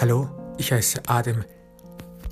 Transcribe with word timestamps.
Hallo, 0.00 0.28
ich 0.58 0.70
heiße 0.70 1.02
Adem 1.08 1.44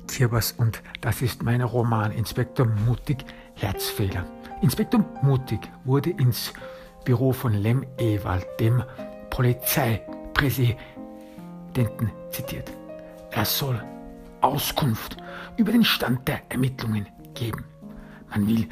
Kirbers 0.07 0.53
und 0.53 0.81
das 1.01 1.21
ist 1.21 1.43
mein 1.43 1.61
Roman 1.61 2.13
Inspektor 2.13 2.65
Mutig 2.65 3.25
Herzfehler. 3.55 4.25
Inspektor 4.61 5.03
Mutig 5.21 5.59
wurde 5.83 6.11
ins 6.11 6.53
Büro 7.03 7.33
von 7.33 7.51
Lem 7.51 7.85
Ewald, 7.97 8.45
dem 8.61 8.81
Polizeipräsidenten, 9.29 10.79
zitiert. 12.29 12.71
Er 13.31 13.43
soll 13.43 13.83
Auskunft 14.39 15.17
über 15.57 15.73
den 15.73 15.83
Stand 15.83 16.25
der 16.25 16.39
Ermittlungen 16.47 17.05
geben. 17.33 17.65
Man 18.29 18.47
will 18.47 18.69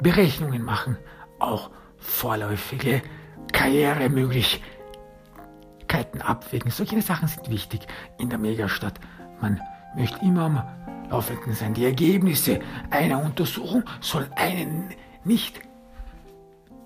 Berechnungen 0.00 0.62
machen, 0.62 0.96
auch 1.40 1.70
vorläufige 1.96 3.02
Karrieremöglichkeiten 3.52 4.71
Möglichkeiten 5.92 6.22
abwägen. 6.22 6.70
Solche 6.70 7.02
Sachen 7.02 7.28
sind 7.28 7.50
wichtig 7.50 7.86
in 8.18 8.30
der 8.30 8.38
Megastadt. 8.38 8.98
Man 9.40 9.60
möchte 9.94 10.24
immer 10.24 10.42
am 10.42 10.62
Laufenden 11.10 11.52
sein. 11.52 11.74
Die 11.74 11.84
Ergebnisse 11.84 12.60
einer 12.90 13.22
Untersuchung 13.22 13.84
sollen 14.00 14.32
einen 14.34 14.94
nicht 15.24 15.60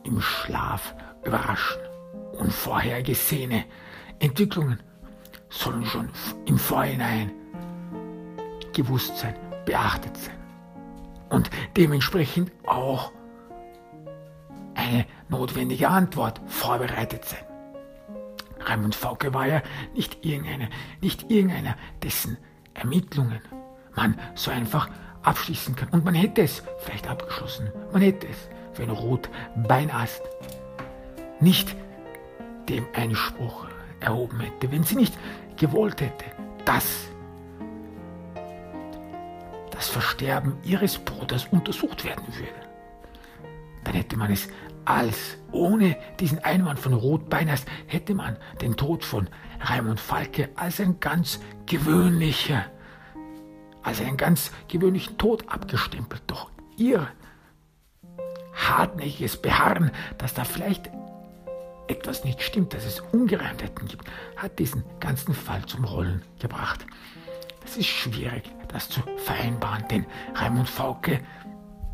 im 0.02 0.20
Schlaf 0.20 0.94
überraschen. 1.24 1.80
Unvorhergesehene 2.38 3.64
Entwicklungen 4.18 4.80
sollen 5.50 5.84
schon 5.84 6.08
im 6.46 6.58
Vorhinein 6.58 7.30
gewusst 8.74 9.16
sein, 9.18 9.34
beachtet 9.64 10.16
sein. 10.16 10.34
Und 11.28 11.48
dementsprechend 11.76 12.50
auch 12.66 13.12
eine 14.74 15.06
notwendige 15.28 15.88
Antwort 15.88 16.40
vorbereitet 16.46 17.24
sein. 17.24 17.45
Raimund 18.66 18.94
Fauke 18.94 19.32
war 19.32 19.46
ja 19.46 19.62
nicht 19.94 20.24
irgendeiner, 20.24 20.68
nicht 21.00 21.30
irgendeiner, 21.30 21.76
dessen 22.02 22.36
Ermittlungen 22.74 23.40
man 23.94 24.18
so 24.34 24.50
einfach 24.50 24.90
abschließen 25.22 25.74
kann. 25.76 25.88
Und 25.90 26.04
man 26.04 26.14
hätte 26.14 26.42
es 26.42 26.62
vielleicht 26.80 27.08
abgeschlossen. 27.08 27.70
Man 27.92 28.02
hätte 28.02 28.26
es, 28.28 28.48
wenn 28.78 28.90
Rotbeinast 28.90 30.22
nicht 31.40 31.74
dem 32.68 32.86
Einspruch 32.94 33.66
erhoben 34.00 34.40
hätte, 34.40 34.70
wenn 34.70 34.84
sie 34.84 34.96
nicht 34.96 35.16
gewollt 35.56 36.00
hätte, 36.00 36.24
dass 36.64 37.08
das 39.70 39.88
Versterben 39.88 40.56
ihres 40.64 40.98
Bruders 40.98 41.46
untersucht 41.50 42.04
werden 42.04 42.26
würde. 42.34 42.66
Dann 43.84 43.94
hätte 43.94 44.16
man 44.16 44.32
es 44.32 44.48
als 44.86 45.36
ohne 45.52 45.96
diesen 46.20 46.38
Einwand 46.38 46.78
von 46.78 46.94
Rotbeiners 46.94 47.64
hätte 47.86 48.14
man 48.14 48.36
den 48.60 48.76
Tod 48.76 49.04
von 49.04 49.28
Raimund 49.60 50.00
Falke 50.00 50.48
als 50.54 50.80
ein 50.80 51.00
ganz 51.00 51.40
gewöhnlicher, 51.66 52.64
als 53.82 54.00
einen 54.00 54.16
ganz 54.16 54.52
gewöhnlichen 54.68 55.18
Tod 55.18 55.48
abgestempelt. 55.48 56.22
Doch 56.26 56.50
ihr 56.76 57.08
hartnäckiges 58.54 59.36
Beharren, 59.42 59.90
dass 60.18 60.34
da 60.34 60.44
vielleicht 60.44 60.90
etwas 61.88 62.24
nicht 62.24 62.42
stimmt, 62.42 62.72
dass 62.72 62.84
es 62.84 63.00
Ungereimtheiten 63.12 63.88
gibt, 63.88 64.04
hat 64.36 64.58
diesen 64.58 64.84
ganzen 65.00 65.34
Fall 65.34 65.64
zum 65.66 65.84
Rollen 65.84 66.22
gebracht. 66.40 66.86
Es 67.64 67.76
ist 67.76 67.86
schwierig, 67.86 68.44
das 68.68 68.88
zu 68.88 69.00
vereinbaren, 69.18 69.84
denn 69.88 70.06
Raimund 70.34 70.68
Fauke 70.68 71.20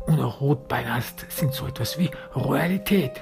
und 0.05 0.19
Rotbeinast 0.19 1.25
sind 1.29 1.53
so 1.53 1.67
etwas 1.67 1.97
wie 1.97 2.09
Royalität 2.35 3.21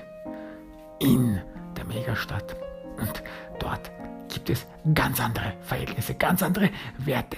in 0.99 1.41
der 1.77 1.85
Megastadt. 1.85 2.55
Und 2.97 3.23
dort 3.59 3.91
gibt 4.29 4.49
es 4.49 4.65
ganz 4.93 5.19
andere 5.19 5.53
Verhältnisse, 5.61 6.15
ganz 6.15 6.43
andere 6.43 6.69
Werte, 6.97 7.37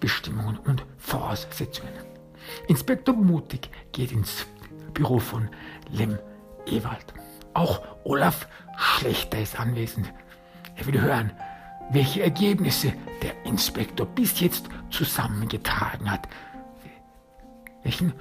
Bestimmungen 0.00 0.58
und 0.58 0.84
Voraussetzungen. 0.98 1.92
Inspektor 2.68 3.14
Mutig 3.14 3.70
geht 3.92 4.12
ins 4.12 4.46
Büro 4.94 5.18
von 5.18 5.48
Lem 5.90 6.18
Ewald. 6.66 7.14
Auch 7.54 7.82
Olaf 8.04 8.46
Schlechter 8.76 9.40
ist 9.40 9.58
anwesend. 9.58 10.12
Er 10.76 10.86
will 10.86 11.00
hören, 11.00 11.32
welche 11.90 12.22
Ergebnisse 12.22 12.92
der 13.22 13.32
Inspektor 13.44 14.06
bis 14.06 14.38
jetzt 14.40 14.68
zusammengetragen 14.90 16.10
hat 16.10 16.28
welchen 17.82 18.12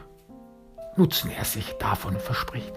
Nutzen 0.95 1.29
er 1.29 1.45
sich 1.45 1.73
davon 1.73 2.19
verspricht. 2.19 2.73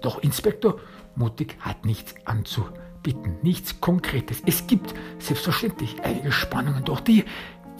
Doch 0.00 0.22
Inspektor 0.22 0.78
Mutig 1.14 1.56
hat 1.60 1.84
nichts 1.84 2.14
anzubieten, 2.24 3.36
nichts 3.42 3.80
Konkretes. 3.80 4.42
Es 4.46 4.66
gibt 4.66 4.94
selbstverständlich 5.18 6.02
einige 6.02 6.32
Spannungen, 6.32 6.84
doch 6.84 7.00
die, 7.00 7.24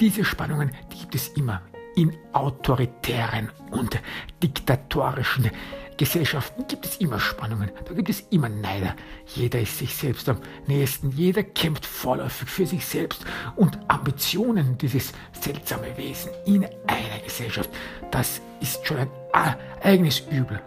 diese 0.00 0.24
Spannungen 0.24 0.72
die 0.92 0.98
gibt 0.98 1.14
es 1.14 1.28
immer 1.28 1.62
in 1.94 2.16
autoritären 2.32 3.50
und 3.70 4.00
diktatorischen 4.42 5.50
Gesellschaften 5.96 6.66
gibt 6.66 6.86
es 6.86 6.96
immer 6.96 7.18
Spannungen, 7.20 7.70
da 7.84 7.94
gibt 7.94 8.08
es 8.08 8.20
immer 8.30 8.48
Neider. 8.48 8.94
Jeder 9.34 9.60
ist 9.60 9.78
sich 9.78 9.94
selbst 9.94 10.28
am 10.28 10.38
nächsten, 10.66 11.10
jeder 11.10 11.42
kämpft 11.42 11.86
vorläufig 11.86 12.48
für 12.48 12.66
sich 12.66 12.84
selbst 12.84 13.24
und 13.56 13.78
Ambitionen, 13.88 14.78
dieses 14.78 15.12
seltsame 15.40 15.96
Wesen 15.96 16.30
in 16.46 16.64
einer 16.86 17.18
Gesellschaft, 17.24 17.70
das 18.10 18.40
ist 18.60 18.86
schon 18.86 18.98
ein 18.98 19.10
eigenes 19.82 20.20
Übel. 20.30 20.60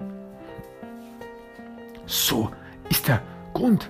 So 2.06 2.52
ist 2.90 3.08
der 3.08 3.22
Grund 3.54 3.90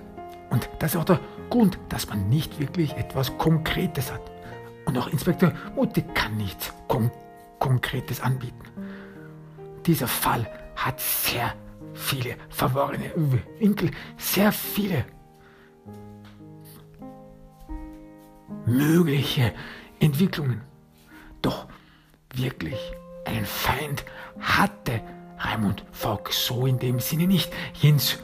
und 0.50 0.68
das 0.78 0.94
ist 0.94 1.00
auch 1.00 1.04
der 1.04 1.20
Grund, 1.50 1.78
dass 1.88 2.08
man 2.08 2.28
nicht 2.28 2.58
wirklich 2.58 2.92
etwas 2.94 3.36
Konkretes 3.38 4.12
hat. 4.12 4.22
Und 4.86 4.96
auch 4.96 5.08
Inspektor 5.08 5.52
Mutti 5.74 6.02
kann 6.14 6.36
nichts 6.36 6.72
Kon 6.88 7.10
Konkretes 7.58 8.20
anbieten. 8.20 8.62
Dieser 9.86 10.08
Fall 10.08 10.46
hat 10.76 11.00
sehr 11.00 11.54
viele 11.94 12.36
verworrene 12.48 13.10
Winkel, 13.58 13.90
sehr 14.16 14.52
viele 14.52 15.04
mögliche 18.66 19.52
Entwicklungen. 20.00 20.62
Doch 21.42 21.66
wirklich 22.34 22.78
einen 23.24 23.46
Feind 23.46 24.04
hatte 24.40 25.00
Raimund 25.38 25.84
Falk 25.92 26.32
so 26.32 26.66
in 26.66 26.78
dem 26.78 27.00
Sinne 27.00 27.26
nicht. 27.26 27.52
Jens 27.74 28.18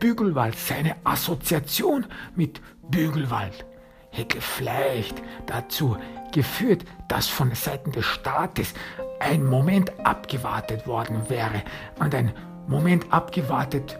Bügelwald, 0.00 0.56
seine 0.56 0.96
Assoziation 1.04 2.06
mit 2.34 2.60
Bügelwald 2.90 3.66
hätte 4.10 4.40
vielleicht 4.40 5.22
dazu 5.46 5.96
geführt, 6.32 6.84
dass 7.08 7.28
von 7.28 7.54
Seiten 7.54 7.92
des 7.92 8.04
Staates 8.04 8.74
ein 9.20 9.44
Moment 9.44 9.92
abgewartet 10.04 10.86
worden 10.86 11.28
wäre. 11.28 11.62
Und 12.00 12.14
ein 12.14 12.32
Moment 12.66 13.12
abgewartet 13.12 13.98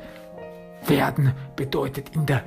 werden 0.87 1.33
bedeutet 1.55 2.11
in 2.15 2.27
der 2.27 2.43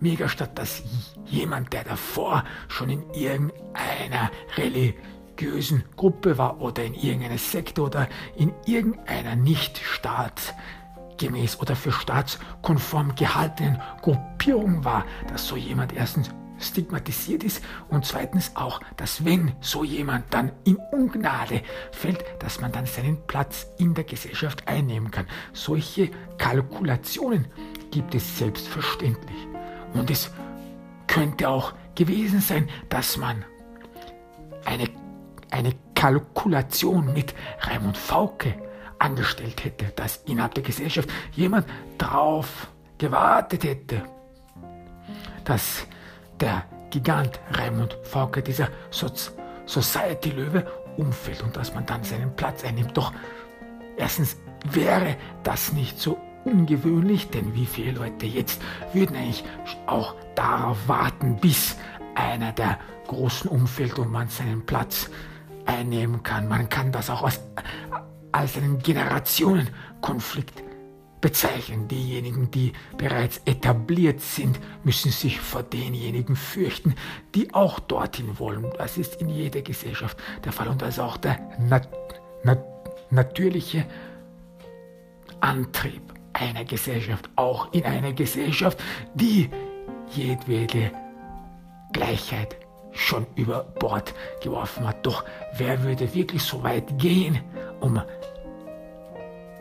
Megastadt, 0.00 0.58
dass 0.58 0.82
jemand, 1.24 1.72
der 1.72 1.84
davor 1.84 2.44
schon 2.68 2.90
in 2.90 3.10
irgendeiner 3.14 4.30
religiösen 4.56 5.84
Gruppe 5.96 6.36
war 6.36 6.60
oder 6.60 6.84
in 6.84 6.94
irgendeiner 6.94 7.38
Sekte 7.38 7.82
oder 7.82 8.08
in 8.36 8.52
irgendeiner 8.66 9.36
nicht 9.36 9.78
staatsgemäß 9.78 11.60
oder 11.60 11.76
für 11.76 11.92
staatskonform 11.92 13.14
gehaltenen 13.14 13.80
Gruppierung 14.02 14.84
war, 14.84 15.06
dass 15.28 15.46
so 15.46 15.56
jemand 15.56 15.94
erstens 15.94 16.30
stigmatisiert 16.58 17.44
ist 17.44 17.62
und 17.88 18.06
zweitens 18.06 18.52
auch, 18.54 18.80
dass 18.96 19.24
wenn 19.24 19.52
so 19.60 19.84
jemand 19.84 20.32
dann 20.32 20.52
in 20.64 20.76
Ungnade 20.92 21.62
fällt, 21.92 22.24
dass 22.38 22.60
man 22.60 22.72
dann 22.72 22.86
seinen 22.86 23.18
Platz 23.26 23.66
in 23.78 23.94
der 23.94 24.04
Gesellschaft 24.04 24.66
einnehmen 24.68 25.10
kann. 25.10 25.26
Solche 25.52 26.10
Kalkulationen 26.38 27.46
gibt 27.90 28.14
es 28.14 28.38
selbstverständlich. 28.38 29.46
Und 29.92 30.10
es 30.10 30.30
könnte 31.06 31.48
auch 31.48 31.74
gewesen 31.94 32.40
sein, 32.40 32.68
dass 32.88 33.16
man 33.16 33.44
eine, 34.64 34.88
eine 35.50 35.74
Kalkulation 35.94 37.12
mit 37.12 37.34
Raimund 37.60 37.96
Fauke 37.96 38.54
angestellt 38.98 39.64
hätte, 39.64 39.86
dass 39.96 40.22
innerhalb 40.26 40.54
der 40.54 40.64
Gesellschaft 40.64 41.08
jemand 41.32 41.66
drauf 41.98 42.68
gewartet 42.98 43.64
hätte, 43.64 44.02
dass 45.44 45.86
der 46.40 46.64
Gigant 46.90 47.40
Raimund 47.52 47.98
Fauke, 48.02 48.42
dieser 48.42 48.68
so 48.90 49.08
Society-Löwe, 49.66 50.66
umfällt 50.96 51.42
und 51.42 51.56
dass 51.56 51.74
man 51.74 51.86
dann 51.86 52.04
seinen 52.04 52.34
Platz 52.36 52.64
einnimmt. 52.64 52.96
Doch 52.96 53.12
erstens 53.96 54.36
wäre 54.64 55.16
das 55.42 55.72
nicht 55.72 55.98
so 55.98 56.18
ungewöhnlich, 56.44 57.30
denn 57.30 57.54
wie 57.54 57.66
viele 57.66 57.92
Leute 57.92 58.26
jetzt 58.26 58.60
würden 58.92 59.16
eigentlich 59.16 59.44
auch 59.86 60.14
darauf 60.34 60.88
warten, 60.88 61.36
bis 61.40 61.76
einer 62.14 62.52
der 62.52 62.78
Großen 63.08 63.50
umfällt 63.50 63.98
und 63.98 64.10
man 64.10 64.28
seinen 64.28 64.64
Platz 64.64 65.10
einnehmen 65.66 66.22
kann. 66.22 66.48
Man 66.48 66.68
kann 66.68 66.92
das 66.92 67.10
auch 67.10 67.22
als, 67.22 67.40
als 68.32 68.56
einen 68.56 68.78
Generationenkonflikt 68.78 70.63
bezeichnen. 71.24 71.88
Diejenigen, 71.88 72.50
die 72.50 72.74
bereits 72.98 73.40
etabliert 73.46 74.20
sind, 74.20 74.60
müssen 74.84 75.10
sich 75.10 75.40
vor 75.40 75.62
denjenigen 75.62 76.36
fürchten, 76.36 76.94
die 77.34 77.54
auch 77.54 77.80
dorthin 77.80 78.38
wollen. 78.38 78.70
Das 78.76 78.98
ist 78.98 79.22
in 79.22 79.30
jeder 79.30 79.62
Gesellschaft 79.62 80.18
der 80.44 80.52
Fall 80.52 80.68
und 80.68 80.82
das 80.82 80.90
ist 80.90 80.98
auch 80.98 81.16
der 81.16 81.40
nat 81.58 81.88
nat 82.42 82.62
natürliche 83.10 83.86
Antrieb 85.40 86.02
einer 86.34 86.66
Gesellschaft, 86.66 87.30
auch 87.36 87.72
in 87.72 87.84
einer 87.84 88.12
Gesellschaft, 88.12 88.78
die 89.14 89.48
jedwede 90.10 90.92
Gleichheit 91.94 92.58
schon 92.92 93.26
über 93.34 93.62
Bord 93.62 94.12
geworfen 94.42 94.86
hat. 94.86 95.06
Doch 95.06 95.24
wer 95.56 95.82
würde 95.84 96.14
wirklich 96.14 96.42
so 96.42 96.62
weit 96.62 96.98
gehen, 96.98 97.40
um 97.80 97.98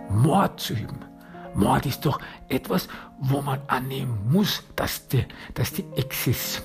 Mord 0.10 0.60
zu 0.60 0.74
üben? 0.74 1.13
Mord 1.56 1.86
ist 1.86 2.06
doch 2.06 2.20
etwas, 2.50 2.88
wo 3.20 3.42
man 3.42 3.62
annehmen 3.68 4.32
muss, 4.32 4.64
dass 4.76 5.08
die, 5.08 5.26
dass 5.54 5.74
die 5.74 5.86
Existenz 5.96 6.64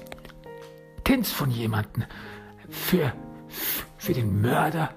von 1.30 1.50
jemandem 1.50 2.04
für, 2.68 3.12
für 3.96 4.12
den 4.14 4.40
Mörder 4.40 4.90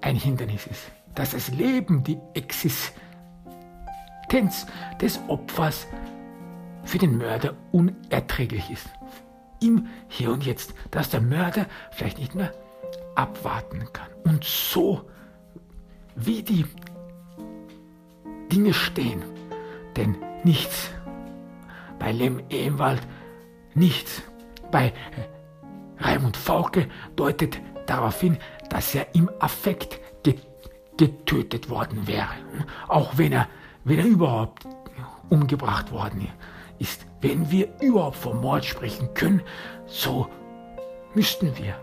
ein 0.00 0.16
Hindernis 0.16 0.66
ist. 0.66 0.90
Dass 1.14 1.30
das 1.30 1.48
Leben, 1.48 2.04
die 2.04 2.18
Existenz 2.34 2.92
des 5.00 5.20
Opfers 5.28 5.86
für 6.84 6.98
den 6.98 7.18
Mörder 7.18 7.54
unerträglich 7.72 8.70
ist. 8.70 8.88
Im 9.60 9.88
Hier 10.08 10.30
und 10.32 10.46
Jetzt, 10.46 10.74
dass 10.90 11.10
der 11.10 11.20
Mörder 11.20 11.66
vielleicht 11.90 12.18
nicht 12.18 12.34
mehr 12.34 12.52
abwarten 13.16 13.88
kann. 13.92 14.08
Und 14.24 14.44
so, 14.44 15.02
wie 16.14 16.42
die 16.42 16.64
Dinge 18.48 18.74
stehen, 18.74 19.22
denn 19.96 20.16
nichts 20.44 20.90
bei 21.98 22.12
Lem 22.12 22.42
Ehmwald, 22.50 23.02
nichts 23.74 24.22
bei 24.70 24.92
Raimund 25.98 26.36
Fauke 26.36 26.88
deutet 27.16 27.60
darauf 27.86 28.20
hin, 28.20 28.38
dass 28.70 28.94
er 28.94 29.14
im 29.14 29.30
Affekt 29.40 30.00
getötet 30.96 31.70
worden 31.70 32.06
wäre. 32.06 32.28
Auch 32.88 33.16
wenn 33.16 33.32
er, 33.32 33.48
wenn 33.84 33.98
er 33.98 34.04
überhaupt 34.04 34.66
umgebracht 35.28 35.92
worden 35.92 36.28
ist. 36.78 37.06
Wenn 37.20 37.50
wir 37.50 37.68
überhaupt 37.80 38.16
vom 38.16 38.40
Mord 38.40 38.64
sprechen 38.64 39.12
können, 39.14 39.42
so 39.86 40.28
müssten 41.14 41.56
wir 41.56 41.76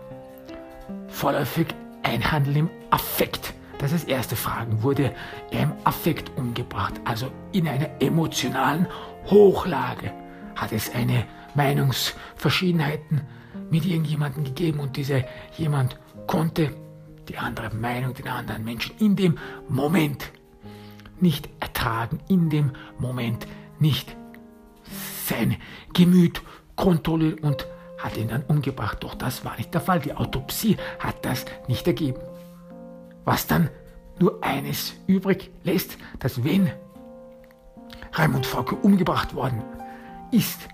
vorläufig 1.08 1.66
einhandeln 2.02 2.56
im 2.56 2.70
Affekt. 2.90 3.52
Das 3.78 3.92
ist 3.92 4.08
erste 4.08 4.36
Frage. 4.36 4.82
Wurde 4.82 5.12
er 5.50 5.64
im 5.64 5.72
Affekt 5.84 6.36
umgebracht, 6.36 6.94
also 7.04 7.30
in 7.52 7.68
einer 7.68 8.00
emotionalen 8.00 8.86
Hochlage? 9.26 10.12
Hat 10.54 10.72
es 10.72 10.94
eine 10.94 11.26
Meinungsverschiedenheiten 11.54 13.22
mit 13.70 13.84
irgendjemandem 13.84 14.44
gegeben 14.44 14.80
und 14.80 14.96
dieser 14.96 15.24
jemand 15.56 15.98
konnte 16.26 16.74
die 17.28 17.38
andere 17.38 17.74
Meinung, 17.74 18.14
den 18.14 18.28
anderen 18.28 18.64
Menschen 18.64 18.96
in 18.98 19.16
dem 19.16 19.38
Moment 19.68 20.32
nicht 21.20 21.48
ertragen, 21.60 22.20
in 22.28 22.50
dem 22.50 22.72
Moment 22.98 23.46
nicht 23.78 24.16
sein 25.26 25.56
Gemüt 25.92 26.40
kontrollieren 26.76 27.40
und 27.40 27.66
hat 27.98 28.16
ihn 28.16 28.28
dann 28.28 28.44
umgebracht. 28.44 28.98
Doch 29.02 29.14
das 29.14 29.44
war 29.44 29.56
nicht 29.56 29.74
der 29.74 29.80
Fall. 29.80 30.00
Die 30.00 30.14
Autopsie 30.14 30.76
hat 30.98 31.24
das 31.24 31.44
nicht 31.68 31.86
ergeben. 31.86 32.20
Was 33.26 33.46
dann 33.46 33.68
nur 34.18 34.42
eines 34.42 34.94
übrig 35.06 35.50
lässt, 35.64 35.98
dass 36.20 36.42
wenn 36.44 36.70
Raimund 38.12 38.46
Fauke 38.46 38.76
umgebracht 38.76 39.34
worden 39.34 39.62
ist, 40.30 40.68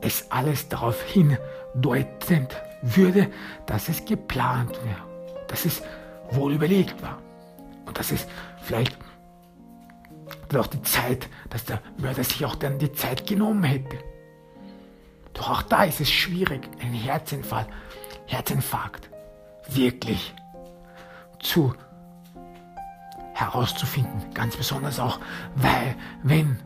es 0.00 0.30
alles 0.30 0.68
darauf 0.68 1.00
hindeutend 1.04 2.54
würde, 2.82 3.30
dass 3.66 3.88
es 3.88 4.04
geplant 4.04 4.78
wäre, 4.84 5.46
dass 5.46 5.64
es 5.64 5.82
wohl 6.30 6.52
überlegt 6.52 7.00
war 7.00 7.22
und 7.86 7.98
dass 7.98 8.10
es 8.10 8.26
vielleicht 8.60 8.98
auch 10.54 10.66
die 10.66 10.82
Zeit, 10.82 11.28
dass 11.50 11.64
der 11.64 11.80
Mörder 11.98 12.24
sich 12.24 12.44
auch 12.44 12.54
dann 12.56 12.78
die 12.78 12.92
Zeit 12.92 13.26
genommen 13.26 13.64
hätte. 13.64 13.98
Doch 15.32 15.50
auch 15.50 15.62
da 15.62 15.84
ist 15.84 16.00
es 16.00 16.10
schwierig, 16.10 16.68
einen 16.80 16.94
Herzinfall, 16.94 17.66
Herzinfarkt 18.26 19.08
wirklich 19.68 20.34
zu 21.44 21.74
herauszufinden. 23.34 24.34
Ganz 24.34 24.56
besonders 24.56 24.98
auch, 24.98 25.20
weil 25.54 25.94
wenn 26.22 26.58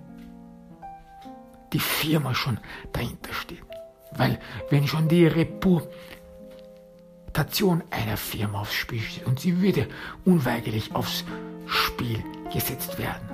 die 1.72 1.80
Firma 1.80 2.34
schon 2.34 2.58
dahinter 2.92 3.32
steht. 3.34 3.62
Weil 4.12 4.38
wenn 4.70 4.86
schon 4.88 5.08
die 5.08 5.26
Reputation 5.26 5.92
einer 7.90 8.16
Firma 8.16 8.60
aufs 8.62 8.72
Spiel 8.75 9.00
steht 9.00 9.26
und 9.26 9.40
sie 9.40 9.60
würde 9.60 9.86
unweigerlich 10.25 10.94
aufs 10.94 11.24
Spiel 11.66 12.24
gesetzt 12.52 12.98
werden. 12.98 13.28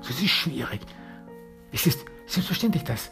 So 0.00 0.10
ist 0.10 0.28
schwierig. 0.28 0.80
Es 1.72 1.86
ist 1.86 2.04
selbstverständlich, 2.26 2.84
dass 2.84 3.10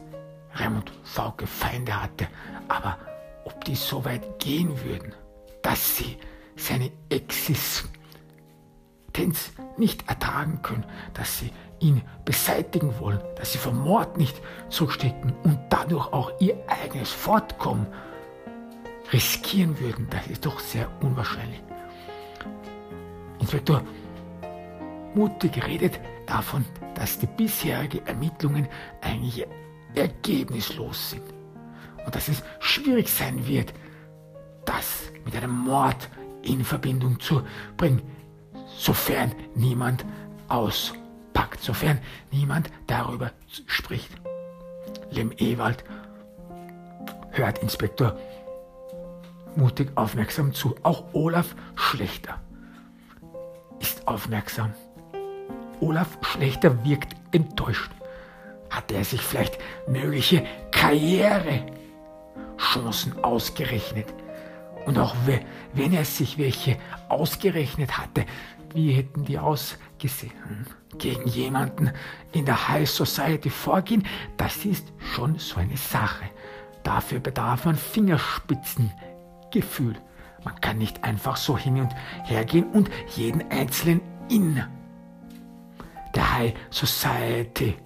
Raimund 0.55 0.93
Fauke 1.03 1.47
Feinde 1.47 2.01
hatte, 2.01 2.29
aber 2.69 2.99
ob 3.45 3.65
die 3.65 3.75
so 3.75 4.05
weit 4.05 4.39
gehen 4.39 4.85
würden, 4.85 5.15
dass 5.63 5.97
sie 5.97 6.17
seine 6.59 6.91
Existenz 7.09 7.89
nicht 9.77 10.09
ertragen 10.09 10.61
können, 10.63 10.85
dass 11.15 11.39
sie 11.39 11.51
ihn 11.81 12.03
beseitigen 12.25 12.99
wollen, 12.99 13.21
dass 13.37 13.53
sie 13.53 13.59
vom 13.59 13.79
Mord 13.79 14.19
nicht 14.19 14.41
zurückstecken 14.69 15.33
und 15.45 15.59
dadurch 15.71 16.13
auch 16.13 16.33
ihr 16.41 16.57
eigenes 16.67 17.11
Fortkommen 17.11 17.87
riskieren 19.13 19.79
würden, 19.81 20.07
das 20.11 20.27
ist 20.27 20.45
doch 20.45 20.59
sehr 20.59 20.91
unwahrscheinlich. 21.01 21.63
Inspektor 23.39 23.83
Mutig 25.15 25.65
redet 25.67 26.01
davon, 26.27 26.65
dass 26.95 27.19
die 27.19 27.27
bisherigen 27.27 28.07
Ermittlungen 28.07 28.69
eigentlich 29.01 29.47
ergebnislos 29.95 31.11
sind 31.11 31.23
und 32.05 32.15
dass 32.15 32.29
es 32.29 32.43
schwierig 32.61 33.09
sein 33.09 33.47
wird, 33.47 33.73
das 34.65 35.11
mit 35.25 35.35
einem 35.35 35.51
Mord 35.51 36.09
in 36.43 36.65
Verbindung 36.65 37.21
zu 37.21 37.43
bringen, 37.77 38.03
sofern 38.77 39.33
niemand 39.55 40.05
auspackt, 40.49 41.61
sofern 41.61 41.99
niemand 42.31 42.71
darüber 42.87 43.33
spricht. 43.67 44.11
Lem 45.11 45.33
Ewald 45.39 45.85
hört 47.31 47.59
Inspektor 47.59 48.17
mutig 49.57 49.91
aufmerksam 49.97 50.55
zu. 50.55 50.77
Auch 50.83 51.05
Olaf 51.13 51.55
Schlechter 51.75 52.41
ist 53.81 54.07
aufmerksam. 54.07 54.73
Olaf 55.81 56.19
Schlechter 56.23 56.85
wirkt 56.85 57.17
enttäuscht. 57.33 57.91
Hatte 58.71 58.95
er 58.95 59.05
sich 59.05 59.21
vielleicht 59.21 59.59
mögliche 59.87 60.47
Karrierechancen 60.71 63.23
ausgerechnet? 63.23 64.07
Und 64.89 64.99
auch 64.99 65.15
wenn 65.75 65.93
er 65.93 66.07
sich 66.07 66.39
welche 66.39 66.79
ausgerechnet 67.11 67.99
hatte, 67.99 68.25
wie 68.73 68.93
hätten 68.93 69.27
die 69.27 69.39
ausgesehen? 69.39 70.33
Gegen 70.97 71.29
jemanden 71.29 71.91
in 72.33 72.47
der 72.47 72.69
High 72.69 72.89
Society 72.89 73.51
vorgehen, 73.51 74.07
das 74.39 74.65
ist 74.65 74.91
schon 74.99 75.39
so 75.39 75.61
eine 75.61 75.77
Sache. 75.77 76.25
Dafür 76.85 77.21
bedarf 77.21 77.67
man 77.67 77.77
Fingerspitzengefühl. 77.77 79.97
Man 80.43 80.59
kann 80.63 80.79
nicht 80.79 81.05
einfach 81.05 81.37
so 81.37 81.59
hin 81.59 81.83
und 81.83 81.95
her 82.25 82.47
gehen 82.47 82.65
und 82.73 82.89
jeden 83.15 83.51
einzelnen 83.51 84.01
in 84.31 84.65
der 86.15 86.35
High 86.35 86.55
Society 86.71 87.77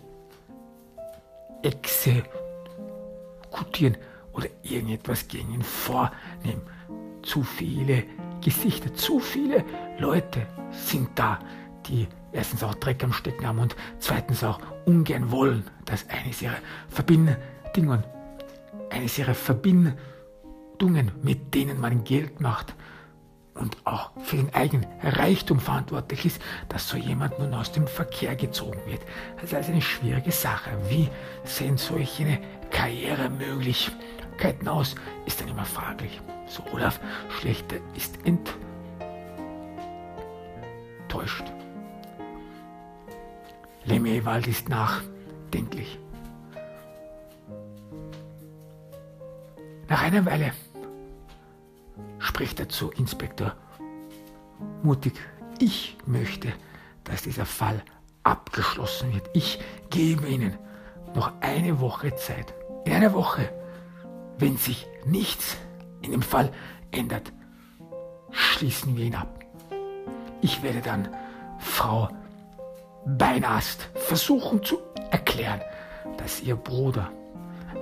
exekutieren 1.64 3.96
oder 4.34 4.46
irgendetwas 4.62 5.26
gegen 5.26 5.52
ihn 5.52 5.62
vornehmen. 5.62 6.62
Zu 7.22 7.42
viele 7.42 8.04
Gesichter, 8.40 8.92
zu 8.94 9.20
viele 9.20 9.64
Leute 9.98 10.46
sind 10.70 11.10
da, 11.14 11.38
die 11.86 12.08
erstens 12.32 12.64
auch 12.64 12.74
Dreck 12.74 13.04
am 13.04 13.12
Stecken 13.12 13.46
haben 13.46 13.58
und 13.58 13.76
zweitens 13.98 14.42
auch 14.42 14.60
ungern 14.84 15.30
wollen, 15.30 15.64
dass 15.84 16.08
eines 16.08 16.42
ihrer 16.42 16.56
Verbindungen, 16.88 18.04
eines 18.90 19.18
ihrer 19.18 19.34
Verbindungen, 19.34 19.96
mit 21.22 21.54
denen 21.54 21.80
man 21.80 22.04
Geld 22.04 22.40
macht, 22.40 22.74
und 23.54 23.76
auch 23.84 24.10
für 24.22 24.36
den 24.36 24.54
eigenen 24.54 24.86
Reichtum 25.02 25.60
verantwortlich 25.60 26.24
ist, 26.24 26.42
dass 26.68 26.88
so 26.88 26.96
jemand 26.96 27.38
nun 27.38 27.52
aus 27.54 27.70
dem 27.72 27.86
Verkehr 27.86 28.34
gezogen 28.34 28.80
wird. 28.86 29.02
Das 29.36 29.44
ist 29.44 29.54
also 29.54 29.72
eine 29.72 29.82
schwierige 29.82 30.32
Sache. 30.32 30.70
Wie 30.88 31.08
sehen 31.44 31.76
solche 31.76 32.38
Karrieremöglichkeiten 32.70 34.68
aus, 34.68 34.94
ist 35.26 35.40
dann 35.40 35.48
immer 35.48 35.64
fraglich. 35.64 36.20
So 36.46 36.62
Olaf 36.72 37.00
Schlechter 37.28 37.76
ist 37.96 38.18
enttäuscht. 41.08 41.44
Lemewald 43.84 44.46
ist 44.46 44.68
nachdenklich. 44.68 45.98
Nach 49.88 50.02
einer 50.02 50.24
Weile 50.24 50.52
spricht 52.18 52.60
er 52.60 52.68
zu 52.68 52.90
Inspektor 52.92 53.54
mutig. 54.82 55.14
Ich 55.58 55.96
möchte, 56.06 56.52
dass 57.04 57.22
dieser 57.22 57.46
Fall 57.46 57.82
abgeschlossen 58.22 59.12
wird. 59.12 59.28
Ich 59.34 59.58
gebe 59.90 60.26
Ihnen 60.26 60.56
noch 61.14 61.32
eine 61.40 61.80
Woche 61.80 62.14
Zeit. 62.16 62.54
In 62.84 62.92
einer 62.92 63.12
Woche, 63.12 63.52
wenn 64.38 64.56
sich 64.56 64.86
nichts 65.04 65.56
in 66.02 66.12
dem 66.12 66.22
Fall 66.22 66.50
ändert, 66.90 67.32
schließen 68.30 68.96
wir 68.96 69.04
ihn 69.04 69.14
ab. 69.14 69.38
Ich 70.40 70.62
werde 70.62 70.80
dann 70.80 71.08
Frau 71.58 72.08
Beinast 73.06 73.88
versuchen 73.94 74.62
zu 74.62 74.78
erklären, 75.10 75.60
dass 76.16 76.42
ihr 76.42 76.56
Bruder 76.56 77.10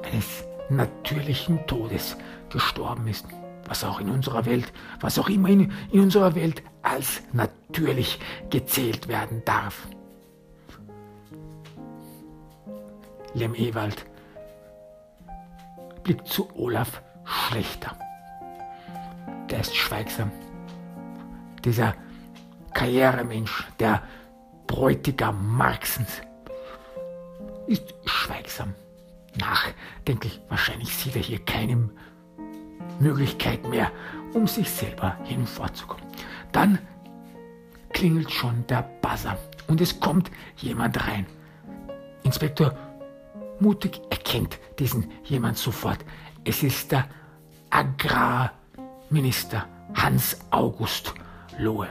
eines 0.02 0.44
natürlichen 0.68 1.66
Todes 1.66 2.16
gestorben 2.50 3.06
ist, 3.06 3.26
was 3.66 3.84
auch 3.84 4.00
in 4.00 4.10
unserer 4.10 4.46
Welt, 4.46 4.72
was 5.00 5.18
auch 5.18 5.28
immer 5.28 5.48
in, 5.48 5.72
in 5.90 6.00
unserer 6.00 6.34
Welt 6.34 6.62
als 6.82 7.22
natürlich 7.32 8.18
gezählt 8.50 9.08
werden 9.08 9.42
darf. 9.44 9.88
Lem 13.34 13.54
Ewald 13.54 14.06
blickt 16.02 16.26
zu 16.26 16.48
Olaf 16.56 17.02
Schlechter. 17.24 17.96
Der 19.50 19.60
ist 19.60 19.74
schweigsam. 19.74 20.30
Dieser 21.64 21.94
Karrieremensch, 22.72 23.66
der 23.78 24.02
Bräutigam 24.66 25.56
Marxens, 25.56 26.22
ist 27.66 27.94
schweigsam. 28.04 28.74
Nachdenklich, 29.36 30.40
wahrscheinlich 30.48 30.94
sieht 30.96 31.16
er 31.16 31.22
hier 31.22 31.44
keine 31.44 31.90
Möglichkeit 32.98 33.68
mehr, 33.68 33.90
um 34.34 34.46
sich 34.46 34.70
selber 34.70 35.16
hinvorzukommen. 35.24 36.06
Dann 36.52 36.78
klingelt 37.92 38.30
schon 38.30 38.66
der 38.68 38.88
Buzzer 39.02 39.36
und 39.66 39.80
es 39.80 39.98
kommt 40.00 40.30
jemand 40.56 41.06
rein. 41.06 41.26
Inspektor 42.22 42.76
Mutig 43.60 44.00
erkennt 44.08 44.58
diesen 44.78 45.10
jemand 45.24 45.58
sofort. 45.58 45.98
Es 46.44 46.62
ist 46.62 46.92
der 46.92 47.06
Agrarminister 49.10 49.66
Hans 49.94 50.36
August 50.50 51.14
Lohe. 51.58 51.88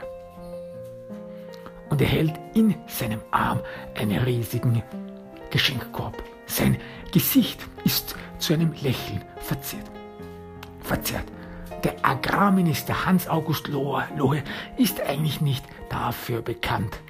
Und 1.89 1.99
er 1.99 2.07
hält 2.07 2.39
in 2.53 2.75
seinem 2.87 3.19
Arm 3.31 3.59
einen 3.97 4.19
riesigen 4.19 4.81
Geschenkkorb. 5.49 6.23
Sein 6.45 6.77
Gesicht 7.11 7.59
ist 7.83 8.15
zu 8.37 8.53
einem 8.53 8.71
Lächeln 8.81 9.21
verzerrt. 9.35 9.91
verzerrt. 10.81 11.25
Der 11.83 11.95
Agrarminister 12.03 13.05
Hans 13.05 13.27
August 13.27 13.67
Lohe, 13.67 14.41
ist 14.77 15.01
eigentlich 15.01 15.41
nicht 15.41 15.65
dafür 15.89 16.41
bekannt, 16.41 17.01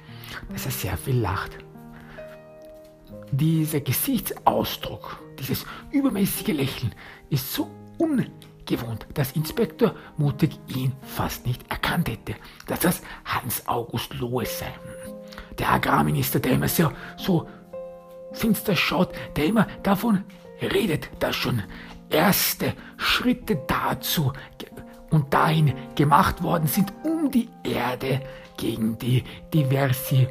dass 0.52 0.66
er 0.66 0.72
sehr 0.72 0.96
viel 0.96 1.20
lacht 1.20 1.52
dieser 3.32 3.80
Gesichtsausdruck, 3.80 5.22
dieses 5.38 5.64
übermäßige 5.92 6.48
Lächeln 6.48 6.92
ist 7.28 7.54
so 7.54 7.70
ungewohnt, 8.70 9.06
dass 9.14 9.32
Inspektor 9.32 9.94
Mutig 10.16 10.58
ihn 10.68 10.92
fast 11.02 11.46
nicht 11.46 11.70
erkannt 11.70 12.08
hätte, 12.08 12.34
dass 12.66 12.80
das 12.80 13.02
Hans 13.24 13.66
August 13.66 14.14
Lohes 14.14 14.58
sei. 14.58 14.72
Der 15.58 15.70
Agrarminister, 15.70 16.40
der 16.40 16.52
immer 16.52 16.68
so, 16.68 16.92
so 17.16 17.48
finster 18.32 18.76
schaut, 18.76 19.12
der 19.36 19.46
immer 19.46 19.66
davon 19.82 20.24
redet, 20.60 21.10
dass 21.18 21.36
schon 21.36 21.62
erste 22.08 22.74
Schritte 22.96 23.60
dazu 23.66 24.32
und 25.10 25.32
dahin 25.34 25.74
gemacht 25.94 26.42
worden 26.42 26.66
sind, 26.66 26.92
um 27.04 27.30
die 27.30 27.48
Erde 27.64 28.20
gegen 28.56 28.98
die 28.98 29.24
Diversität 29.52 30.28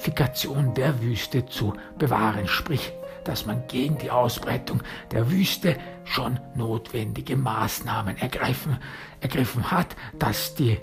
Purifikation 0.00 0.72
der 0.72 1.02
Wüste 1.02 1.44
zu 1.44 1.74
bewahren, 1.98 2.48
sprich, 2.48 2.90
dass 3.30 3.46
man 3.46 3.66
gegen 3.68 3.96
die 3.96 4.10
Ausbreitung 4.10 4.82
der 5.12 5.30
Wüste 5.30 5.76
schon 6.02 6.40
notwendige 6.56 7.36
Maßnahmen 7.36 8.18
ergreifen, 8.18 8.78
ergriffen 9.20 9.70
hat, 9.70 9.94
dass 10.18 10.56
die 10.56 10.80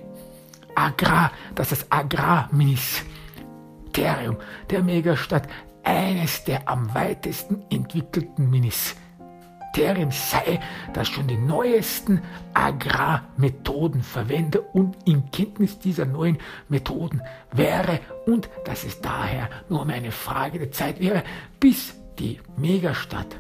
Agrar, 0.74 1.34
dass 1.56 1.72
das 1.72 1.92
Agrarministerium 1.92 4.38
der 4.70 4.82
Megastadt 4.82 5.50
eines 5.84 6.46
der 6.46 6.70
am 6.70 6.96
weitesten 6.96 7.66
entwickelten 7.70 8.50
Ministerien 8.50 10.12
sei, 10.12 10.62
das 10.94 11.10
schon 11.10 11.28
die 11.28 11.36
neuesten 11.36 12.22
Agrarmethoden 12.54 14.02
verwende 14.02 14.62
und 14.62 14.96
in 15.04 15.30
Kenntnis 15.32 15.80
dieser 15.80 16.06
neuen 16.06 16.38
Methoden 16.70 17.22
wäre. 17.52 18.00
Und 18.26 18.50
dass 18.64 18.86
es 18.86 19.02
daher 19.02 19.50
nur 19.68 19.82
um 19.82 19.90
eine 19.90 20.14
Frage 20.14 20.60
der 20.60 20.72
Zeit 20.72 21.02
wäre, 21.02 21.26
bis 21.60 21.94
die 22.20 22.40
Megastadt 22.58 23.38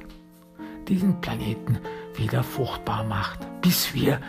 diesen 0.87 1.19
Planeten 1.21 1.79
wieder 2.15 2.43
fruchtbar 2.43 3.03
macht, 3.03 3.39
bis 3.61 3.93
wir 3.93 4.21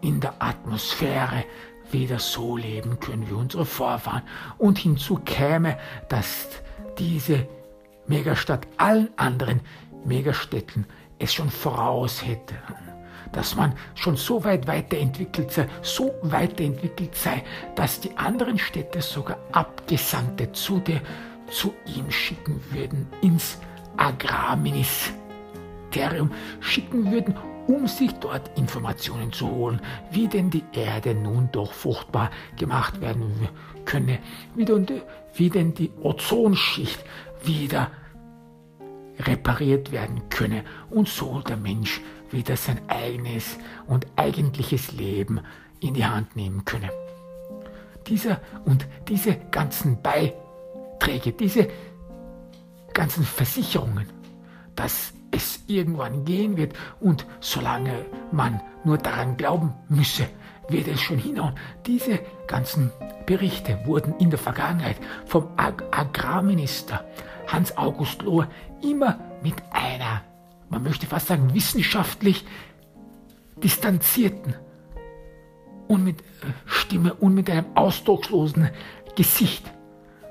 in 0.00 0.20
der 0.20 0.34
Atmosphäre 0.38 1.44
wieder 1.92 2.18
so 2.18 2.56
leben 2.56 2.98
können 3.00 3.28
wie 3.28 3.34
unsere 3.34 3.64
Vorfahren. 3.64 4.22
Und 4.58 4.78
hinzu 4.78 5.20
käme, 5.24 5.78
dass 6.08 6.48
diese 6.98 7.46
Megastadt 8.06 8.66
allen 8.76 9.08
anderen 9.16 9.60
Megastädten 10.04 10.86
es 11.18 11.34
schon 11.34 11.50
voraus 11.50 12.24
hätte, 12.24 12.54
dass 13.32 13.54
man 13.54 13.74
schon 13.94 14.16
so 14.16 14.42
weit 14.44 14.66
weiterentwickelt 14.66 15.52
sei, 15.52 15.68
so 15.82 16.14
weiterentwickelt 16.22 17.14
sei, 17.14 17.44
dass 17.76 18.00
die 18.00 18.16
anderen 18.16 18.58
Städte 18.58 19.02
sogar 19.02 19.38
Abgesandte 19.52 20.50
zu, 20.52 20.80
der, 20.80 21.00
zu 21.50 21.74
ihm 21.86 22.10
schicken 22.10 22.60
würden, 22.70 23.06
ins 23.20 23.58
Agrarministerium 24.00 26.32
schicken 26.60 27.12
würden, 27.12 27.34
um 27.66 27.86
sich 27.86 28.12
dort 28.14 28.58
Informationen 28.58 29.32
zu 29.32 29.48
holen, 29.48 29.80
wie 30.10 30.26
denn 30.26 30.50
die 30.50 30.64
Erde 30.72 31.14
nun 31.14 31.48
doch 31.52 31.72
fruchtbar 31.72 32.30
gemacht 32.56 33.00
werden 33.00 33.48
könne, 33.84 34.18
wie 34.56 34.64
denn 34.64 34.86
die, 34.86 35.02
wie 35.34 35.50
denn 35.50 35.74
die 35.74 35.92
Ozonschicht 36.02 36.98
wieder 37.44 37.92
repariert 39.20 39.92
werden 39.92 40.28
könne 40.30 40.64
und 40.88 41.08
so 41.08 41.40
der 41.40 41.56
Mensch 41.56 42.00
wieder 42.30 42.56
sein 42.56 42.80
eigenes 42.88 43.58
und 43.86 44.06
eigentliches 44.16 44.92
Leben 44.92 45.40
in 45.80 45.94
die 45.94 46.06
Hand 46.06 46.36
nehmen 46.36 46.64
könne. 46.64 46.90
Dieser 48.06 48.40
und 48.64 48.86
diese 49.08 49.36
ganzen 49.50 50.00
Beiträge, 50.02 51.32
diese 51.32 51.68
ganzen 53.00 53.24
Versicherungen, 53.24 54.06
dass 54.76 55.14
es 55.30 55.64
irgendwann 55.68 56.26
gehen 56.26 56.58
wird 56.58 56.74
und 57.00 57.24
solange 57.40 58.04
man 58.30 58.60
nur 58.84 58.98
daran 58.98 59.38
glauben 59.38 59.72
müsse, 59.88 60.28
wird 60.68 60.86
es 60.86 61.00
schon 61.00 61.16
hinhauen. 61.16 61.54
Diese 61.86 62.18
ganzen 62.46 62.92
Berichte 63.24 63.78
wurden 63.86 64.14
in 64.18 64.28
der 64.28 64.38
Vergangenheit 64.38 64.98
vom 65.24 65.48
Ag 65.56 65.82
Agrarminister 65.92 67.02
Hans 67.46 67.74
August 67.78 68.20
Lohr 68.20 68.48
immer 68.82 69.18
mit 69.42 69.54
einer, 69.70 70.20
man 70.68 70.82
möchte 70.82 71.06
fast 71.06 71.28
sagen, 71.28 71.54
wissenschaftlich 71.54 72.44
distanzierten 73.62 74.56
und 75.88 76.04
mit 76.04 76.20
äh, 76.20 76.24
Stimme 76.66 77.14
und 77.14 77.32
mit 77.32 77.48
einem 77.48 77.64
ausdruckslosen 77.74 78.68
Gesicht 79.16 79.64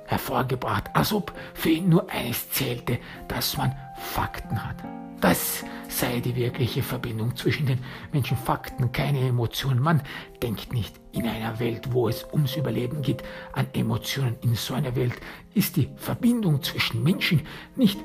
hervorgebracht, 0.10 0.90
als 0.94 1.14
ob 1.14 1.32
für 1.54 1.70
ihn 1.70 1.90
nur 1.90 2.10
eines 2.10 2.50
zählte, 2.50 2.98
dass 3.28 3.58
man 3.58 3.76
Fakten 3.96 4.64
hat. 4.66 4.78
Das 5.22 5.64
sei 5.88 6.20
die 6.20 6.36
wirkliche 6.36 6.82
Verbindung 6.82 7.36
zwischen 7.36 7.68
den 7.68 7.80
Menschen. 8.12 8.38
Fakten, 8.38 8.92
keine 8.92 9.20
Emotionen. 9.20 9.80
Man 9.80 10.02
denkt 10.42 10.74
nicht 10.74 11.00
in 11.12 11.28
einer 11.28 11.60
Welt, 11.60 11.92
wo 11.92 12.08
es 12.08 12.26
ums 12.32 12.56
Überleben 12.56 13.02
geht, 13.02 13.22
an 13.54 13.68
Emotionen. 13.74 14.38
In 14.42 14.56
so 14.56 14.74
einer 14.74 14.96
Welt 14.96 15.14
ist 15.54 15.76
die 15.76 15.90
Verbindung 15.98 16.64
zwischen 16.64 17.04
Menschen 17.04 17.42
nicht 17.76 18.00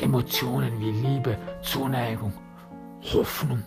Emotionen 0.00 0.80
wie 0.80 0.90
Liebe, 0.90 1.36
Zuneigung, 1.62 2.32
Hoffnung, 3.12 3.62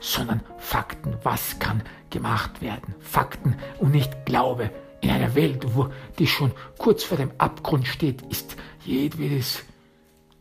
sondern 0.00 0.40
Fakten. 0.56 1.16
Was 1.22 1.58
kann 1.58 1.82
gemacht 2.10 2.62
werden? 2.62 2.94
Fakten 2.98 3.56
und 3.78 3.92
nicht 3.92 4.24
Glaube. 4.24 4.70
In 5.00 5.10
einer 5.10 5.34
Welt, 5.34 5.74
wo 5.74 5.88
die 6.18 6.26
schon 6.26 6.52
kurz 6.78 7.04
vor 7.04 7.18
dem 7.18 7.30
Abgrund 7.38 7.86
steht, 7.86 8.22
ist 8.22 8.56
jedwedes 8.84 9.62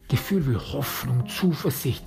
Gefühl 0.07 0.47
wie 0.47 0.55
Hoffnung, 0.55 1.27
Zuversicht, 1.27 2.03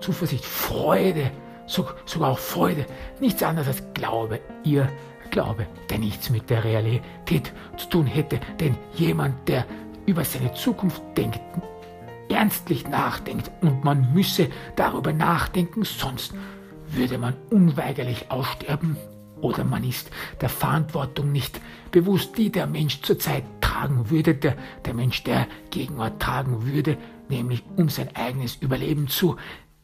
Zuversicht, 0.00 0.44
Freude, 0.44 1.30
sogar 1.66 2.30
auch 2.30 2.38
Freude, 2.38 2.86
nichts 3.20 3.42
anderes 3.42 3.68
als 3.68 3.82
Glaube, 3.94 4.40
ihr 4.62 4.88
Glaube, 5.30 5.66
der 5.90 5.98
nichts 5.98 6.30
mit 6.30 6.48
der 6.50 6.62
Realität 6.62 7.52
zu 7.76 7.88
tun 7.88 8.06
hätte, 8.06 8.38
denn 8.60 8.76
jemand, 8.94 9.48
der 9.48 9.66
über 10.06 10.24
seine 10.24 10.52
Zukunft 10.54 11.02
denkt, 11.16 11.40
ernstlich 12.28 12.88
nachdenkt 12.88 13.50
und 13.60 13.84
man 13.84 14.12
müsse 14.14 14.48
darüber 14.76 15.12
nachdenken, 15.12 15.84
sonst 15.84 16.34
würde 16.88 17.18
man 17.18 17.34
unweigerlich 17.50 18.30
aussterben 18.30 18.96
oder 19.40 19.64
man 19.64 19.84
ist 19.84 20.10
der 20.40 20.48
Verantwortung 20.48 21.32
nicht 21.32 21.60
bewusst, 21.90 22.36
die 22.38 22.50
der 22.50 22.66
Mensch 22.66 23.02
zurzeit 23.02 23.44
tragen 23.60 24.10
würde, 24.10 24.34
der, 24.34 24.56
der 24.84 24.94
Mensch 24.94 25.22
der 25.24 25.46
Gegenwart 25.70 26.20
tragen 26.20 26.66
würde, 26.66 26.96
nämlich 27.28 27.62
um 27.76 27.88
sein 27.88 28.14
eigenes 28.14 28.56
Überleben 28.56 29.08
zu 29.08 29.36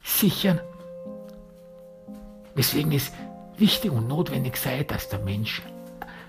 sichern. 0.02 0.60
Weswegen 2.54 2.92
es 2.92 3.12
wichtig 3.56 3.90
und 3.90 4.08
notwendig 4.08 4.56
sei, 4.56 4.84
dass 4.84 5.08
der 5.08 5.20
Mensch 5.20 5.62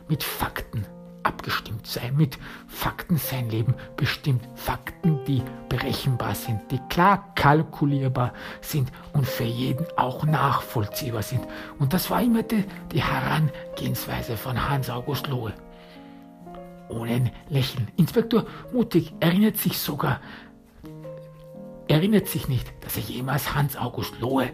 mit 0.07 0.23
Fakten 0.23 0.85
abgestimmt 1.23 1.87
sei, 1.87 2.11
mit 2.11 2.37
Fakten 2.67 3.17
sein 3.17 3.49
Leben 3.49 3.73
bestimmt, 3.97 4.47
Fakten, 4.55 5.23
die 5.25 5.41
berechenbar 5.69 6.35
sind, 6.35 6.59
die 6.71 6.79
klar 6.89 7.33
kalkulierbar 7.35 8.33
sind 8.61 8.91
und 9.13 9.25
für 9.27 9.43
jeden 9.43 9.85
auch 9.97 10.23
nachvollziehbar 10.25 11.23
sind. 11.23 11.41
Und 11.79 11.93
das 11.93 12.09
war 12.09 12.21
immer 12.21 12.43
die, 12.43 12.65
die 12.91 13.03
Herangehensweise 13.03 14.37
von 14.37 14.69
Hans 14.69 14.89
August 14.89 15.27
Lohe. 15.27 15.53
Ohne 16.89 17.11
ein 17.11 17.31
Lächeln. 17.49 17.87
Inspektor 17.97 18.45
Mutig 18.71 19.13
erinnert 19.19 19.57
sich 19.57 19.77
sogar, 19.79 20.21
erinnert 21.87 22.27
sich 22.27 22.47
nicht, 22.47 22.71
dass 22.81 22.97
er 22.97 23.03
jemals 23.03 23.55
Hans 23.55 23.77
August 23.77 24.19
Lohe 24.19 24.51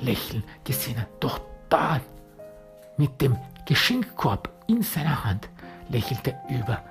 lächeln 0.00 0.44
gesehen 0.64 1.00
hat. 1.00 1.08
Doch 1.20 1.40
da, 1.68 2.00
mit 2.96 3.20
dem 3.20 3.36
Geschenkkorb 3.66 4.50
in 4.66 4.82
seiner 4.82 5.24
Hand, 5.24 5.48
lächelte 5.88 6.34
über, 6.48 6.82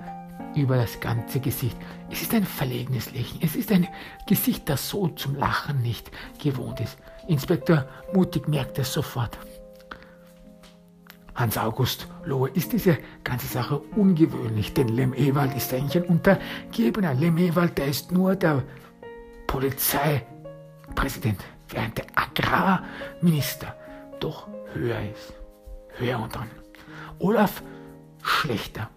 über 0.55 0.77
das 0.77 0.99
ganze 0.99 1.39
Gesicht. 1.39 1.77
Es 2.09 2.21
ist 2.21 2.33
ein 2.33 2.45
verlegenes 2.45 3.11
Lächeln. 3.11 3.41
Es 3.41 3.55
ist 3.55 3.71
ein 3.71 3.87
Gesicht, 4.27 4.67
das 4.69 4.89
so 4.89 5.07
zum 5.09 5.35
Lachen 5.35 5.81
nicht 5.81 6.11
gewohnt 6.41 6.79
ist. 6.79 6.97
Inspektor 7.27 7.85
Mutig 8.13 8.47
merkt 8.47 8.79
es 8.79 8.93
sofort. 8.93 9.37
Hans 11.35 11.57
August 11.57 12.07
Lohe 12.25 12.49
ist 12.49 12.73
diese 12.73 12.97
ganze 13.23 13.47
Sache 13.47 13.79
ungewöhnlich, 13.95 14.73
denn 14.73 14.89
Lem 14.89 15.13
Ewald 15.13 15.55
ist 15.55 15.73
eigentlich 15.73 16.03
ein 16.03 16.09
Untergebener. 16.09 17.13
Lem 17.13 17.37
Ewald, 17.37 17.77
der 17.77 17.87
ist 17.87 18.11
nur 18.11 18.35
der 18.35 18.63
Polizeipräsident, 19.47 21.39
während 21.69 21.97
der 21.97 22.05
Agrarminister 22.15 23.75
doch 24.19 24.47
höher 24.73 24.99
ist. 25.11 25.33
Höher 25.97 26.19
und 26.19 26.35
dran. 26.35 26.49
Olaf 27.19 27.63
Schlechter 28.21 28.89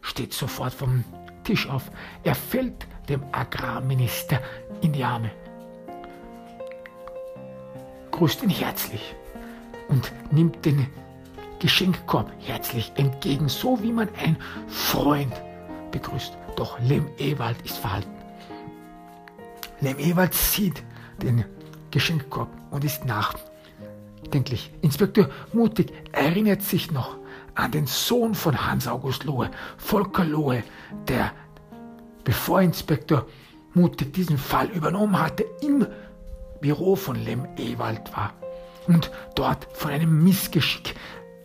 steht 0.00 0.32
sofort 0.32 0.72
vom 0.72 1.04
Tisch 1.44 1.68
auf. 1.68 1.90
Er 2.24 2.34
fällt 2.34 2.86
dem 3.08 3.22
Agrarminister 3.32 4.40
in 4.82 4.92
die 4.92 5.04
Arme, 5.04 5.30
grüßt 8.10 8.42
ihn 8.42 8.50
herzlich 8.50 9.14
und 9.88 10.12
nimmt 10.30 10.64
den 10.64 10.86
Geschenkkorb 11.58 12.30
herzlich 12.38 12.92
entgegen, 12.96 13.48
so 13.48 13.82
wie 13.82 13.92
man 13.92 14.08
ein 14.22 14.36
Freund 14.68 15.32
begrüßt. 15.90 16.36
Doch 16.56 16.78
Lem 16.80 17.08
Ewald 17.18 17.56
ist 17.64 17.78
verhalten. 17.78 18.10
Lem 19.80 19.98
Ewald 19.98 20.34
sieht 20.34 20.82
den 21.22 21.44
Geschenkkorb 21.90 22.48
und 22.70 22.84
ist 22.84 23.04
nachdenklich. 23.04 24.70
Inspektor 24.82 25.28
Mutig 25.52 25.92
erinnert 26.12 26.62
sich 26.62 26.90
noch 26.90 27.16
an 27.58 27.72
den 27.72 27.86
Sohn 27.86 28.34
von 28.34 28.66
Hans 28.66 28.86
August 28.86 29.24
Lohe, 29.24 29.50
Volker 29.78 30.24
Lohe, 30.24 30.62
der, 31.08 31.32
bevor 32.22 32.62
Inspektor 32.62 33.26
Mutig 33.74 34.12
diesen 34.12 34.38
Fall 34.38 34.68
übernommen 34.68 35.20
hatte, 35.20 35.44
im 35.60 35.84
Büro 36.60 36.94
von 36.94 37.16
Lem 37.16 37.46
Ewald 37.56 38.16
war 38.16 38.32
und 38.86 39.10
dort 39.34 39.66
von 39.72 39.90
einem 39.90 40.22
Missgeschick 40.22 40.94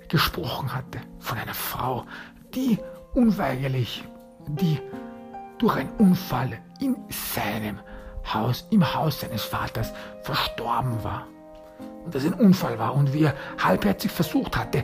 gesprochen 0.08 0.74
hatte, 0.74 1.00
von 1.20 1.40
einer 1.40 1.54
Frau, 1.54 2.06
die 2.54 2.78
unweigerlich, 3.16 4.04
die 4.48 4.80
durch 5.58 5.78
einen 5.78 5.92
Unfall 5.98 6.60
in 6.80 6.96
seinem 7.10 7.80
Haus, 8.32 8.68
im 8.70 8.94
Haus 8.94 9.22
seines 9.22 9.44
Vaters 9.44 9.92
verstorben 10.22 11.04
war. 11.04 11.28
Und 12.06 12.14
das 12.14 12.26
ein 12.26 12.34
Unfall 12.34 12.78
war 12.78 12.94
und 12.94 13.14
wie 13.14 13.24
er 13.24 13.36
halbherzig 13.58 14.12
versucht 14.12 14.58
hatte, 14.58 14.84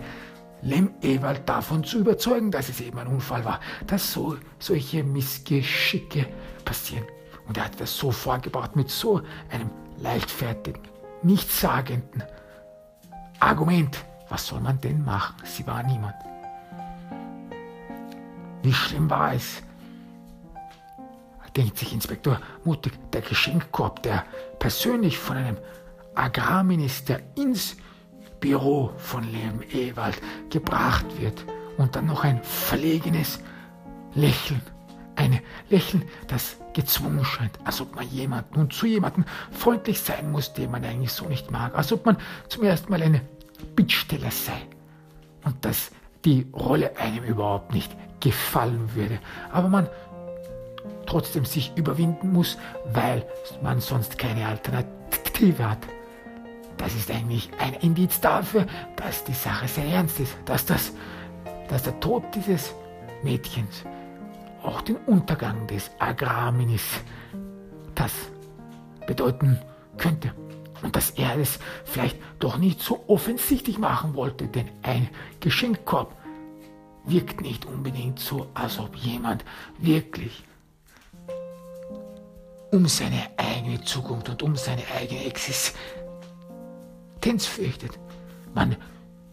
Lem 0.62 0.92
Ewald 1.02 1.48
davon 1.48 1.84
zu 1.84 2.00
überzeugen, 2.00 2.52
dass 2.52 2.70
es 2.70 2.82
eben 2.82 3.00
ein 3.00 3.08
Unfall 3.08 3.46
war, 3.46 3.60
dass 3.88 4.12
so, 4.12 4.38
solche 4.60 5.04
Missgeschicke 5.04 6.28
passieren. 6.66 7.06
Und 7.48 7.58
er 7.58 7.66
hat 7.66 7.80
das 7.80 7.96
so 7.96 8.12
vorgebracht 8.12 8.76
mit 8.76 8.90
so 8.90 9.22
einem 9.50 9.70
leichtfertigen, 9.98 10.82
nichtssagenden 11.24 12.24
Argument. 13.40 13.98
Was 14.30 14.48
soll 14.48 14.60
man 14.60 14.80
denn 14.82 15.04
machen? 15.04 15.36
Sie 15.46 15.66
war 15.66 15.82
niemand. 15.84 16.16
Wie 18.62 18.74
schlimm 18.74 19.10
war 19.10 19.34
es? 19.34 19.64
Denkt 21.56 21.78
sich 21.78 21.94
Inspektor 21.94 22.40
Mutig, 22.64 22.94
der 23.12 23.22
Geschenkkorb, 23.22 24.04
der 24.04 24.24
persönlich 24.60 25.18
von 25.18 25.36
einem 25.36 25.58
Agrarminister 26.14 27.20
ins 27.36 27.76
Büro 28.40 28.92
von 28.98 29.24
Liam 29.24 29.62
Ewald 29.72 30.22
gebracht 30.50 31.06
wird. 31.20 31.46
Und 31.78 31.96
dann 31.96 32.08
noch 32.08 32.24
ein 32.24 32.44
verlegenes 32.44 33.40
Lächeln. 34.14 34.62
Ein 35.16 35.40
Lächeln, 35.70 36.04
das 36.28 36.58
gezwungen 36.74 37.26
scheint, 37.26 37.60
als 37.66 37.82
ob 37.82 37.96
man 37.96 38.08
jemand 38.10 38.56
nun 38.56 38.70
zu 38.72 38.86
jemandem 38.86 39.26
freundlich 39.52 40.00
sein 40.00 40.32
muss, 40.32 40.54
den 40.54 40.72
man 40.72 40.86
eigentlich 40.86 41.12
so 41.12 41.26
nicht 41.26 41.52
mag, 41.52 41.76
als 41.76 41.92
ob 41.92 42.06
man 42.06 42.18
zum 42.48 42.64
ersten 42.64 42.90
Mal 42.92 43.02
ein 43.02 43.22
Bittsteller 43.76 44.32
sei. 44.32 44.62
Und 45.44 45.64
dass 45.66 45.92
die 46.26 46.48
Rolle 46.54 46.96
einem 46.98 47.24
überhaupt 47.24 47.74
nicht 47.74 47.92
gefallen 48.20 48.94
würde, 48.96 49.20
aber 49.52 49.68
man 49.68 49.90
trotzdem 51.06 51.46
sich 51.46 51.72
überwinden 51.76 52.32
muss, 52.32 52.58
weil 52.94 53.26
man 53.62 53.82
sonst 53.82 54.18
keine 54.18 54.48
Alternative 54.48 55.70
hat. 55.70 55.80
Das 56.80 56.96
ist 56.96 57.12
eigentlich 57.12 57.52
ein 57.60 57.74
Indiz 57.76 58.22
dafür, 58.22 58.66
dass 58.96 59.26
die 59.26 59.34
Sache 59.34 59.68
sehr 59.68 59.86
ernst 59.86 60.20
ist, 60.22 60.36
dass, 60.46 60.66
das, 60.66 60.94
dass 61.68 61.84
der 61.84 62.00
Tod 62.00 62.24
dieses 62.34 62.74
Mädchens 63.22 63.84
auch 64.64 64.82
den 64.82 64.96
Untergang 64.96 65.68
des 65.68 65.92
Agrarminis 66.00 66.86
das 67.96 68.14
bedeuten 69.06 69.60
könnte. 69.98 70.34
Und 70.82 70.96
dass 70.96 71.12
er 71.12 71.38
es 71.38 71.60
vielleicht 71.84 72.18
doch 72.40 72.58
nicht 72.58 72.82
so 72.82 73.04
offensichtlich 73.08 73.78
machen 73.78 74.16
wollte, 74.16 74.48
denn 74.48 74.70
ein 74.82 75.10
Geschenkkorb 75.42 76.16
wirkt 77.04 77.42
nicht 77.42 77.66
unbedingt 77.66 78.20
so, 78.20 78.48
als 78.54 78.80
ob 78.80 78.96
jemand 78.96 79.44
wirklich 79.78 80.46
um 82.72 82.88
seine 82.88 83.28
eigene 83.36 83.82
Zukunft 83.82 84.30
und 84.30 84.44
um 84.44 84.56
seine 84.56 84.84
eigene 84.96 85.26
Existenz 85.26 85.76
Existenz 87.20 87.46
fürchtet. 87.46 88.00
Man 88.54 88.78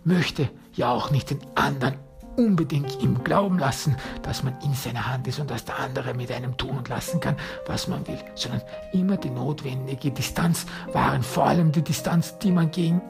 möchte 0.02 0.50
ja 0.74 0.90
auch 0.90 1.12
nicht 1.12 1.30
den 1.30 1.38
anderen 1.54 1.94
unbedingt 2.36 3.00
ihm 3.00 3.22
glauben 3.22 3.60
lassen, 3.60 3.96
dass 4.22 4.42
man 4.42 4.60
in 4.60 4.74
seiner 4.74 5.06
Hand 5.06 5.26
ist 5.28 5.38
und 5.38 5.50
dass 5.50 5.64
der 5.64 5.78
andere 5.78 6.12
mit 6.12 6.32
einem 6.32 6.56
tun 6.56 6.78
und 6.78 6.88
lassen 6.88 7.20
kann, 7.20 7.36
was 7.66 7.86
man 7.86 8.06
will, 8.08 8.18
sondern 8.34 8.60
immer 8.92 9.16
die 9.16 9.30
notwendige 9.30 10.10
Distanz 10.10 10.66
wahren, 10.92 11.22
vor 11.22 11.46
allem 11.46 11.70
die 11.70 11.82
Distanz, 11.82 12.36
die 12.38 12.50
man 12.50 12.72
gegen, 12.72 13.00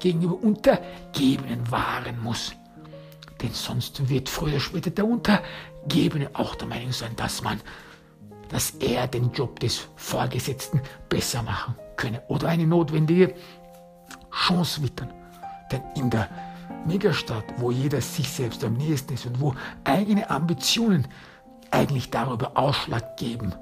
gegenüber 0.00 0.42
Untergebenen 0.42 1.70
wahren 1.70 2.20
muss. 2.20 2.54
Denn 3.40 3.52
sonst 3.52 4.08
wird 4.08 4.28
früher 4.28 4.54
oder 4.54 4.60
später 4.60 4.90
der 4.90 5.06
Untergebene 5.06 6.30
auch 6.34 6.56
der 6.56 6.66
Meinung 6.66 6.92
sein, 6.92 7.14
dass 7.16 7.42
man, 7.42 7.60
dass 8.48 8.70
er 8.80 9.06
den 9.06 9.32
Job 9.32 9.60
des 9.60 9.86
Vorgesetzten 9.96 10.82
besser 11.08 11.42
machen 11.42 11.76
könne 11.96 12.22
oder 12.28 12.48
eine 12.48 12.66
notwendige 12.66 13.34
Chance 14.34 14.82
wittern. 14.82 15.12
Denn 15.70 15.82
in 15.96 16.10
der 16.10 16.28
Megastadt, 16.86 17.44
wo 17.56 17.70
jeder 17.70 18.00
sich 18.00 18.28
selbst 18.28 18.64
am 18.64 18.74
nächsten 18.74 19.14
ist 19.14 19.26
und 19.26 19.40
wo 19.40 19.54
eigene 19.84 20.28
Ambitionen 20.28 21.06
eigentlich 21.70 22.10
darüber 22.10 22.56
Ausschlag 22.56 23.16
geben, 23.16 23.54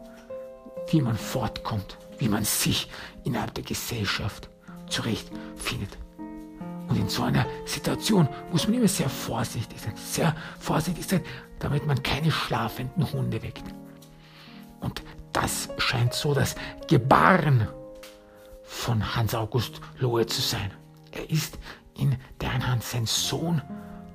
wie 0.89 1.01
man 1.01 1.17
fortkommt, 1.17 1.97
wie 2.19 2.29
man 2.29 2.45
sich 2.45 2.91
innerhalb 3.25 3.55
der 3.55 3.65
Gesellschaft 3.65 4.49
zurechtfindet. 4.89 5.97
Und 6.89 6.97
in 6.99 7.09
so 7.09 7.23
einer 7.23 7.47
Situation 7.65 8.29
muss 8.51 8.67
man 8.67 8.77
immer 8.77 8.89
sehr 8.89 9.09
vorsichtig 9.09 9.81
sein, 9.81 9.95
sehr 9.97 10.35
vorsichtig 10.59 11.07
sein, 11.07 11.23
damit 11.59 11.87
man 11.87 12.03
keine 12.03 12.31
schlafenden 12.31 13.11
Hunde 13.13 13.43
weckt. 13.43 13.65
Und 14.81 15.03
das 15.33 15.69
scheint 15.79 16.13
so 16.13 16.35
das 16.35 16.55
Gebaren 16.89 17.69
von 18.83 19.15
Hans 19.15 19.33
August 19.33 19.81
Lohe 20.01 20.27
zu 20.27 20.41
sein. 20.41 20.73
Er 21.13 21.31
ist 21.31 21.57
in 21.97 22.17
deren 22.41 22.67
Hand 22.67 22.83
sein 22.83 23.07
Sohn 23.07 23.63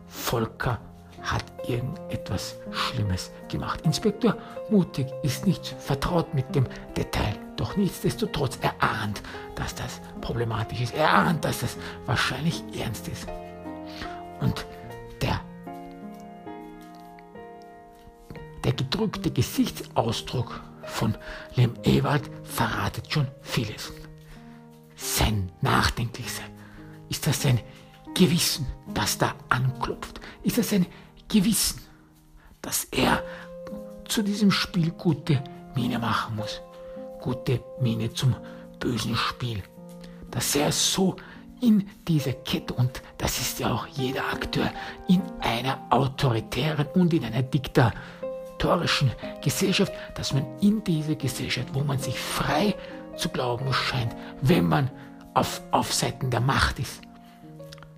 Volker 0.07 0.81
hat 1.21 1.45
irgendetwas 1.69 2.57
Schlimmes 2.71 3.31
gemacht. 3.47 3.81
Inspektor 3.85 4.35
Mutig 4.69 5.07
ist 5.23 5.47
nicht 5.47 5.67
vertraut 5.79 6.33
mit 6.33 6.53
dem 6.53 6.67
Detail, 6.97 7.39
doch 7.55 7.77
nichtsdestotrotz 7.77 8.59
er 8.61 8.73
ahnt, 8.83 9.23
dass 9.55 9.73
das 9.73 10.01
problematisch 10.19 10.81
ist. 10.81 10.93
Er 10.95 11.13
ahnt, 11.13 11.45
dass 11.45 11.61
das 11.61 11.77
wahrscheinlich 12.05 12.61
ernst 12.77 13.07
ist. 13.07 13.25
Und 14.41 14.65
der, 15.21 15.39
der 18.65 18.73
gedrückte 18.73 19.31
Gesichtsausdruck 19.31 20.61
von 20.83 21.15
Lem 21.55 21.73
Ewald 21.83 22.29
verratet 22.43 23.13
schon 23.13 23.27
vieles. 23.41 23.93
Sein 24.97 25.51
Nachdenklichsein. 25.61 26.49
Ist 27.07 27.25
das 27.27 27.41
sein 27.43 27.59
Gewissen, 28.15 28.65
das 28.93 29.17
da 29.17 29.35
anklopft? 29.49 30.19
Ist 30.43 30.57
das 30.57 30.71
sein 30.71 30.87
Gewissen, 31.29 31.81
dass 32.61 32.85
er 32.85 33.23
zu 34.07 34.23
diesem 34.23 34.51
Spiel 34.51 34.91
gute 34.91 35.41
Miene 35.75 35.99
machen 35.99 36.35
muss? 36.35 36.61
Gute 37.21 37.61
Miene 37.79 38.11
zum 38.11 38.35
bösen 38.79 39.15
Spiel. 39.15 39.61
Dass 40.31 40.55
er 40.55 40.71
so 40.71 41.15
in 41.61 41.87
dieser 42.07 42.33
Kette, 42.33 42.73
und 42.73 43.01
das 43.17 43.39
ist 43.39 43.59
ja 43.59 43.71
auch 43.71 43.87
jeder 43.87 44.25
Akteur, 44.31 44.71
in 45.07 45.21
einer 45.39 45.79
autoritären 45.89 46.87
und 46.93 47.13
in 47.13 47.23
einer 47.23 47.43
diktatorischen 47.43 49.11
Gesellschaft, 49.43 49.93
dass 50.15 50.33
man 50.33 50.45
in 50.61 50.83
dieser 50.83 51.15
Gesellschaft, 51.15 51.69
wo 51.73 51.81
man 51.81 51.99
sich 51.99 52.19
frei 52.19 52.75
zu 53.17 53.29
glauben 53.29 53.71
scheint, 53.73 54.15
wenn 54.41 54.67
man 54.67 54.89
auf, 55.33 55.61
auf 55.71 55.93
Seiten 55.93 56.29
der 56.29 56.39
Macht 56.39 56.79
ist, 56.79 57.01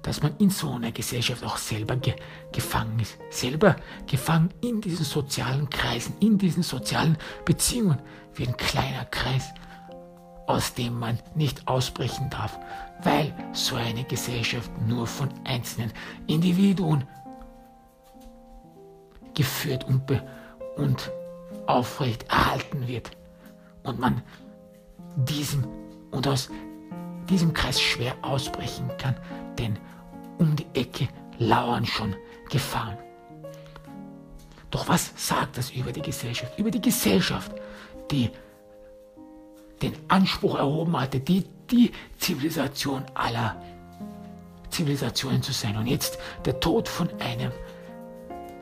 dass 0.01 0.21
man 0.21 0.35
in 0.37 0.49
so 0.49 0.71
einer 0.71 0.91
Gesellschaft 0.91 1.43
auch 1.43 1.57
selber 1.57 1.95
ge 1.97 2.15
gefangen 2.51 2.99
ist, 2.99 3.17
selber 3.29 3.75
gefangen 4.07 4.49
in 4.61 4.81
diesen 4.81 5.05
sozialen 5.05 5.69
Kreisen, 5.69 6.15
in 6.19 6.37
diesen 6.37 6.63
sozialen 6.63 7.17
Beziehungen, 7.45 7.99
wie 8.33 8.47
ein 8.47 8.57
kleiner 8.57 9.05
Kreis, 9.05 9.49
aus 10.47 10.73
dem 10.73 10.97
man 10.97 11.19
nicht 11.35 11.67
ausbrechen 11.67 12.29
darf, 12.29 12.57
weil 13.03 13.33
so 13.53 13.75
eine 13.75 14.03
Gesellschaft 14.03 14.71
nur 14.87 15.05
von 15.05 15.29
einzelnen 15.43 15.91
Individuen 16.27 17.07
geführt 19.35 19.85
und, 19.85 20.01
und 20.75 21.11
aufrecht 21.67 22.23
erhalten 22.29 22.87
wird. 22.87 23.11
Und 23.83 23.99
man 23.99 24.21
diesem 25.25 25.67
und 26.11 26.27
aus 26.27 26.49
diesem 27.29 27.53
Kreis 27.53 27.79
schwer 27.79 28.15
ausbrechen 28.21 28.89
kann, 28.97 29.15
denn 29.57 29.77
um 30.37 30.55
die 30.55 30.67
Ecke 30.73 31.07
lauern 31.37 31.85
schon 31.85 32.15
Gefahren. 32.49 32.97
Doch 34.71 34.87
was 34.87 35.13
sagt 35.15 35.57
das 35.57 35.71
über 35.71 35.91
die 35.91 36.01
Gesellschaft? 36.01 36.57
Über 36.57 36.71
die 36.71 36.81
Gesellschaft, 36.81 37.51
die 38.11 38.29
den 39.81 39.93
Anspruch 40.07 40.57
erhoben 40.57 40.99
hatte, 40.99 41.19
die, 41.19 41.45
die 41.71 41.91
Zivilisation 42.17 43.03
aller 43.13 43.55
Zivilisationen 44.69 45.41
zu 45.41 45.53
sein. 45.53 45.77
Und 45.77 45.87
jetzt 45.87 46.19
der 46.45 46.59
Tod 46.59 46.87
von 46.87 47.09
einem 47.19 47.51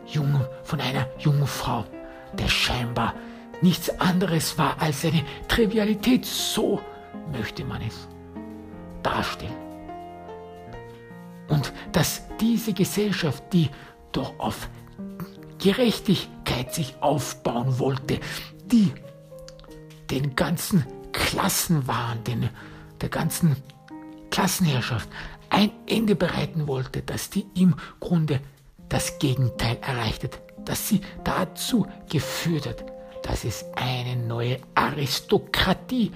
jungen, 0.06 0.46
von 0.64 0.80
einer 0.80 1.08
jungen 1.20 1.48
Frau, 1.48 1.86
der 2.34 2.48
scheinbar 2.48 3.14
nichts 3.62 3.90
anderes 4.00 4.58
war 4.58 4.82
als 4.82 5.06
eine 5.06 5.24
Trivialität. 5.48 6.26
So 6.26 6.82
möchte 7.32 7.64
man 7.66 7.82
es 7.82 8.08
darstellen. 9.04 9.56
Und 11.48 11.72
dass 11.92 12.24
diese 12.40 12.74
Gesellschaft, 12.74 13.44
die 13.54 13.70
doch 14.12 14.38
auf 14.40 14.70
Gerechtigkeit 15.60 16.74
sich 16.74 16.96
aufbauen 17.02 17.80
wollte, 17.80 18.20
die 18.66 18.92
den 20.12 20.36
ganzen 20.36 20.86
Klassenwahn, 21.12 22.24
den, 22.24 22.50
der 23.02 23.10
ganzen 23.10 23.56
Klassenherrschaft 24.30 25.10
ein 25.50 25.72
Ende 25.88 26.16
bereiten 26.16 26.68
wollte, 26.68 27.02
dass 27.02 27.30
die 27.30 27.46
im 27.56 27.76
Grunde 28.00 28.42
das 28.90 29.20
Gegenteil 29.20 29.78
erreicht 29.82 30.24
hat, 30.24 30.42
dass 30.66 30.88
sie 30.88 31.02
dazu 31.24 31.88
geführt 32.10 32.68
hat, 32.68 32.97
dass 33.28 33.44
es 33.44 33.66
eine 33.76 34.16
neue 34.16 34.58
Aristokratie 34.74 36.12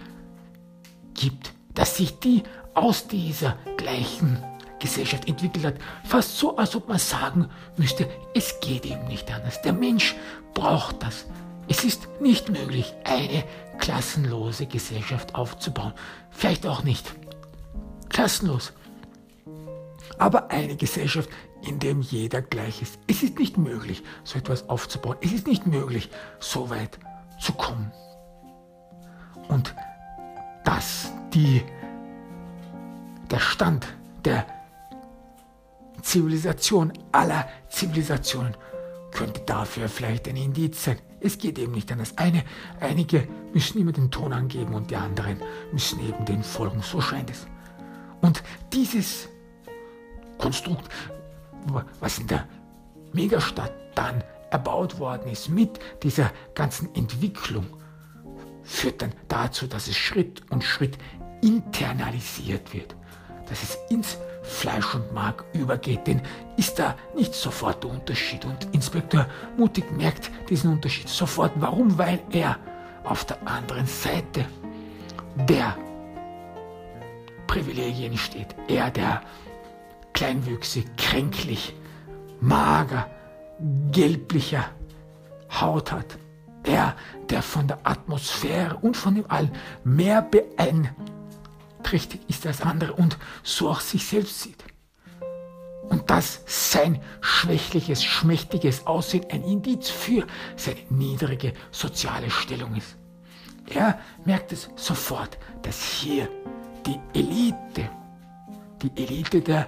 gibt, 1.13 1.53
dass 1.73 1.97
sich 1.97 2.17
die 2.19 2.43
aus 2.73 3.07
dieser 3.07 3.57
gleichen 3.77 4.41
Gesellschaft 4.79 5.27
entwickelt 5.27 5.65
hat. 5.65 5.75
Fast 6.05 6.37
so, 6.37 6.55
als 6.57 6.75
ob 6.75 6.87
man 6.87 6.97
sagen 6.97 7.49
müsste, 7.77 8.09
es 8.33 8.59
geht 8.61 8.85
eben 8.85 9.05
nicht 9.05 9.31
anders. 9.31 9.61
Der 9.61 9.73
Mensch 9.73 10.15
braucht 10.53 11.03
das. 11.03 11.25
Es 11.67 11.83
ist 11.83 12.07
nicht 12.21 12.49
möglich, 12.49 12.93
eine 13.03 13.43
klassenlose 13.77 14.65
Gesellschaft 14.65 15.35
aufzubauen. 15.35 15.93
Vielleicht 16.31 16.65
auch 16.65 16.83
nicht 16.83 17.13
klassenlos. 18.09 18.73
Aber 20.17 20.49
eine 20.49 20.75
Gesellschaft, 20.75 21.29
in 21.63 21.79
der 21.79 21.93
jeder 21.93 22.41
gleich 22.41 22.81
ist. 22.81 22.99
Es 23.07 23.23
ist 23.23 23.39
nicht 23.39 23.57
möglich, 23.57 24.03
so 24.23 24.37
etwas 24.37 24.67
aufzubauen. 24.69 25.17
Es 25.21 25.31
ist 25.31 25.47
nicht 25.47 25.67
möglich, 25.67 26.09
so 26.39 26.69
weit 26.69 26.99
zu 27.39 27.53
kommen. 27.53 27.91
Und 29.47 29.75
dass 30.63 31.11
die, 31.33 31.63
der 33.29 33.39
Stand 33.39 33.87
der 34.25 34.45
Zivilisation 36.01 36.93
aller 37.11 37.47
Zivilisationen 37.69 38.55
könnte 39.11 39.41
dafür 39.41 39.89
vielleicht 39.89 40.27
ein 40.27 40.37
Indiz 40.37 40.83
sein. 40.83 40.97
Es 41.19 41.37
geht 41.37 41.59
eben 41.59 41.73
nicht 41.73 41.91
anders. 41.91 42.17
Eine, 42.17 42.43
einige 42.79 43.27
müssen 43.53 43.79
immer 43.79 43.91
den 43.91 44.09
Ton 44.09 44.33
angeben 44.33 44.73
und 44.73 44.89
die 44.89 44.95
anderen 44.95 45.37
müssen 45.71 45.99
eben 46.07 46.25
den 46.25 46.43
folgen. 46.43 46.81
So 46.81 47.01
scheint 47.01 47.29
es. 47.29 47.45
Und 48.21 48.41
dieses 48.73 49.27
Konstrukt, 50.37 50.89
was 51.99 52.19
in 52.19 52.27
der 52.27 52.47
Megastadt 53.13 53.73
dann 53.95 54.23
erbaut 54.49 54.99
worden 54.99 55.31
ist 55.31 55.49
mit 55.49 55.79
dieser 56.03 56.31
ganzen 56.55 56.93
Entwicklung, 56.95 57.65
führt 58.63 59.01
dann 59.01 59.13
dazu, 59.27 59.67
dass 59.67 59.87
es 59.87 59.97
Schritt 59.97 60.41
und 60.49 60.63
Schritt 60.63 60.97
internalisiert 61.41 62.73
wird, 62.73 62.95
dass 63.49 63.63
es 63.63 63.77
ins 63.89 64.17
Fleisch 64.43 64.95
und 64.95 65.13
Mark 65.13 65.45
übergeht, 65.53 66.07
denn 66.07 66.21
ist 66.57 66.79
da 66.79 66.95
nicht 67.15 67.33
sofort 67.33 67.83
der 67.83 67.91
Unterschied. 67.91 68.43
Und 68.45 68.67
Inspektor 68.73 69.27
Mutig 69.57 69.91
merkt 69.91 70.31
diesen 70.49 70.71
Unterschied 70.71 71.09
sofort. 71.09 71.51
Warum? 71.55 71.97
Weil 71.97 72.19
er 72.31 72.57
auf 73.03 73.25
der 73.25 73.37
anderen 73.47 73.85
Seite 73.85 74.45
der 75.47 75.77
Privilegien 77.47 78.17
steht. 78.17 78.55
Er, 78.67 78.89
der 78.89 79.21
kleinwüchsig, 80.13 80.85
kränklich, 80.97 81.75
mager, 82.39 83.09
gelblicher 83.91 84.65
Haut 85.59 85.91
hat. 85.91 86.17
Er, 86.63 86.95
der 87.29 87.41
von 87.41 87.67
der 87.67 87.79
Atmosphäre 87.83 88.77
und 88.77 88.95
von 88.95 89.15
dem 89.15 89.25
All 89.27 89.51
mehr 89.83 90.21
beeinträchtigt 90.21 92.29
ist 92.29 92.45
als 92.45 92.61
andere 92.61 92.93
und 92.93 93.17
so 93.43 93.69
auch 93.69 93.79
sich 93.79 94.05
selbst 94.05 94.41
sieht. 94.41 94.63
Und 95.89 96.09
dass 96.09 96.43
sein 96.45 97.01
schwächliches, 97.19 98.03
schmächtiges 98.03 98.87
Aussehen 98.87 99.25
ein 99.31 99.43
Indiz 99.43 99.89
für 99.89 100.25
seine 100.55 100.79
niedrige 100.89 101.53
soziale 101.71 102.29
Stellung 102.29 102.75
ist. 102.75 102.95
Er 103.67 103.99
merkt 104.25 104.51
es 104.51 104.69
sofort, 104.75 105.37
dass 105.63 105.83
hier 105.83 106.29
die 106.85 106.99
Elite, 107.13 107.89
die 108.81 108.91
Elite 109.01 109.41
der 109.41 109.67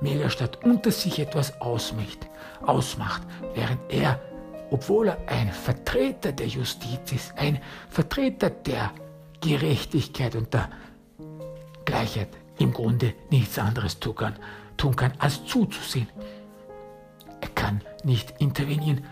Megastadt 0.00 0.64
unter 0.64 0.90
sich 0.90 1.18
etwas 1.18 1.60
ausmacht, 1.60 2.28
ausmacht, 2.64 3.22
während 3.54 3.80
er, 3.88 4.20
obwohl 4.70 5.08
er 5.08 5.18
ein 5.26 5.52
Vertreter 5.52 6.32
der 6.32 6.46
Justiz 6.46 7.12
ist, 7.12 7.36
ein 7.36 7.60
Vertreter 7.88 8.50
der 8.50 8.90
Gerechtigkeit 9.40 10.34
und 10.36 10.52
der 10.54 10.70
Gleichheit 11.84 12.28
im 12.58 12.72
Grunde 12.72 13.14
nichts 13.30 13.58
anderes 13.58 14.00
tun 14.00 14.14
kann, 14.14 14.36
tun 14.76 14.96
kann, 14.96 15.12
als 15.18 15.44
zuzusehen. 15.44 16.08
Er 17.40 17.48
kann 17.48 17.80
nicht 18.04 18.34
intervenieren 18.38 19.04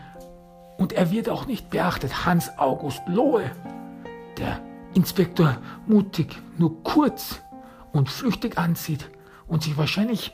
und 0.79 0.93
er 0.93 1.11
wird 1.11 1.29
auch 1.29 1.47
nicht 1.47 1.71
beachtet. 1.71 2.25
Hans 2.25 2.51
August 2.59 3.03
Lohe, 3.07 3.51
der 4.39 4.61
Inspektor 4.95 5.59
mutig 5.87 6.41
nur 6.57 6.83
kurz 6.83 7.41
und 7.93 8.09
flüchtig 8.09 8.59
ansieht 8.59 9.11
und 9.47 9.63
sich 9.63 9.77
wahrscheinlich 9.77 10.33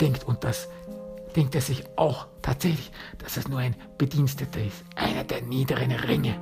denkt, 0.00 0.24
und 0.24 0.44
das 0.44 0.68
denkt 1.36 1.54
er 1.54 1.60
sich 1.60 1.84
auch 1.96 2.26
tatsächlich, 2.42 2.90
dass 3.18 3.36
es 3.36 3.48
nur 3.48 3.58
ein 3.58 3.76
Bediensteter 3.96 4.60
ist, 4.60 4.84
einer 4.96 5.24
der 5.24 5.42
niederen 5.42 5.92
Ränge. 5.92 6.34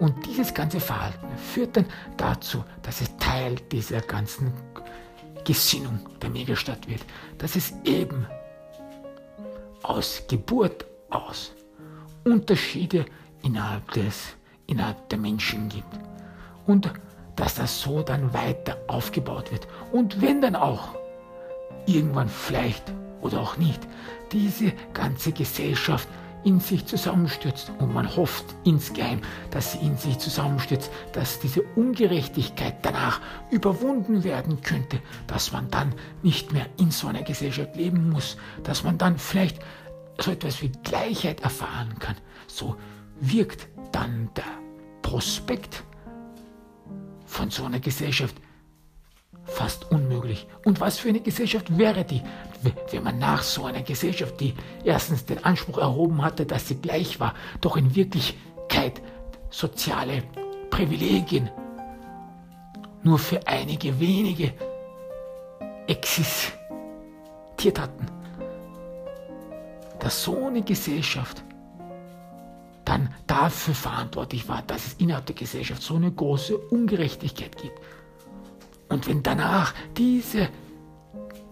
Und 0.00 0.26
dieses 0.26 0.52
ganze 0.52 0.80
Verhalten 0.80 1.28
führt 1.52 1.76
dann 1.76 1.86
dazu, 2.16 2.64
dass 2.82 3.00
es 3.00 3.16
Teil 3.18 3.56
dieser 3.70 4.00
ganzen 4.00 4.52
Gesinnung 5.44 6.00
der 6.20 6.30
Megastadt 6.30 6.88
wird, 6.88 7.02
dass 7.38 7.54
es 7.54 7.74
eben 7.84 8.26
aus 9.82 10.22
Geburt 10.28 10.86
aus 11.10 11.52
Unterschiede 12.24 13.04
innerhalb, 13.42 13.90
des, 13.92 14.34
innerhalb 14.66 15.08
der 15.10 15.18
Menschen 15.18 15.68
gibt. 15.68 16.00
Und 16.66 16.90
dass 17.36 17.56
das 17.56 17.80
so 17.80 18.02
dann 18.02 18.32
weiter 18.32 18.78
aufgebaut 18.86 19.52
wird. 19.52 19.66
Und 19.92 20.22
wenn 20.22 20.40
dann 20.40 20.56
auch 20.56 20.94
irgendwann 21.86 22.28
vielleicht 22.28 22.92
oder 23.20 23.40
auch 23.40 23.56
nicht 23.56 23.80
diese 24.32 24.72
ganze 24.92 25.32
Gesellschaft 25.32 26.08
in 26.44 26.60
sich 26.60 26.84
zusammenstürzt 26.84 27.72
und 27.78 27.94
man 27.94 28.16
hofft 28.16 28.44
insgeheim, 28.64 29.20
dass 29.50 29.72
sie 29.72 29.78
in 29.78 29.96
sich 29.96 30.18
zusammenstürzt, 30.18 30.90
dass 31.12 31.40
diese 31.40 31.62
Ungerechtigkeit 31.74 32.76
danach 32.82 33.20
überwunden 33.50 34.24
werden 34.24 34.60
könnte, 34.60 35.00
dass 35.26 35.52
man 35.52 35.70
dann 35.70 35.94
nicht 36.22 36.52
mehr 36.52 36.66
in 36.78 36.90
so 36.90 37.08
einer 37.08 37.22
Gesellschaft 37.22 37.74
leben 37.76 38.10
muss, 38.10 38.36
dass 38.62 38.84
man 38.84 38.98
dann 38.98 39.18
vielleicht 39.18 39.58
so 40.20 40.30
etwas 40.30 40.60
wie 40.62 40.70
Gleichheit 40.82 41.40
erfahren 41.40 41.98
kann. 41.98 42.16
So 42.46 42.76
wirkt 43.20 43.68
dann 43.92 44.28
der 44.36 44.44
Prospekt 45.02 45.82
von 47.24 47.50
so 47.50 47.64
einer 47.64 47.80
Gesellschaft 47.80 48.36
fast 49.44 49.90
unmöglich. 49.90 50.46
Und 50.64 50.80
was 50.80 50.98
für 50.98 51.08
eine 51.08 51.20
Gesellschaft 51.20 51.76
wäre 51.76 52.04
die, 52.04 52.22
wenn 52.90 53.02
man 53.02 53.18
nach 53.18 53.42
so 53.42 53.64
einer 53.64 53.82
Gesellschaft, 53.82 54.40
die 54.40 54.54
erstens 54.84 55.24
den 55.24 55.44
Anspruch 55.44 55.78
erhoben 55.78 56.22
hatte, 56.22 56.46
dass 56.46 56.68
sie 56.68 56.76
gleich 56.76 57.20
war, 57.20 57.34
doch 57.60 57.76
in 57.76 57.94
Wirklichkeit 57.94 59.02
soziale 59.50 60.22
Privilegien 60.70 61.50
nur 63.02 63.18
für 63.18 63.46
einige 63.46 64.00
wenige 64.00 64.54
existiert 65.86 66.58
hatten, 67.78 68.06
dass 70.00 70.24
so 70.24 70.46
eine 70.46 70.62
Gesellschaft 70.62 71.44
dann 72.84 73.14
dafür 73.26 73.74
verantwortlich 73.74 74.48
war, 74.48 74.62
dass 74.62 74.86
es 74.86 74.94
innerhalb 74.94 75.26
der 75.26 75.34
Gesellschaft 75.34 75.82
so 75.82 75.96
eine 75.96 76.10
große 76.10 76.56
Ungerechtigkeit 76.56 77.56
gibt. 77.56 77.78
Und 78.88 79.08
wenn 79.08 79.22
danach 79.22 79.74
diese 79.96 80.48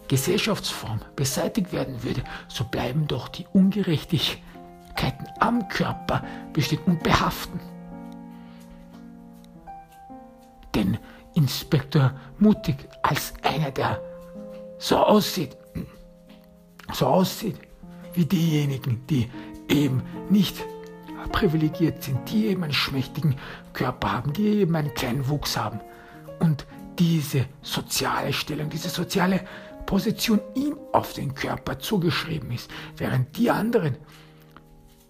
Gesellschaftsform 0.09 1.01
beseitigt 1.17 1.73
werden 1.73 2.03
würde, 2.03 2.23
so 2.49 2.65
bleiben 2.65 3.07
doch 3.07 3.29
die 3.29 3.47
Ungerechtigkeiten 3.53 5.27
am 5.41 5.69
Körper 5.69 6.23
bestehen 6.53 6.83
und 6.87 7.03
behaften. 7.03 7.61
Denn 10.75 10.99
Inspektor 11.35 12.13
Mutig 12.39 12.89
als 13.03 13.33
einer, 13.43 13.71
der 13.71 14.01
so 14.79 14.99
aussieht, 14.99 15.57
so 16.93 17.07
aussieht 17.07 17.57
wie 18.15 18.27
diejenigen, 18.27 19.07
die 19.07 19.31
eben 19.69 20.03
nicht 20.29 20.57
privilegiert 21.31 22.03
sind, 22.03 22.31
die 22.31 22.49
eben 22.49 22.65
einen 22.65 22.73
schmächtigen 22.73 23.37
Körper 23.73 24.13
haben, 24.13 24.33
die 24.33 24.61
eben 24.61 24.77
einen 24.77 24.93
kleinen 24.93 25.29
Wuchs 25.29 25.57
haben 25.57 25.81
und 26.41 26.67
diese 26.99 27.47
soziale 27.63 28.33
Stellung, 28.33 28.69
diese 28.69 28.89
soziale 28.89 29.45
Position 29.87 30.41
ihm 30.55 30.77
auf 30.93 31.13
den 31.13 31.35
Körper 31.35 31.79
zugeschrieben 31.79 32.51
ist, 32.53 32.71
während 32.97 33.37
die 33.37 33.51
anderen, 33.51 33.97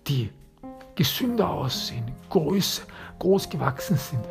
die 0.07 0.31
gesünder 0.95 1.49
aussehen, 1.49 2.13
groß, 2.31 2.83
groß 3.19 3.49
gewachsen 3.49 3.97
sind, 3.97 4.25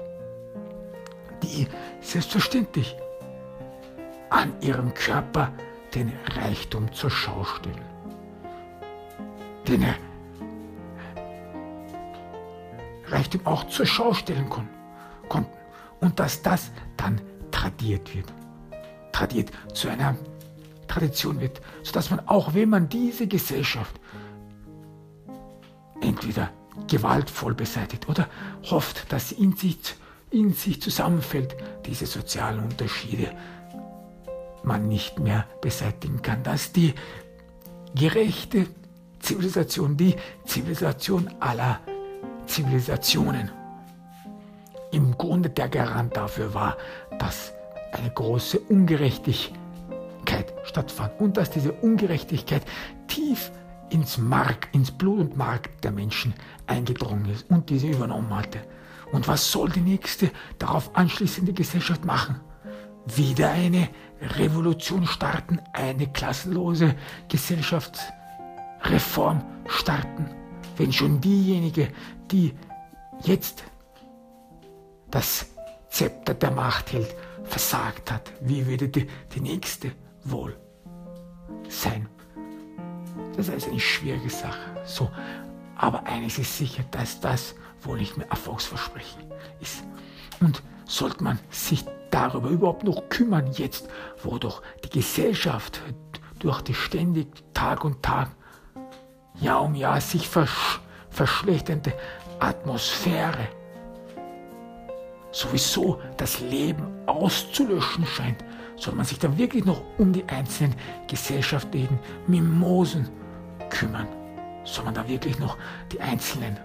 die 1.44 1.68
selbstverständlich 2.02 2.96
an 4.30 4.54
ihrem 4.62 4.94
Körper 4.94 5.52
den 5.94 6.12
Reichtum 6.36 6.92
zur 6.94 7.10
Schau 7.10 7.44
stellen. 7.44 7.82
Den 9.68 9.86
Reichtum 13.08 13.46
auch 13.46 13.66
zur 13.66 13.86
Schau 13.86 14.14
stellen 14.14 14.50
konnten. 14.50 14.70
Und 16.00 16.20
dass 16.20 16.42
das 16.42 16.72
dann 16.98 17.22
tradiert 17.62 18.16
wird. 18.16 18.34
Tradiert 19.12 19.52
zu 19.74 19.90
einer 19.90 20.16
Tradition 20.88 21.40
wird, 21.40 21.62
sodass 21.84 22.10
man 22.10 22.28
auch, 22.28 22.54
wenn 22.56 22.70
man 22.70 22.90
diese 22.90 23.28
Gesellschaft 23.28 24.00
entweder 26.02 26.50
gewaltvoll 26.88 27.54
beseitigt 27.54 28.10
oder 28.10 28.28
hofft, 28.72 29.12
dass 29.12 29.30
sie 29.30 29.36
in 29.36 29.56
sich, 29.56 29.78
in 30.32 30.54
sich 30.54 30.82
zusammenfällt, 30.82 31.56
diese 31.86 32.08
sozialen 32.08 32.64
Unterschiede 32.64 33.32
man 34.64 34.88
nicht 34.88 35.20
mehr 35.20 35.46
beseitigen 35.62 36.22
kann, 36.22 36.42
dass 36.44 36.72
die 36.72 36.94
gerechte 37.94 38.68
Zivilisation, 39.20 39.98
die 39.98 40.16
Zivilisation 40.46 41.30
aller 41.40 41.80
Zivilisationen 42.48 43.52
im 44.92 45.18
Grunde 45.18 45.50
der 45.50 45.70
Garant 45.70 46.16
dafür 46.16 46.54
war, 46.54 46.78
dass 47.22 47.54
eine 47.92 48.10
große 48.10 48.60
Ungerechtigkeit 48.60 50.54
stattfand 50.64 51.20
und 51.20 51.38
dass 51.38 51.52
diese 51.52 51.72
Ungerechtigkeit 51.72 52.64
tief 53.08 53.52
ins 53.92 54.18
Mark, 54.18 54.70
ins 54.72 54.90
Blut 54.90 55.20
und 55.20 55.38
Mark 55.38 55.80
der 55.84 55.92
Menschen 55.92 56.34
eingedrungen 56.66 57.30
ist 57.30 57.48
und 57.52 57.70
diese 57.70 57.86
übernommen 57.88 58.36
hatte. 58.36 58.62
Und 59.12 59.28
was 59.28 59.52
soll 59.52 59.70
die 59.70 59.82
nächste 59.82 60.32
darauf 60.58 60.96
anschließende 60.96 61.54
Gesellschaft 61.54 62.06
machen? 62.06 62.40
Wieder 63.06 63.52
eine 63.52 63.90
Revolution 64.40 65.06
starten, 65.06 65.60
eine 65.74 66.08
klassenlose 66.08 66.96
Gesellschaftsreform 67.28 69.44
starten, 69.68 70.26
wenn 70.78 70.92
schon 70.92 71.22
diejenige, 71.22 71.90
die 72.32 72.56
jetzt 73.24 73.64
das 75.12 75.51
Zepter 75.92 76.34
der 76.34 76.52
Macht 76.52 76.94
hält, 76.94 77.14
versagt 77.44 78.12
hat, 78.12 78.32
wie 78.40 78.66
würde 78.66 78.88
die, 78.88 79.08
die 79.36 79.42
nächste 79.42 79.92
wohl 80.24 80.58
sein? 81.68 82.08
Das 83.36 83.50
ist 83.50 83.68
eine 83.68 83.80
schwierige 83.80 84.30
Sache. 84.30 84.82
So, 84.86 85.12
aber 85.76 86.06
eines 86.06 86.40
ist 86.40 86.58
sicher, 86.58 86.84
dass 86.92 87.20
das 87.20 87.56
wohl 87.82 88.00
nicht 88.00 88.18
mehr 88.18 88.30
Erfolgsversprechen 88.30 89.22
ist. 89.60 89.84
Und 90.40 90.64
sollte 90.86 91.24
man 91.24 91.40
sich 91.50 91.84
darüber 92.10 92.50
überhaupt 92.50 92.86
noch 92.86 93.10
kümmern, 93.10 93.52
jetzt, 93.52 93.90
wo 94.24 94.38
doch 94.38 94.62
die 94.86 94.90
Gesellschaft 94.90 95.82
durch 96.40 96.62
die 96.62 96.74
ständig 96.74 97.28
Tag 97.54 97.84
und 97.84 98.02
Tag, 98.02 98.30
Jahr 99.40 99.62
um 99.62 99.76
Jahr 99.76 100.00
sich 100.00 100.28
versch 100.28 100.80
verschlechternde 101.10 101.94
Atmosphäre 102.40 103.50
sowieso 105.32 106.00
das 106.18 106.40
Leben 106.42 106.86
auszulöschen 107.08 108.06
scheint, 108.06 108.44
soll 108.76 108.96
man 108.96 109.06
sich 109.06 109.20
da 109.20 109.38
wirklich 109.38 109.66
noch 109.66 109.82
um 109.98 110.12
die 110.12 110.24
einzelnen 110.26 110.76
gesellschaftlichen 111.08 112.00
Mimosen 112.28 113.10
kümmern? 113.70 114.08
Soll 114.64 114.86
man 114.86 114.94
da 114.94 115.08
wirklich 115.08 115.40
noch 115.40 115.58
die 115.92 116.00
einzelnen 116.02 116.58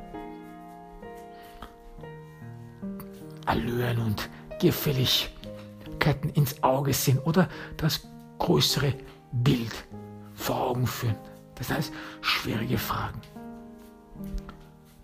Allüren 3.45 3.99
und 3.99 4.29
Gefälligkeiten 4.61 6.31
ins 6.31 6.63
Auge 6.63 6.93
sehen 6.93 7.19
oder 7.21 7.49
das 7.77 8.09
größere 8.39 8.95
Bild 9.33 9.75
vor 10.35 10.71
Augen 10.71 10.87
führen? 10.87 11.17
Das 11.55 11.71
heißt, 11.71 11.93
schwierige 12.21 12.79
Fragen. 12.79 13.21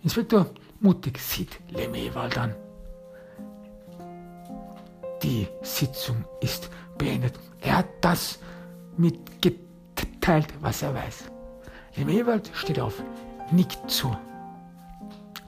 Inspektor 0.03 0.47
Mutig 0.79 1.17
sieht 1.17 1.59
Lemewald 1.69 2.37
an. 2.37 2.55
Die 5.23 5.47
Sitzung 5.61 6.25
ist 6.41 6.69
beendet. 6.97 7.39
Er 7.61 7.77
hat 7.77 7.87
das 8.01 8.39
mitgeteilt, 8.97 10.53
was 10.59 10.81
er 10.81 10.93
weiß. 10.93 11.23
Im 11.95 12.09
Ewald 12.09 12.51
steht 12.53 12.79
auf, 12.79 13.01
nickt 13.49 13.89
zu. 13.89 14.15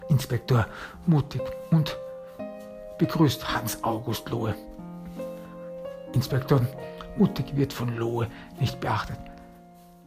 Inspektor 0.08 0.66
mutig 1.06 1.42
und 1.72 1.98
begrüßt 2.98 3.54
Hans 3.54 3.84
August 3.84 4.30
Lohe. 4.30 4.56
Inspektor 6.14 6.62
Mutig 7.18 7.56
wird 7.56 7.74
von 7.74 7.96
Lohe 7.96 8.28
nicht 8.60 8.80
beachtet. 8.80 9.20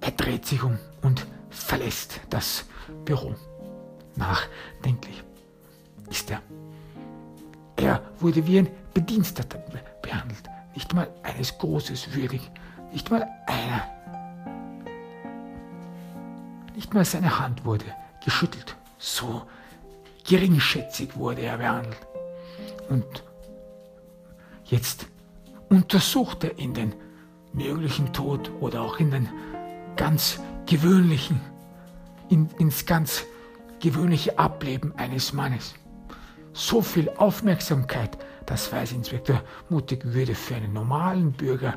Er 0.00 0.10
dreht 0.12 0.46
sich 0.46 0.62
um 0.62 0.78
und 1.02 1.26
verlässt 1.50 2.20
das 2.30 2.64
Büro. 3.04 3.34
Nachdenklich 4.16 5.22
ist 6.10 6.30
er. 6.30 6.42
Er 7.78 8.02
wurde 8.18 8.46
wie 8.46 8.58
ein 8.58 8.68
Bediensteter 8.92 9.58
behandelt, 10.02 10.42
nicht 10.74 10.92
mal 10.94 11.08
eines 11.22 11.56
Großes 11.56 12.14
würdig, 12.14 12.50
nicht 12.92 13.10
mal 13.10 13.26
einer. 13.46 13.84
Nicht 16.74 16.92
mal 16.92 17.04
seine 17.04 17.38
Hand 17.38 17.64
wurde 17.64 17.84
geschüttelt, 18.24 18.76
so 18.98 19.42
geringschätzig 20.28 21.16
wurde 21.16 21.42
er 21.42 21.58
behandelt. 21.58 22.06
Und 22.88 23.24
jetzt 24.64 25.06
untersucht 25.68 26.44
er 26.44 26.58
in 26.58 26.74
den 26.74 26.94
möglichen 27.52 28.12
Tod 28.12 28.50
oder 28.60 28.82
auch 28.82 28.98
in 28.98 29.12
den 29.12 29.28
ganz 29.96 30.40
gewöhnlichen 30.66 31.40
in, 32.28 32.48
ins 32.58 32.86
ganz 32.86 33.24
gewöhnliche 33.80 34.38
Ableben 34.38 34.92
eines 34.96 35.32
Mannes. 35.32 35.74
So 36.52 36.82
viel 36.82 37.10
Aufmerksamkeit, 37.16 38.18
das 38.46 38.72
weiß 38.72 38.92
Inspektor 38.92 39.42
Mutig, 39.68 40.04
würde 40.04 40.34
für 40.34 40.56
einen 40.56 40.72
normalen 40.72 41.32
Bürger 41.32 41.74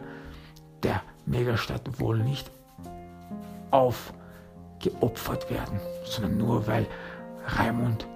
der 0.83 1.01
Megastadt 1.25 1.99
wohl 1.99 2.19
nicht 2.19 2.49
aufgeopfert 3.71 5.49
werden, 5.49 5.79
sondern 6.03 6.37
nur 6.37 6.65
weil 6.67 6.87
Raimund 7.45 8.07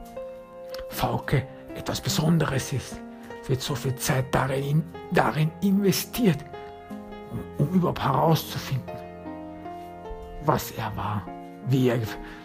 Fauke 0.90 1.46
etwas 1.76 2.02
Besonderes 2.02 2.74
ist, 2.74 3.00
wird 3.48 3.62
so 3.62 3.76
viel 3.76 3.96
Zeit 3.96 4.34
darin, 4.34 4.84
darin 5.12 5.52
investiert, 5.62 6.44
um, 7.32 7.68
um 7.68 7.74
überhaupt 7.74 8.04
herauszufinden, 8.04 8.96
was 10.44 10.72
er 10.72 10.96
war, 10.96 11.28
wie 11.68 11.90
er, 11.90 12.00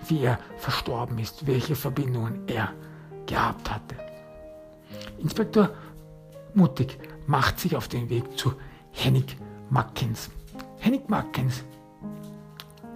wie 0.09 0.25
er 0.25 0.38
verstorben 0.57 1.18
ist, 1.18 1.46
welche 1.46 1.75
Verbindungen 1.75 2.46
er 2.49 2.73
gehabt 3.31 3.71
hatte. 3.71 3.95
Inspektor 5.19 5.71
Mutig 6.53 6.99
macht 7.27 7.61
sich 7.61 7.77
auf 7.77 7.87
den 7.87 8.11
Weg 8.11 8.37
zu 8.37 8.53
Hennig 8.90 9.37
Mackens. 9.71 10.31
Hennig 10.79 11.09
Mackens 11.09 11.62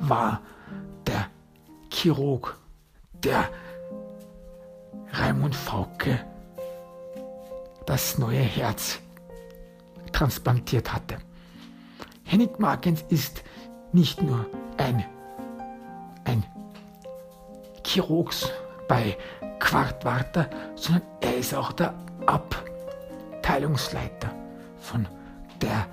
war 0.00 0.40
der 1.06 1.26
Chirurg, 1.88 2.56
der 3.12 3.48
Raimund 5.12 5.54
Fauke 5.54 6.20
das 7.86 8.18
neue 8.18 8.40
Herz 8.40 8.98
transplantiert 10.12 10.92
hatte. 10.92 11.18
Hennig 12.24 12.58
Markens 12.58 13.04
ist 13.08 13.44
nicht 13.92 14.20
nur 14.20 14.46
ein, 14.78 15.04
ein 16.24 16.42
Chirurg 17.86 18.32
bei 18.88 19.16
Quartwarter, 19.58 20.48
sondern 20.74 21.02
er 21.20 21.36
ist 21.36 21.54
auch 21.54 21.72
der 21.72 21.94
Abteilungsleiter 22.26 24.30
von 24.78 25.06
der, 25.60 25.86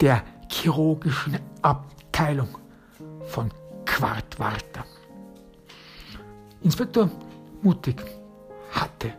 der 0.00 0.22
chirurgischen 0.50 1.38
Abteilung 1.62 2.48
von 3.26 3.50
Quartwarter. 3.84 4.84
Inspektor 6.62 7.10
Mutig 7.62 8.02
hatte, 8.72 9.12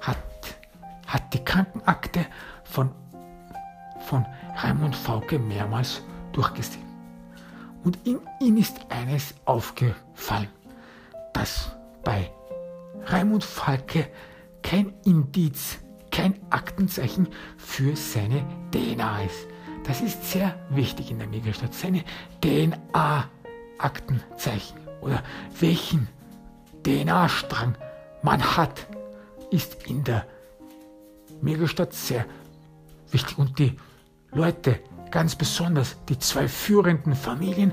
hat, 0.00 0.16
hat 1.06 1.32
die 1.32 1.44
Krankenakte 1.44 2.26
von, 2.64 2.90
von 4.06 4.26
Raimund 4.56 4.94
Fauke 4.94 5.38
mehrmals 5.38 6.02
durchgesehen. 6.32 6.84
Und 7.84 7.98
ihm, 8.04 8.20
ihm 8.40 8.58
ist 8.58 8.78
eines 8.90 9.34
aufgefallen, 9.44 10.48
dass 11.32 11.70
bei 12.02 12.30
Raimund 13.06 13.44
Falke 13.44 14.08
kein 14.62 14.92
Indiz, 15.04 15.78
kein 16.10 16.34
Aktenzeichen 16.50 17.28
für 17.56 17.94
seine 17.96 18.44
DNA 18.72 19.22
ist. 19.22 19.46
Das 19.84 20.00
ist 20.00 20.28
sehr 20.30 20.54
wichtig 20.70 21.10
in 21.10 21.18
der 21.18 21.28
Megastadt. 21.28 21.74
Seine 21.74 22.04
DNA-Aktenzeichen 22.42 24.78
oder 25.00 25.22
welchen 25.58 26.08
DNA-Strang 26.84 27.74
man 28.22 28.56
hat, 28.56 28.86
ist 29.50 29.88
in 29.88 30.04
der 30.04 30.26
Megastadt 31.40 31.94
sehr 31.94 32.26
wichtig. 33.10 33.38
Und 33.38 33.58
die 33.58 33.76
Leute, 34.32 34.78
ganz 35.10 35.34
besonders 35.34 35.96
die 36.08 36.18
zwei 36.18 36.46
führenden 36.48 37.14
Familien, 37.14 37.72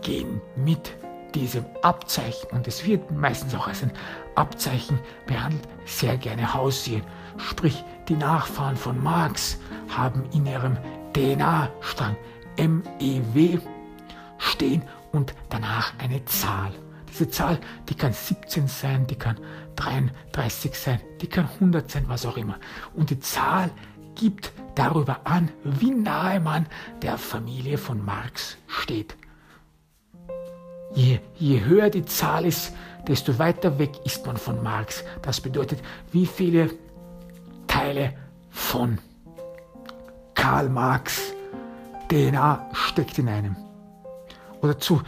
gehen 0.00 0.40
mit 0.56 0.94
diesem 1.34 1.64
Abzeichen, 1.82 2.50
und 2.50 2.66
es 2.68 2.84
wird 2.86 3.10
meistens 3.10 3.54
auch 3.54 3.68
als 3.68 3.82
ein 3.82 3.92
Abzeichen 4.34 4.98
behandelt, 5.26 5.66
sehr 5.84 6.16
gerne 6.16 6.54
hausieren. 6.54 7.02
Sprich, 7.38 7.84
die 8.08 8.16
Nachfahren 8.16 8.76
von 8.76 9.02
Marx 9.02 9.58
haben 9.88 10.24
in 10.32 10.46
ihrem 10.46 10.76
DNA-Strang 11.14 12.16
MEW 12.56 13.58
stehen 14.38 14.82
und 15.12 15.34
danach 15.48 15.92
eine 15.98 16.24
Zahl. 16.24 16.72
Diese 17.08 17.28
Zahl, 17.28 17.58
die 17.88 17.94
kann 17.94 18.12
17 18.12 18.68
sein, 18.68 19.06
die 19.06 19.16
kann 19.16 19.38
33 19.76 20.74
sein, 20.74 21.00
die 21.20 21.26
kann 21.26 21.48
100 21.54 21.90
sein, 21.90 22.04
was 22.06 22.26
auch 22.26 22.36
immer. 22.36 22.58
Und 22.94 23.10
die 23.10 23.18
Zahl 23.18 23.70
gibt 24.14 24.52
darüber 24.74 25.20
an, 25.24 25.50
wie 25.64 25.90
nahe 25.90 26.40
man 26.40 26.66
der 27.02 27.18
Familie 27.18 27.78
von 27.78 28.04
Marx 28.04 28.56
steht. 28.66 29.16
Je, 30.94 31.20
je 31.38 31.64
höher 31.64 31.90
die 31.90 32.04
Zahl 32.04 32.46
ist, 32.46 32.72
desto 33.06 33.38
weiter 33.38 33.78
weg 33.78 33.92
ist 34.04 34.26
man 34.26 34.36
von 34.36 34.62
Marx. 34.62 35.04
Das 35.22 35.40
bedeutet, 35.40 35.80
wie 36.12 36.26
viele 36.26 36.70
Teile 37.66 38.12
von 38.50 38.98
Karl 40.34 40.68
Marx 40.68 41.32
DNA 42.08 42.68
steckt 42.72 43.18
in 43.18 43.28
einem. 43.28 43.56
Oder 44.60 44.78
zu 44.78 45.00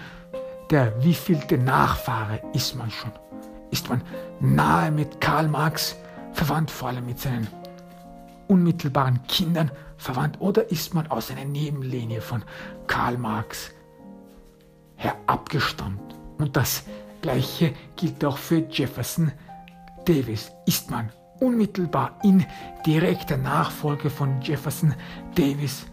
der 0.71 1.03
wievielte 1.05 1.59
Nachfahre 1.59 2.40
ist 2.55 2.77
man 2.77 2.90
schon? 2.90 3.12
Ist 3.71 3.88
man 3.88 4.03
nahe 4.40 4.90
mit 4.90 5.21
Karl 5.21 5.49
Marx 5.49 5.97
verwandt, 6.33 6.71
vor 6.71 6.88
allem 6.88 7.07
mit 7.07 7.18
seinen 7.18 7.49
unmittelbaren 8.49 9.23
Kindern 9.27 9.71
verwandt, 9.97 10.40
oder 10.40 10.71
ist 10.71 10.95
man 10.95 11.07
aus 11.09 11.31
einer 11.31 11.45
Nebenlinie 11.45 12.21
von 12.21 12.45
Karl 12.87 13.18
Marx 13.18 13.73
her 15.03 15.17
abgestammt? 15.27 16.01
Und 16.38 16.57
das 16.57 16.85
Gleiche 17.21 17.73
gilt 17.97 18.25
auch 18.25 18.38
für 18.38 18.59
Jefferson 18.69 19.33
Davis. 20.05 20.51
Ist 20.67 20.91
man 20.91 21.11
unmittelbar 21.41 22.19
in 22.23 22.45
direkter 22.87 23.37
Nachfolge 23.37 24.11
von 24.11 24.41
Jefferson 24.41 24.95
Davis 25.35 25.87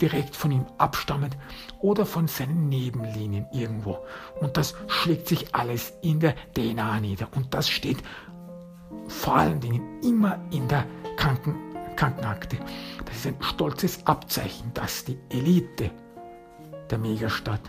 direkt 0.00 0.34
von 0.34 0.50
ihm 0.50 0.66
abstammend 0.78 1.36
oder 1.80 2.04
von 2.04 2.26
seinen 2.26 2.68
Nebenlinien 2.68 3.46
irgendwo. 3.52 3.98
Und 4.40 4.56
das 4.56 4.74
schlägt 4.88 5.28
sich 5.28 5.54
alles 5.54 5.92
in 6.02 6.18
der 6.18 6.34
DNA 6.54 7.00
nieder. 7.00 7.28
Und 7.36 7.54
das 7.54 7.68
steht 7.68 8.02
vor 9.06 9.36
allen 9.36 9.60
Dingen 9.60 10.00
immer 10.02 10.40
in 10.50 10.66
der 10.68 10.84
Kranken 11.16 11.54
Krankenakte. 11.96 12.56
Das 13.04 13.16
ist 13.16 13.26
ein 13.26 13.36
stolzes 13.40 14.06
Abzeichen, 14.06 14.70
das 14.74 15.04
die 15.04 15.18
Elite 15.30 15.90
der 16.90 16.98
Megastadt 16.98 17.60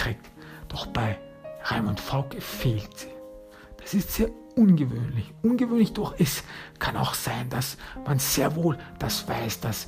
trägt. 0.00 0.30
Doch 0.68 0.86
bei 0.86 1.18
Raimund 1.64 2.00
Fauke 2.00 2.40
fehlt 2.40 2.96
sie. 2.98 3.08
Das 3.80 3.94
ist 3.94 4.12
sehr 4.12 4.30
ungewöhnlich. 4.56 5.32
Ungewöhnlich 5.42 5.92
doch 5.92 6.14
es 6.18 6.42
kann 6.78 6.96
auch 6.96 7.14
sein, 7.14 7.48
dass 7.50 7.76
man 8.06 8.18
sehr 8.18 8.54
wohl 8.56 8.78
das 8.98 9.28
weiß, 9.28 9.60
dass 9.60 9.86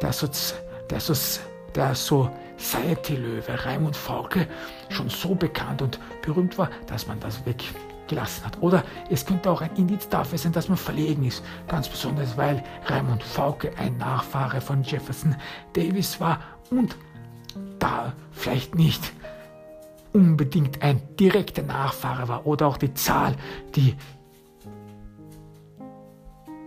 der, 0.00 0.12
so, 0.12 0.28
der, 0.90 1.00
so, 1.00 1.14
der 1.74 1.94
Society-Löwe 1.94 3.64
Raimund 3.64 3.96
Fauke 3.96 4.46
schon 4.88 5.08
so 5.08 5.34
bekannt 5.34 5.82
und 5.82 5.98
berühmt 6.22 6.56
war, 6.56 6.70
dass 6.86 7.06
man 7.06 7.18
das 7.20 7.44
weggelassen 7.44 8.44
hat. 8.44 8.60
Oder 8.62 8.84
es 9.10 9.26
könnte 9.26 9.50
auch 9.50 9.60
ein 9.60 9.74
Indiz 9.76 10.08
dafür 10.08 10.38
sein, 10.38 10.52
dass 10.52 10.68
man 10.68 10.78
verlegen 10.78 11.24
ist. 11.24 11.42
Ganz 11.66 11.88
besonders, 11.88 12.36
weil 12.36 12.62
Raimund 12.86 13.22
Fauke 13.22 13.72
ein 13.76 13.96
Nachfahre 13.98 14.60
von 14.60 14.82
Jefferson 14.82 15.34
Davis 15.72 16.20
war 16.20 16.40
und 16.70 16.96
da 17.78 18.12
vielleicht 18.32 18.74
nicht 18.74 19.12
unbedingt 20.12 20.82
ein 20.82 21.00
direkter 21.16 21.62
Nachfahre 21.62 22.28
war 22.28 22.46
oder 22.46 22.66
auch 22.66 22.76
die 22.76 22.94
Zahl, 22.94 23.36
die 23.74 23.94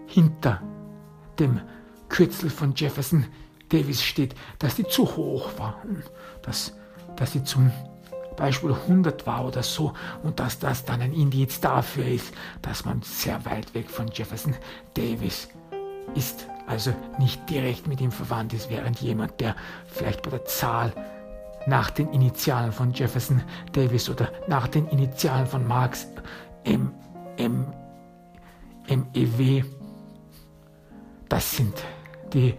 hinter 0.07 0.61
dem 1.39 1.61
Kürzel 2.09 2.49
von 2.49 2.73
Jefferson 2.75 3.25
Davis 3.69 4.03
steht, 4.03 4.35
dass 4.59 4.75
die 4.75 4.85
zu 4.85 5.15
hoch 5.15 5.49
war, 5.57 5.81
dass, 6.41 6.73
dass 7.15 7.31
sie 7.31 7.43
zum 7.43 7.71
Beispiel 8.35 8.73
100 8.73 9.25
war 9.25 9.45
oder 9.45 9.63
so 9.63 9.93
und 10.23 10.39
dass 10.39 10.59
das 10.59 10.83
dann 10.83 11.01
ein 11.01 11.13
Indiz 11.13 11.61
dafür 11.61 12.05
ist, 12.05 12.33
dass 12.61 12.85
man 12.85 13.01
sehr 13.01 13.43
weit 13.45 13.73
weg 13.73 13.89
von 13.89 14.07
Jefferson 14.07 14.55
Davis 14.93 15.47
ist, 16.15 16.47
also 16.71 16.93
nicht 17.19 17.49
direkt 17.49 17.87
mit 17.87 17.99
ihm 17.99 18.11
verwandt 18.11 18.53
ist, 18.53 18.69
während 18.69 19.01
jemand, 19.01 19.39
der 19.41 19.55
vielleicht 19.87 20.23
bei 20.23 20.29
der 20.29 20.45
Zahl 20.45 20.93
nach 21.67 21.89
den 21.89 22.09
Initialen 22.11 22.71
von 22.71 22.93
Jefferson 22.93 23.43
Davis 23.73 24.09
oder 24.09 24.31
nach 24.47 24.67
den 24.67 24.87
Initialen 24.87 25.45
von 25.45 25.67
Marx 25.67 26.07
M, 26.63 26.93
M, 27.37 27.67
MEW, 28.87 29.63
das 31.27 31.51
sind 31.51 31.73
die 32.33 32.55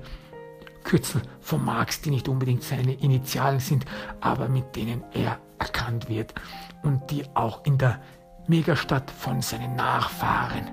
Kürzel 0.84 1.22
von 1.40 1.64
Marx, 1.64 2.02
die 2.02 2.10
nicht 2.10 2.28
unbedingt 2.28 2.62
seine 2.62 2.92
Initialen 2.92 3.60
sind, 3.60 3.86
aber 4.20 4.48
mit 4.48 4.76
denen 4.76 5.02
er 5.12 5.38
erkannt 5.58 6.08
wird 6.08 6.34
und 6.82 7.10
die 7.10 7.24
auch 7.34 7.64
in 7.64 7.78
der 7.78 8.00
Megastadt 8.46 9.10
von 9.10 9.40
seinen 9.40 9.74
Nachfahren 9.74 10.70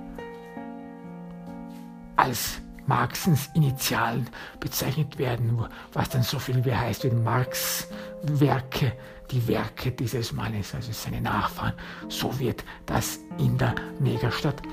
als 2.15 2.59
Marxens 2.89 3.51
Initialen 3.53 4.27
bezeichnet 4.59 5.19
werden, 5.19 5.63
was 5.93 6.09
dann 6.09 6.23
so 6.23 6.39
viel 6.39 6.65
wie 6.65 6.73
heißt 6.73 7.03
wie 7.03 7.11
Marx 7.11 7.87
Werke, 8.23 8.93
die 9.29 9.47
Werke 9.47 9.91
dieses 9.91 10.33
Mannes, 10.33 10.73
also 10.73 10.91
seine 10.91 11.21
Nachfahren. 11.21 11.73
So 12.07 12.37
wird 12.39 12.63
das 12.87 13.19
in 13.37 13.59
der 13.59 13.75
Negerstadt 13.99 14.63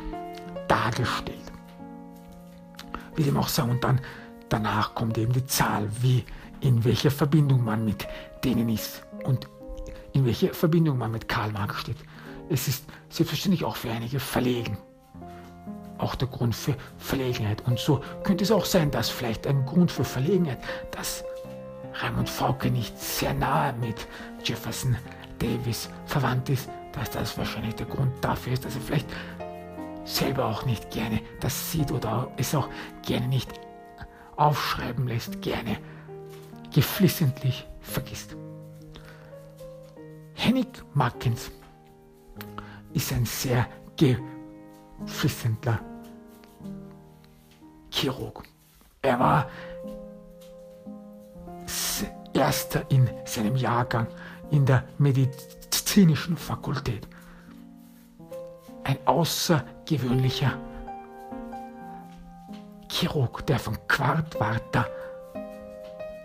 dargestellt. 0.67 1.53
Wie 3.17 3.23
dem 3.23 3.37
auch 3.37 3.49
sei, 3.49 3.64
und 3.64 3.85
dann 3.85 4.01
danach 4.49 4.95
kommt 4.95 5.19
eben 5.19 5.35
die 5.35 5.45
Zahl, 5.45 5.87
wie 6.01 6.25
in 6.61 6.83
welcher 6.85 7.11
Verbindung 7.11 7.62
man 7.64 7.85
mit 7.85 8.09
denen 8.45 8.71
ist 8.71 9.03
und 9.25 9.47
in 10.14 10.25
welcher 10.25 10.55
Verbindung 10.55 10.97
man 10.97 11.12
mit 11.12 11.29
Karl 11.29 11.53
Marx 11.53 11.81
steht. 11.81 11.99
Es 12.49 12.67
ist 12.67 12.87
selbstverständlich 13.11 13.64
auch 13.64 13.77
für 13.77 13.91
einige 13.91 14.21
verlegen. 14.21 14.79
Auch 15.99 16.14
der 16.14 16.28
Grund 16.28 16.55
für 16.55 16.74
Verlegenheit. 16.99 17.62
Und 17.66 17.78
so 17.78 18.01
könnte 18.22 18.44
es 18.44 18.51
auch 18.51 18.64
sein, 18.64 18.90
dass 18.90 19.09
vielleicht 19.09 19.47
ein 19.47 19.64
Grund 19.64 19.90
für 19.90 20.05
Verlegenheit, 20.05 20.59
dass 20.90 21.24
Raimund 21.94 22.28
Fauke 22.28 22.70
nicht 22.70 22.99
sehr 22.99 23.32
nahe 23.32 23.72
mit 23.74 24.07
Jefferson 24.44 24.97
Davis 25.38 25.88
verwandt 26.07 26.49
ist, 26.51 26.68
dass 26.92 27.11
das 27.11 27.36
wahrscheinlich 27.38 27.74
der 27.74 27.86
Grund 27.86 28.12
dafür 28.22 28.53
ist, 28.53 28.64
dass 28.64 28.74
er 28.74 28.80
vielleicht 28.80 29.09
selber 30.05 30.47
auch 30.47 30.64
nicht 30.64 30.90
gerne 30.90 31.20
das 31.40 31.72
sieht 31.72 31.90
oder 31.90 32.30
es 32.36 32.55
auch 32.55 32.68
gerne 33.05 33.28
nicht 33.28 33.51
aufschreiben 34.36 35.07
lässt, 35.09 35.42
gerne 35.42 35.78
geflissentlich 36.72 37.66
vergisst. 37.80 38.36
Henning 40.34 40.68
Markens 40.94 41.51
ist 42.92 43.12
ein 43.12 43.24
sehr 43.24 43.66
geflissender 45.05 45.80
Chirurg. 47.90 48.42
Er 49.03 49.18
war 49.18 49.47
erster 52.32 52.84
in 52.90 53.09
seinem 53.24 53.57
Jahrgang 53.57 54.07
in 54.51 54.66
der 54.66 54.84
medizinischen 54.99 56.36
Fakultät. 56.36 57.09
Ein 58.84 58.99
außergewöhnlicher 59.07 60.53
Chirurg, 62.90 63.44
der 63.47 63.59
von 63.59 63.76
Quartwarter 63.88 64.86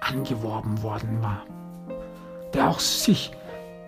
angeworben 0.02 0.82
worden 0.84 1.22
war, 1.24 1.44
der 2.54 2.70
auch 2.70 2.80
sich 2.80 3.32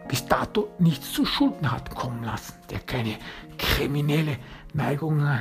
bis 0.07 0.25
dato 0.25 0.69
nichts 0.79 1.11
zu 1.11 1.25
Schulden 1.25 1.71
hat 1.71 1.93
kommen 1.95 2.23
lassen, 2.23 2.55
der 2.69 2.79
keine 2.79 3.17
kriminelle 3.57 4.37
Neigungen, 4.73 5.39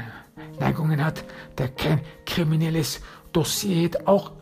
Neigungen 0.59 1.05
hat, 1.05 1.25
der 1.59 1.69
kein 1.69 2.01
kriminelles 2.27 3.01
Dossier 3.33 3.85
hat, 3.85 4.07
auch 4.07 4.33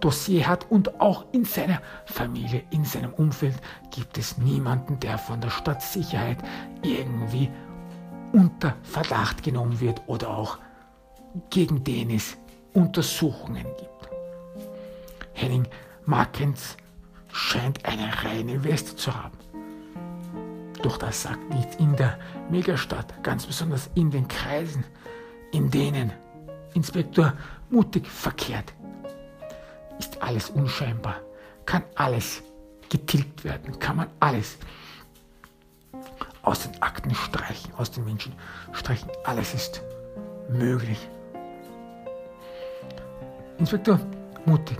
Dossier 0.00 0.46
hat 0.46 0.70
und 0.70 1.00
auch 1.00 1.26
in 1.32 1.44
seiner 1.44 1.80
Familie, 2.06 2.62
in 2.70 2.84
seinem 2.84 3.12
Umfeld 3.12 3.56
gibt 3.90 4.16
es 4.18 4.38
niemanden, 4.38 4.98
der 5.00 5.18
von 5.18 5.40
der 5.40 5.50
Stadtsicherheit 5.50 6.38
irgendwie 6.82 7.50
unter 8.32 8.74
Verdacht 8.82 9.42
genommen 9.42 9.80
wird 9.80 10.02
oder 10.06 10.30
auch 10.30 10.58
gegen 11.50 11.84
den 11.84 12.10
es 12.10 12.36
Untersuchungen 12.72 13.66
gibt. 13.78 14.08
Henning 15.32 15.66
Markens 16.04 16.76
scheint 17.32 17.84
eine 17.84 18.10
reine 18.24 18.62
Weste 18.64 18.96
zu 18.96 19.14
haben. 19.14 19.38
Doch 20.82 20.96
das 20.96 21.22
sagt 21.22 21.50
nichts 21.50 21.76
in 21.76 21.94
der 21.96 22.18
Megastadt, 22.50 23.22
ganz 23.22 23.46
besonders 23.46 23.90
in 23.94 24.10
den 24.10 24.26
Kreisen, 24.28 24.84
in 25.52 25.70
denen 25.70 26.12
Inspektor 26.74 27.34
mutig 27.68 28.06
verkehrt. 28.06 28.72
Ist 29.98 30.22
alles 30.22 30.50
unscheinbar, 30.50 31.16
kann 31.66 31.82
alles 31.96 32.42
getilgt 32.88 33.44
werden, 33.44 33.78
kann 33.78 33.96
man 33.96 34.08
alles 34.20 34.56
aus 36.42 36.60
den 36.60 36.82
Akten 36.82 37.14
streichen, 37.14 37.72
aus 37.76 37.90
den 37.90 38.04
Menschen 38.04 38.32
streichen. 38.72 39.10
Alles 39.24 39.52
ist 39.54 39.82
möglich. 40.48 41.08
Inspektor 43.58 44.00
Mutig 44.46 44.78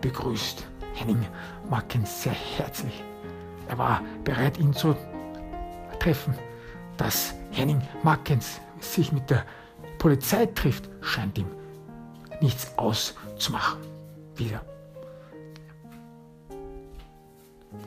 begrüßt 0.00 0.64
Henning 0.98 1.24
Markens 1.70 2.24
sehr 2.24 2.32
herzlich. 2.32 3.04
Er 3.68 3.78
war 3.78 4.02
bereit, 4.24 4.58
ihn 4.58 4.72
zu 4.72 4.96
treffen. 6.00 6.34
Dass 6.96 7.34
Henning 7.52 7.80
Markens 8.02 8.60
sich 8.80 9.12
mit 9.12 9.30
der 9.30 9.44
Polizei 9.98 10.46
trifft, 10.46 10.88
scheint 11.00 11.38
ihm 11.38 11.46
nichts 12.40 12.76
auszumachen. 12.76 13.80
Wieder. 14.34 14.60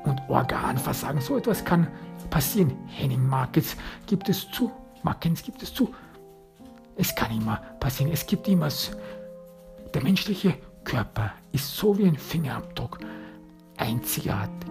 Und 0.04 0.20
Organversagen, 0.28 1.20
so 1.20 1.38
etwas 1.38 1.64
kann 1.64 1.88
passieren. 2.28 2.72
Henning 2.86 3.26
Markets 3.26 3.76
gibt 4.06 4.28
es 4.28 4.50
zu. 4.50 4.70
Markens 5.02 5.42
gibt 5.42 5.62
es 5.62 5.72
zu. 5.72 5.92
Es 6.96 7.14
kann 7.14 7.30
immer 7.30 7.56
passieren. 7.80 8.12
Es 8.12 8.26
gibt 8.26 8.46
immer. 8.48 8.68
Der 9.94 10.02
menschliche 10.02 10.54
Körper 10.84 11.32
ist 11.52 11.74
so 11.76 11.96
wie 11.98 12.04
ein 12.04 12.16
Fingerabdruck 12.16 12.98
einzigartig. 13.76 14.70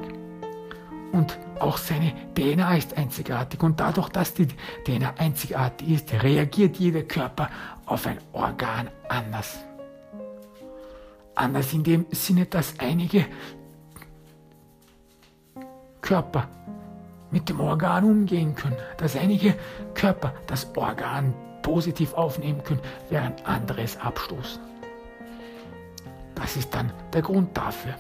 Und 1.12 1.40
auch 1.60 1.78
seine 1.78 2.14
DNA 2.36 2.78
ist 2.78 2.96
einzigartig. 2.96 3.62
Und 3.64 3.80
dadurch, 3.80 4.10
dass 4.10 4.36
die 4.36 4.48
DNA 4.86 5.16
einzigartig 5.18 5.90
ist, 5.90 6.14
reagiert 6.14 6.78
jeder 6.78 7.02
Körper 7.02 7.50
auf 7.86 8.06
ein 8.06 8.20
Organ 8.32 8.90
anders. 9.10 9.58
Anders 11.34 11.74
in 11.74 11.84
dem 11.84 12.06
Sinne, 12.12 12.46
dass 12.46 12.76
einige 12.80 13.26
Körper 16.10 16.48
mit 17.30 17.50
dem 17.50 17.60
Organ 17.60 18.04
umgehen 18.04 18.56
können, 18.56 18.78
dass 18.98 19.16
einige 19.16 19.54
Körper 19.94 20.34
das 20.48 20.76
Organ 20.76 21.36
positiv 21.62 22.16
aufnehmen 22.16 22.64
können, 22.64 22.82
während 23.12 23.46
andere 23.46 23.84
es 23.84 23.96
abstoßen. 23.96 24.60
Das 26.34 26.58
ist 26.58 26.74
dann 26.74 26.92
der 27.14 27.22
Grund 27.22 27.56
dafür, 27.56 27.94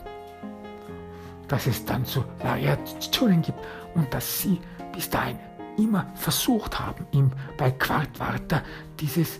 dass 1.48 1.68
es 1.68 1.86
dann 1.86 2.04
so 2.04 2.26
Variationen 2.40 3.44
gibt 3.44 3.60
und 3.94 4.12
dass 4.12 4.42
sie 4.42 4.60
bis 4.92 5.08
dahin 5.08 5.38
immer 5.78 6.08
versucht 6.16 6.80
haben, 6.80 7.06
ihm 7.12 7.32
bei 7.58 7.70
Quartwarter 7.70 8.64
dieses 9.00 9.40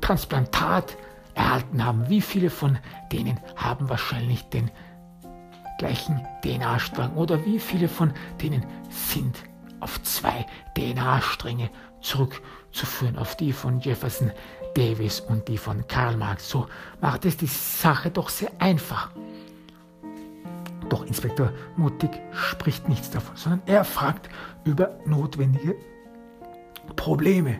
Transplantat 0.00 0.96
erhalten 1.34 1.84
haben. 1.84 2.08
Wie 2.08 2.20
viele 2.20 2.50
von 2.50 2.78
denen 3.10 3.38
haben 3.56 3.88
wahrscheinlich 3.88 4.42
den 4.44 4.70
gleichen 5.78 6.20
DNA-Strang 6.44 7.14
oder 7.14 7.44
wie 7.46 7.58
viele 7.58 7.88
von 7.88 8.12
denen 8.40 8.64
sind 8.90 9.36
auf 9.80 10.02
zwei 10.02 10.46
DNA-Stränge 10.76 11.70
zurückzuführen, 12.00 13.18
auf 13.18 13.36
die 13.36 13.52
von 13.52 13.80
Jefferson 13.80 14.30
Davis 14.74 15.20
und 15.20 15.48
die 15.48 15.58
von 15.58 15.86
Karl 15.88 16.16
Marx. 16.16 16.48
So 16.48 16.66
macht 17.00 17.24
es 17.24 17.36
die 17.36 17.46
Sache 17.46 18.10
doch 18.10 18.28
sehr 18.28 18.50
einfach. 18.58 19.10
Doch 20.88 21.04
Inspektor 21.06 21.52
Mutig 21.76 22.10
spricht 22.32 22.88
nichts 22.88 23.10
davon, 23.10 23.36
sondern 23.36 23.62
er 23.66 23.84
fragt 23.84 24.28
über 24.64 24.98
notwendige 25.06 25.76
Probleme 26.96 27.58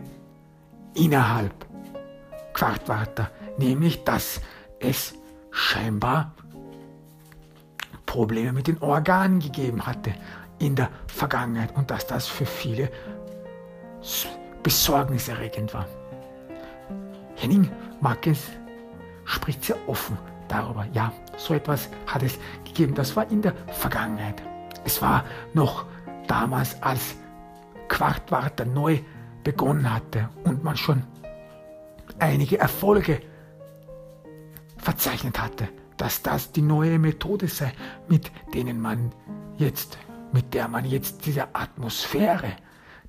innerhalb 0.93 1.53
Quartwarter, 2.53 3.31
nämlich 3.57 4.03
dass 4.03 4.41
es 4.79 5.13
scheinbar 5.51 6.33
Probleme 8.05 8.53
mit 8.53 8.67
den 8.67 8.81
Organen 8.81 9.39
gegeben 9.39 9.85
hatte 9.85 10.13
in 10.59 10.75
der 10.75 10.89
Vergangenheit 11.07 11.75
und 11.75 11.89
dass 11.89 12.05
das 12.05 12.27
für 12.27 12.45
viele 12.45 12.91
besorgniserregend 14.61 15.73
war. 15.73 15.87
Henning 17.35 17.69
Markens 18.01 18.39
spricht 19.25 19.63
sehr 19.63 19.77
offen 19.87 20.17
darüber. 20.47 20.85
Ja, 20.93 21.11
so 21.37 21.53
etwas 21.53 21.89
hat 22.07 22.23
es 22.23 22.37
gegeben. 22.63 22.93
Das 22.95 23.15
war 23.15 23.29
in 23.29 23.41
der 23.41 23.53
Vergangenheit. 23.67 24.41
Es 24.85 25.01
war 25.01 25.25
noch 25.53 25.85
damals, 26.27 26.81
als 26.81 27.15
Quartwarter 27.87 28.65
neu 28.65 28.99
begonnen 29.43 29.93
hatte 29.93 30.29
und 30.43 30.63
man 30.63 30.77
schon 30.77 31.03
einige 32.19 32.57
Erfolge 32.59 33.21
verzeichnet 34.77 35.39
hatte, 35.39 35.69
dass 35.97 36.21
das 36.21 36.51
die 36.51 36.61
neue 36.61 36.99
Methode 36.99 37.47
sei, 37.47 37.73
mit 38.07 38.31
denen 38.53 38.81
man 38.81 39.11
jetzt, 39.57 39.97
mit 40.31 40.53
der 40.53 40.67
man 40.67 40.85
jetzt 40.85 41.25
dieser 41.25 41.49
Atmosphäre, 41.53 42.53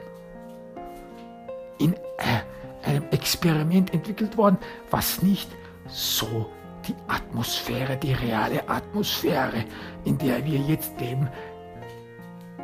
In 1.79 1.93
äh, 1.93 2.41
einem 2.83 3.03
Experiment 3.11 3.93
entwickelt 3.93 4.37
worden, 4.37 4.57
was 4.89 5.21
nicht 5.21 5.49
so 5.87 6.49
die 6.87 6.95
Atmosphäre, 7.07 7.97
die 7.97 8.13
reale 8.13 8.67
Atmosphäre, 8.67 9.65
in 10.03 10.17
der 10.17 10.43
wir 10.45 10.59
jetzt 10.59 10.99
leben, 10.99 11.29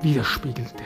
widerspiegelte. 0.02 0.84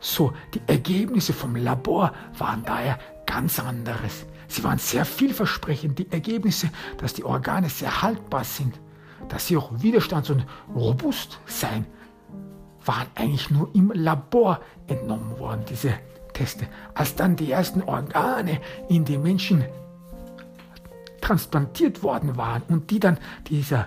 So, 0.00 0.32
die 0.54 0.62
Ergebnisse 0.66 1.32
vom 1.32 1.56
Labor 1.56 2.12
waren 2.38 2.64
daher 2.64 2.98
ganz 3.26 3.60
anderes. 3.60 4.24
Sie 4.50 4.64
waren 4.64 4.78
sehr 4.78 5.04
vielversprechend. 5.04 6.00
Die 6.00 6.10
Ergebnisse, 6.10 6.70
dass 6.98 7.14
die 7.14 7.24
Organe 7.24 7.68
sehr 7.68 8.02
haltbar 8.02 8.42
sind, 8.42 8.80
dass 9.28 9.46
sie 9.46 9.56
auch 9.56 9.70
widerstands- 9.80 10.30
und 10.30 10.44
robust 10.74 11.38
sein, 11.46 11.86
waren 12.84 13.06
eigentlich 13.14 13.50
nur 13.50 13.72
im 13.74 13.92
Labor 13.94 14.60
entnommen 14.88 15.38
worden, 15.38 15.64
diese 15.68 15.94
Teste. 16.32 16.66
Als 16.94 17.14
dann 17.14 17.36
die 17.36 17.52
ersten 17.52 17.82
Organe 17.82 18.60
in 18.88 19.04
die 19.04 19.18
Menschen 19.18 19.64
transplantiert 21.20 22.02
worden 22.02 22.36
waren 22.36 22.62
und 22.68 22.90
die 22.90 22.98
dann 22.98 23.18
dieser 23.46 23.86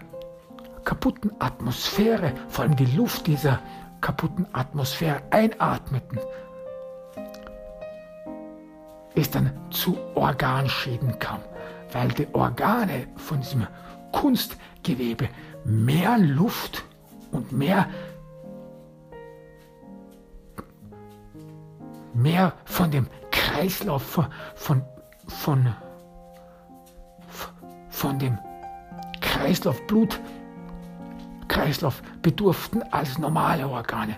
kaputten 0.86 1.32
Atmosphäre, 1.40 2.32
vor 2.48 2.64
allem 2.64 2.78
die 2.78 2.86
Luft 2.86 3.28
dieser 3.28 3.60
kaputten 4.00 4.48
Atmosphäre 4.54 5.24
einatmeten, 5.32 6.20
es 9.16 9.30
dann 9.30 9.52
zu 9.70 9.98
Organschäden 10.16 11.18
kam, 11.20 11.40
weil 11.92 12.10
die 12.10 12.28
Organe 12.34 13.08
von 13.16 13.40
diesem 13.40 13.68
Kunstgewebe 14.12 15.30
mehr 15.66 16.18
Luft 16.18 16.84
und 17.32 17.52
mehr 17.52 17.88
mehr 22.14 22.54
von 22.66 22.92
dem 22.92 23.08
Kreislauf, 23.32 24.04
von, 24.04 24.28
von, 24.56 24.84
von, 25.28 25.76
von 27.90 28.20
dem 28.20 28.38
Kreislauf, 29.22 29.82
Blutkreislauf 31.48 32.04
bedurften 32.22 32.84
als 32.92 33.18
normale 33.18 33.68
Organe. 33.68 34.16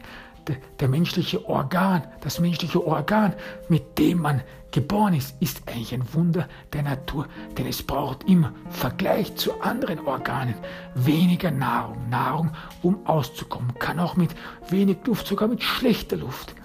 Der, 0.48 0.58
der 0.80 0.88
menschliche 0.88 1.48
Organ, 1.48 2.04
das 2.22 2.40
menschliche 2.40 2.86
Organ, 2.86 3.34
mit 3.68 3.98
dem 3.98 4.20
man 4.20 4.42
geboren 4.72 5.14
ist, 5.14 5.36
ist 5.42 5.68
eigentlich 5.68 5.94
ein 5.94 6.14
Wunder 6.14 6.48
der 6.74 6.84
Natur, 6.84 7.28
denn 7.58 7.66
es 7.66 7.82
braucht 7.82 8.26
im 8.28 8.48
Vergleich 8.70 9.36
zu 9.36 9.62
anderen 9.62 10.06
Organen 10.06 10.56
weniger 10.94 11.50
Nahrung. 11.50 12.10
Nahrung, 12.10 12.52
um 12.84 13.06
auszukommen, 13.08 13.74
kann 13.80 14.00
auch 14.00 14.16
mit 14.18 14.36
wenig 14.70 14.98
Luft, 15.06 15.28
sogar 15.28 15.48
mit 15.48 15.64
schlechter 15.64 16.18
Luft 16.18 16.56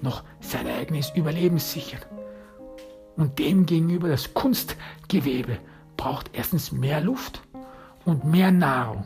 noch 0.00 0.22
sein 0.40 0.66
eigenes 0.66 1.10
Überleben 1.14 1.58
sichern. 1.58 2.02
Und 3.16 3.38
demgegenüber 3.38 4.08
das 4.08 4.32
Kunstgewebe 4.32 5.58
braucht 5.96 6.30
erstens 6.34 6.70
mehr 6.70 7.00
Luft 7.00 7.40
und 8.04 8.24
mehr 8.24 8.52
Nahrung, 8.52 9.04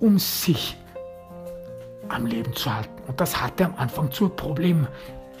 um 0.00 0.18
sich 0.18 0.76
am 2.08 2.26
Leben 2.26 2.54
zu 2.54 2.72
halten. 2.74 2.91
Und 3.06 3.20
das 3.20 3.40
hatte 3.40 3.64
am 3.64 3.74
Anfang 3.76 4.10
zu 4.10 4.28
Problemen 4.28 4.86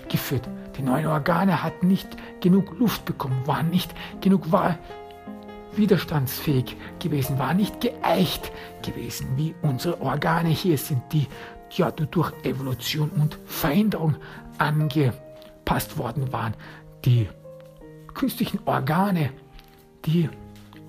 geführt. 0.08 0.48
Die 0.76 0.82
neuen 0.82 1.06
Organe 1.06 1.62
hatten 1.62 1.88
nicht 1.88 2.08
genug 2.40 2.78
Luft 2.78 3.04
bekommen, 3.04 3.46
waren 3.46 3.70
nicht 3.70 3.94
genug 4.20 4.46
widerstandsfähig 5.74 6.76
gewesen, 6.98 7.38
waren 7.38 7.56
nicht 7.56 7.80
geeicht 7.80 8.52
gewesen, 8.82 9.28
wie 9.36 9.54
unsere 9.62 10.00
Organe 10.00 10.50
hier 10.50 10.76
sind, 10.78 11.02
die 11.12 11.26
ja 11.70 11.90
durch 11.90 12.32
Evolution 12.44 13.10
und 13.10 13.38
Veränderung 13.46 14.16
angepasst 14.58 15.96
worden 15.96 16.32
waren. 16.32 16.54
Die 17.04 17.28
künstlichen 18.12 18.60
Organe, 18.66 19.30
die 20.04 20.28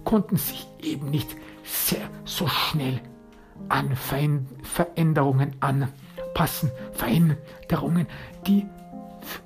konnten 0.03 0.35
sich 0.35 0.67
eben 0.81 1.09
nicht 1.09 1.35
sehr 1.63 2.09
so 2.25 2.47
schnell 2.47 2.99
an 3.69 3.95
Veränderungen 3.95 5.55
anpassen. 5.61 5.93
Veränderungen, 6.93 8.07
die 8.47 8.65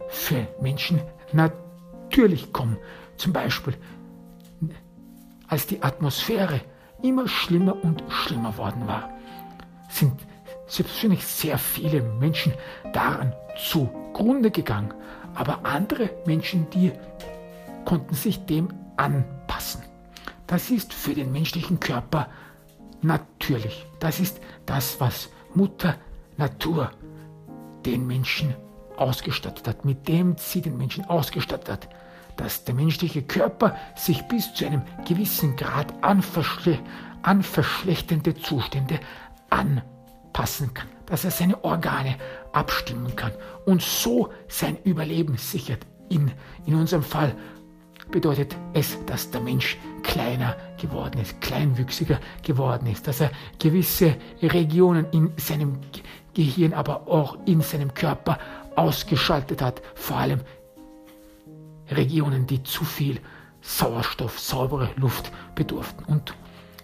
für 0.10 0.48
Menschen 0.62 1.02
natürlich 1.34 2.54
kommen. 2.54 2.78
Zum 3.18 3.34
Beispiel, 3.34 3.74
als 5.48 5.68
die 5.68 5.82
Atmosphäre 5.82 6.62
immer 7.02 7.28
schlimmer 7.28 7.84
und 7.84 8.04
schlimmer 8.10 8.58
worden 8.58 8.88
war, 8.88 9.10
sind 9.90 10.14
selbstverständlich 10.68 11.26
sehr 11.26 11.58
viele 11.58 12.02
Menschen 12.02 12.54
daran 12.94 13.34
zugrunde 13.58 14.52
gegangen. 14.52 14.94
Aber 15.36 15.66
andere 15.66 16.10
Menschen, 16.26 16.70
die 16.72 16.92
konnten 17.86 18.16
sich 18.16 18.46
dem 18.46 18.70
anpassen. 18.98 19.84
das 20.48 20.70
ist 20.70 20.94
für 20.94 21.14
den 21.14 21.32
menschlichen 21.32 21.80
Körper 21.80 22.28
natürlich. 23.02 23.86
Das 24.00 24.20
ist 24.20 24.40
das, 24.66 25.00
was 25.00 25.30
Mutter 25.54 25.96
Natur 26.38 26.92
den 27.86 28.08
Menschen 28.08 28.56
ausgestattet 28.96 29.68
hat, 29.68 29.86
mit 29.86 30.08
dem 30.08 30.36
sie 30.38 30.62
den 30.62 30.78
Menschen 30.78 31.06
ausgestattet 31.06 31.70
hat, 31.70 31.90
dass 32.36 32.64
der 32.64 32.76
menschliche 32.76 33.24
Körper 33.24 33.76
sich 33.96 34.28
bis 34.28 34.54
zu 34.54 34.66
einem 34.66 34.84
gewissen 35.08 35.56
Grad 35.56 35.94
an, 36.02 36.22
verschle 36.22 36.80
an 37.24 37.44
verschlechternde 37.44 38.36
Zustände 38.36 39.00
anpassen 39.50 40.74
kann, 40.74 40.88
dass 41.08 41.26
er 41.26 41.32
seine 41.32 41.64
Organe 41.64 42.16
abstimmen 42.54 43.16
kann 43.16 43.32
und 43.66 43.82
so 43.82 44.30
sein 44.48 44.78
Überleben 44.84 45.38
sichert. 45.38 45.86
In, 46.10 46.32
in 46.66 46.76
unserem 46.76 47.04
Fall 47.04 47.36
bedeutet 48.12 48.56
es, 48.74 48.98
dass 49.06 49.30
der 49.32 49.42
Mensch 49.42 49.78
kleiner 50.04 50.56
geworden 50.80 51.20
ist, 51.20 51.42
kleinwüchsiger 51.42 52.20
geworden 52.44 52.88
ist, 52.88 53.08
dass 53.08 53.20
er 53.20 53.32
gewisse 53.60 54.16
Regionen 54.42 55.08
in 55.12 55.34
seinem 55.36 55.80
Gehirn, 56.38 56.74
aber 56.74 57.08
auch 57.08 57.36
in 57.46 57.62
seinem 57.62 57.96
Körper 57.96 58.38
ausgeschaltet 58.76 59.60
hat, 59.60 59.82
vor 59.96 60.18
allem 60.18 60.42
Regionen, 61.90 62.46
die 62.46 62.62
zu 62.62 62.86
viel 62.86 63.20
Sauerstoff, 63.62 64.40
saubere 64.40 64.90
Luft 64.98 65.32
bedurften. 65.56 66.06
Und 66.06 66.36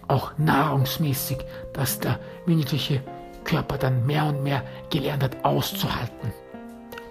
auch 0.08 0.32
nahrungsmäßig, 0.38 1.38
dass 1.72 2.00
der 2.00 2.18
menschliche 2.46 3.00
Körper 3.44 3.78
dann 3.78 4.04
mehr 4.06 4.24
und 4.24 4.42
mehr 4.42 4.64
gelernt 4.90 5.22
hat 5.22 5.44
auszuhalten. 5.44 6.32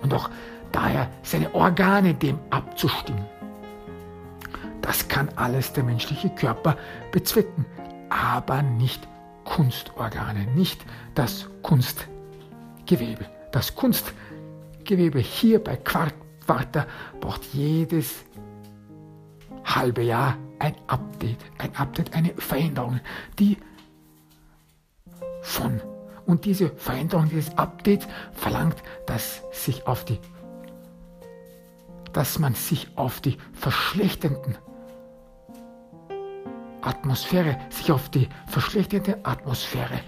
Und 0.01 0.13
auch 0.13 0.29
daher 0.73 1.09
seine 1.21 1.53
Organe 1.55 2.13
dem 2.13 2.39
abzustimmen. 2.49 3.25
Das 4.81 5.07
kann 5.07 5.29
alles 5.37 5.71
der 5.71 5.85
menschliche 5.85 6.29
Körper 6.29 6.75
bezwecken, 7.13 7.65
aber 8.09 8.61
nicht 8.61 9.07
Kunstorgane, 9.45 10.45
nicht 10.55 10.83
das 11.15 11.47
Kunstgewebe. 12.85 13.25
Das 13.51 13.75
Kunstgewebe 13.75 15.19
hier 15.19 15.63
bei 15.63 15.77
Quarta 15.77 16.85
braucht 17.19 17.45
jedes 17.53 18.25
halbe 19.63 20.03
Jahr 20.03 20.37
ein 20.59 20.75
Update, 20.87 21.39
ein 21.57 21.75
Update, 21.75 22.13
eine 22.13 22.33
Veränderung, 22.35 22.99
die 23.39 23.57
von 25.41 25.81
und 26.25 26.45
diese 26.45 26.69
Veränderung, 26.69 27.29
dieses 27.29 27.57
Update 27.57 28.07
verlangt, 28.31 28.77
dass 29.05 29.43
sich 29.51 29.87
auf 29.87 30.05
die 30.05 30.19
dass 32.13 32.37
man 32.37 32.53
sich 32.53 32.89
auf 32.95 33.21
die 33.21 33.37
verschlechternden 33.53 34.55
Atmosphäre, 36.81 37.57
sich 37.71 37.91
auf 37.91 38.09
die 38.09 38.29
verschlechterte 38.45 39.25
Atmosphäre 39.25 39.99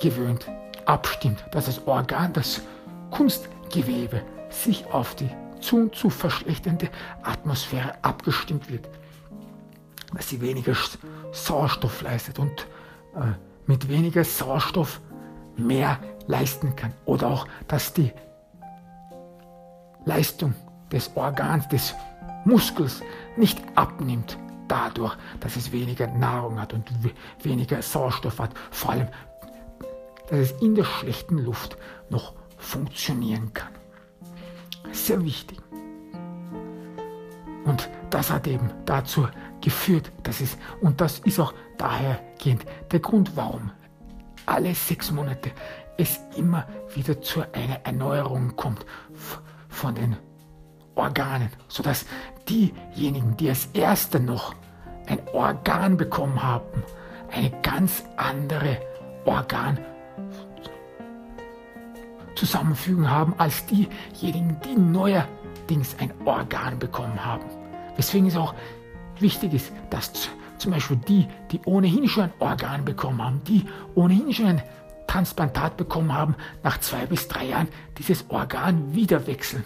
gewöhnt, 0.00 0.46
abstimmt, 0.86 1.44
dass 1.50 1.66
das 1.66 1.86
Organ, 1.86 2.32
das 2.32 2.62
Kunstgewebe 3.10 4.22
sich 4.50 4.86
auf 4.86 5.14
die 5.14 5.30
zu 5.60 5.88
zu 5.88 6.10
verschlechternde 6.10 6.88
Atmosphäre 7.22 7.94
abgestimmt 8.02 8.70
wird, 8.70 8.88
dass 10.14 10.28
sie 10.28 10.40
weniger 10.40 10.74
Sauerstoff 11.32 12.02
leistet 12.02 12.38
und 12.38 12.66
äh, 13.14 13.32
mit 13.66 13.88
weniger 13.88 14.24
Sauerstoff 14.24 15.00
mehr 15.56 15.98
leisten 16.26 16.76
kann 16.76 16.92
oder 17.04 17.28
auch, 17.28 17.46
dass 17.68 17.92
die 17.92 18.12
Leistung 20.04 20.54
des 20.92 21.10
Organs, 21.16 21.68
des 21.68 21.94
Muskels 22.44 23.02
nicht 23.36 23.60
abnimmt, 23.74 24.38
dadurch, 24.68 25.16
dass 25.40 25.56
es 25.56 25.72
weniger 25.72 26.06
Nahrung 26.06 26.60
hat 26.60 26.72
und 26.72 26.88
weniger 27.42 27.82
Sauerstoff 27.82 28.38
hat. 28.38 28.50
Vor 28.70 28.92
allem, 28.92 29.08
dass 30.28 30.38
es 30.38 30.52
in 30.60 30.74
der 30.74 30.84
schlechten 30.84 31.38
Luft 31.38 31.76
noch 32.10 32.34
funktionieren 32.56 33.52
kann. 33.52 33.72
Sehr 34.92 35.22
wichtig. 35.24 35.58
Und 37.64 37.90
das 38.10 38.30
hat 38.30 38.46
eben 38.46 38.70
dazu 38.84 39.28
geführt, 39.60 40.12
dass 40.22 40.40
es, 40.40 40.56
und 40.80 41.00
das 41.00 41.18
ist 41.20 41.40
auch 41.40 41.52
dahergehend 41.78 42.64
der 42.92 43.00
Grund, 43.00 43.36
warum 43.36 43.72
alle 44.46 44.74
sechs 44.74 45.10
Monate 45.10 45.50
es 45.98 46.20
immer 46.36 46.66
wieder 46.94 47.20
zu 47.20 47.40
einer 47.52 47.80
Erneuerung 47.84 48.54
kommt 48.54 48.86
von 49.68 49.94
den 49.94 50.16
Organen, 50.94 51.50
sodass 51.68 52.06
diejenigen, 52.48 53.36
die 53.36 53.48
als 53.48 53.66
Erste 53.72 54.20
noch 54.20 54.54
ein 55.06 55.20
Organ 55.32 55.96
bekommen 55.96 56.42
haben, 56.42 56.82
eine 57.30 57.50
ganz 57.62 58.04
andere 58.16 58.78
Organzusammenfügung 62.36 63.08
haben 63.08 63.34
als 63.38 63.64
diejenigen, 63.64 64.60
die 64.62 64.76
neuerdings 64.76 65.96
ein 65.98 66.12
Organ 66.26 66.78
bekommen 66.78 67.24
haben. 67.24 67.46
Weswegen 67.96 68.28
es 68.28 68.36
auch 68.36 68.54
wichtig 69.18 69.54
ist, 69.54 69.72
dass 69.88 70.28
zum 70.58 70.72
Beispiel 70.72 70.98
die, 71.08 71.26
die 71.50 71.60
ohnehin 71.64 72.06
schon 72.06 72.24
ein 72.24 72.32
Organ 72.38 72.84
bekommen 72.84 73.24
haben, 73.24 73.40
die 73.44 73.64
ohnehin 73.94 74.34
schon 74.34 74.46
ein 74.46 74.62
Transplantat 75.06 75.78
bekommen 75.78 76.12
haben, 76.12 76.34
nach 76.62 76.78
zwei 76.80 77.06
bis 77.06 77.26
drei 77.26 77.46
Jahren 77.46 77.68
dieses 77.96 78.28
Organ 78.28 78.94
wieder 78.94 79.26
wechseln 79.26 79.64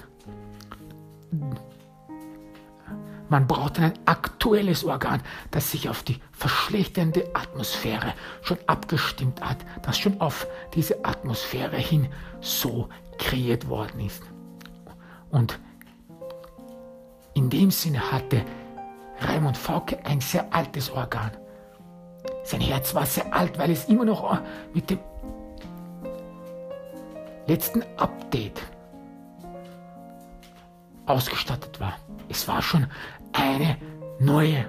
man 3.31 3.47
braucht 3.47 3.79
ein 3.79 3.95
aktuelles 4.07 4.85
Organ, 4.85 5.23
das 5.53 5.71
sich 5.71 5.89
auf 5.89 6.03
die 6.03 6.21
verschlechternde 6.33 7.31
Atmosphäre 7.33 8.13
schon 8.43 8.59
abgestimmt 8.67 9.41
hat, 9.41 9.59
das 9.83 9.99
schon 9.99 10.21
auf 10.21 10.47
diese 10.75 11.05
Atmosphäre 11.05 11.77
hin 11.77 12.09
so 12.41 12.89
kreiert 13.19 13.69
worden 13.69 14.01
ist. 14.01 14.23
Und 15.31 15.59
in 17.35 17.49
dem 17.49 17.71
Sinne 17.71 18.11
hatte 18.11 18.45
Raimund 19.21 19.57
Fauke 19.57 20.05
ein 20.05 20.21
sehr 20.21 20.53
altes 20.53 20.91
Organ. 20.91 21.31
Sein 22.43 22.61
Herz 22.61 22.95
war 22.95 23.07
sehr 23.07 23.33
alt, 23.33 23.59
weil 23.59 23.71
es 23.71 23.85
immer 23.85 24.05
noch 24.05 24.41
mit 24.75 24.91
dem 24.91 24.99
letzten 27.47 27.83
Update 27.97 28.61
ausgestattet 31.07 31.79
war. 31.81 31.97
Es 32.29 32.47
war 32.49 32.63
schon 32.63 32.87
eine 33.33 33.77
neue 34.19 34.67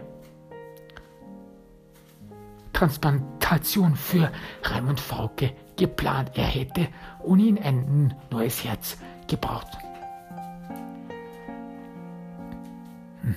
Transplantation 2.73 3.95
für 3.95 4.31
Raimund 4.63 4.99
Fauke 4.99 5.51
geplant. 5.75 6.31
Er 6.33 6.45
hätte 6.45 6.87
ohnehin 7.21 7.61
ein 7.61 8.15
neues 8.31 8.63
Herz 8.63 8.97
gebraucht. 9.27 9.67
Hm. 13.21 13.35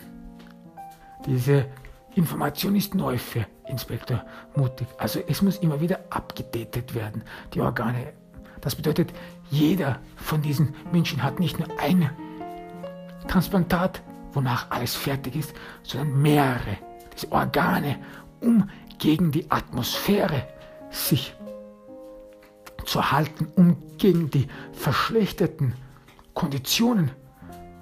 Diese 1.27 1.67
Information 2.15 2.77
ist 2.77 2.95
neu 2.95 3.19
für 3.19 3.47
Inspektor 3.69 4.25
Mutig. 4.55 4.87
Also 4.99 5.21
es 5.27 5.43
muss 5.43 5.59
immer 5.59 5.81
wieder 5.81 6.01
abgedatet 6.11 6.95
werden, 6.95 7.23
die 7.53 7.61
Organe. 7.61 8.13
Das 8.61 8.75
bedeutet, 8.75 9.13
jeder 9.51 10.01
von 10.17 10.41
diesen 10.41 10.75
Menschen 10.91 11.23
hat 11.23 11.39
nicht 11.39 11.59
nur 11.59 11.69
ein 11.79 12.09
Transplantat 13.29 14.03
wonach 14.35 14.71
alles 14.71 14.95
fertig 14.95 15.37
ist, 15.37 15.55
sondern 15.83 16.21
mehrere, 16.21 16.79
diese 17.15 17.31
Organe, 17.33 17.97
um 18.41 18.69
gegen 18.99 19.31
die 19.33 19.51
Atmosphäre 19.51 20.47
sich 20.91 21.35
zu 22.85 23.11
halten, 23.11 23.49
um 23.57 23.77
gegen 23.99 24.31
die 24.31 24.49
verschlechterten 24.73 25.75
Konditionen 26.35 27.11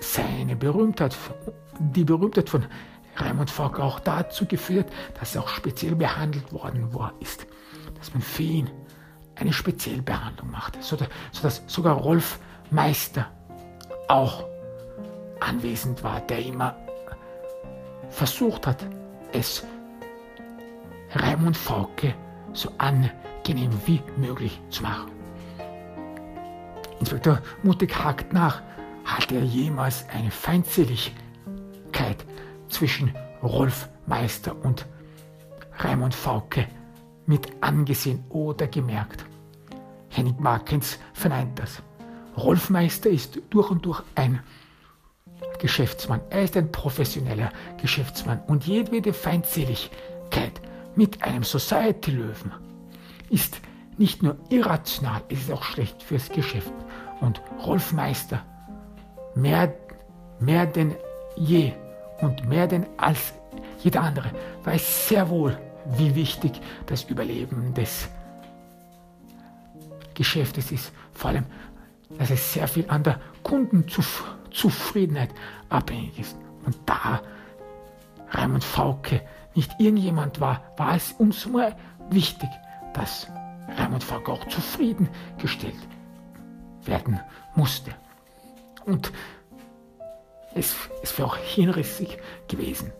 seine 0.00 0.56
Berühmtheit, 0.56 1.16
die 1.78 2.02
Berühmtheit 2.02 2.50
von 2.50 2.66
Raimund 3.18 3.48
Fauke 3.48 3.80
auch 3.80 4.00
dazu 4.00 4.44
geführt, 4.44 4.92
dass 5.20 5.36
er 5.36 5.42
auch 5.42 5.48
speziell 5.48 5.94
behandelt 5.94 6.52
worden 6.52 6.92
war, 6.92 7.14
ist, 7.20 7.46
dass 7.96 8.12
man 8.14 8.22
für 8.22 8.42
ihn 8.42 8.70
eine 9.36 9.52
spezielle 9.52 10.02
Behandlung 10.02 10.50
machte, 10.50 10.80
sodass 10.82 11.62
sogar 11.68 11.94
Rolf 11.94 12.40
Meister 12.72 13.30
auch 14.08 14.51
anwesend 15.42 16.02
war, 16.02 16.20
der 16.20 16.44
immer 16.44 16.76
versucht 18.10 18.66
hat, 18.66 18.86
es 19.32 19.64
Raimund 21.14 21.56
Fauke 21.56 22.14
so 22.52 22.70
angenehm 22.78 23.70
wie 23.86 24.02
möglich 24.16 24.60
zu 24.70 24.82
machen. 24.82 25.10
Inspektor 27.00 27.40
Mutig 27.62 27.94
hakt 27.96 28.32
nach, 28.32 28.62
hatte 29.04 29.36
er 29.36 29.44
jemals 29.44 30.06
eine 30.10 30.30
Feindseligkeit 30.30 31.12
zwischen 32.68 33.14
Rolf 33.42 33.88
Meister 34.06 34.54
und 34.62 34.86
Raimund 35.78 36.14
Fauke 36.14 36.66
mit 37.26 37.50
angesehen 37.60 38.24
oder 38.28 38.66
gemerkt. 38.68 39.24
Henning 40.10 40.36
Markens 40.38 40.98
verneint 41.12 41.58
das. 41.58 41.82
Rolf 42.36 42.70
Meister 42.70 43.10
ist 43.10 43.40
durch 43.50 43.70
und 43.70 43.84
durch 43.84 44.02
ein 44.14 44.40
Geschäftsmann. 45.58 46.20
Er 46.30 46.42
ist 46.42 46.56
ein 46.56 46.72
professioneller 46.72 47.50
Geschäftsmann 47.80 48.40
und 48.46 48.66
jedwede 48.66 49.12
Feindseligkeit 49.12 50.60
mit 50.96 51.22
einem 51.22 51.44
Society-Löwen 51.44 52.52
ist 53.30 53.60
nicht 53.96 54.22
nur 54.22 54.36
irrational, 54.50 55.22
es 55.28 55.40
ist 55.40 55.52
auch 55.52 55.62
schlecht 55.62 56.02
fürs 56.02 56.28
Geschäft. 56.28 56.72
Und 57.20 57.40
Rolf 57.64 57.92
Meister, 57.92 58.44
mehr, 59.34 59.72
mehr 60.40 60.66
denn 60.66 60.94
je 61.36 61.72
und 62.20 62.48
mehr 62.48 62.66
denn 62.66 62.86
als 62.96 63.32
jeder 63.82 64.02
andere, 64.02 64.30
weiß 64.64 65.08
sehr 65.08 65.28
wohl, 65.30 65.56
wie 65.96 66.14
wichtig 66.14 66.60
das 66.86 67.04
Überleben 67.04 67.74
des 67.74 68.08
Geschäftes 70.14 70.72
ist. 70.72 70.92
Vor 71.12 71.30
allem, 71.30 71.46
dass 72.18 72.30
es 72.30 72.52
sehr 72.52 72.68
viel 72.68 72.84
an 72.88 73.02
der 73.02 73.20
Kundenzufriedenheit 73.42 74.41
Zufriedenheit 74.52 75.30
abhängig 75.68 76.18
ist. 76.18 76.36
Und 76.64 76.76
da 76.86 77.20
Raimund 78.30 78.64
Fauke 78.64 79.20
nicht 79.54 79.72
irgendjemand 79.78 80.40
war, 80.40 80.62
war 80.76 80.96
es 80.96 81.12
umso 81.12 81.50
mehr 81.50 81.76
wichtig, 82.10 82.48
dass 82.94 83.28
Raimund 83.76 84.04
Fauke 84.04 84.32
auch 84.32 84.46
zufriedengestellt 84.48 85.76
werden 86.84 87.20
musste. 87.54 87.92
Und 88.84 89.12
es, 90.54 90.74
es 91.02 91.16
wäre 91.18 91.28
auch 91.28 91.36
hinrissig 91.36 92.18
gewesen, 92.48 92.92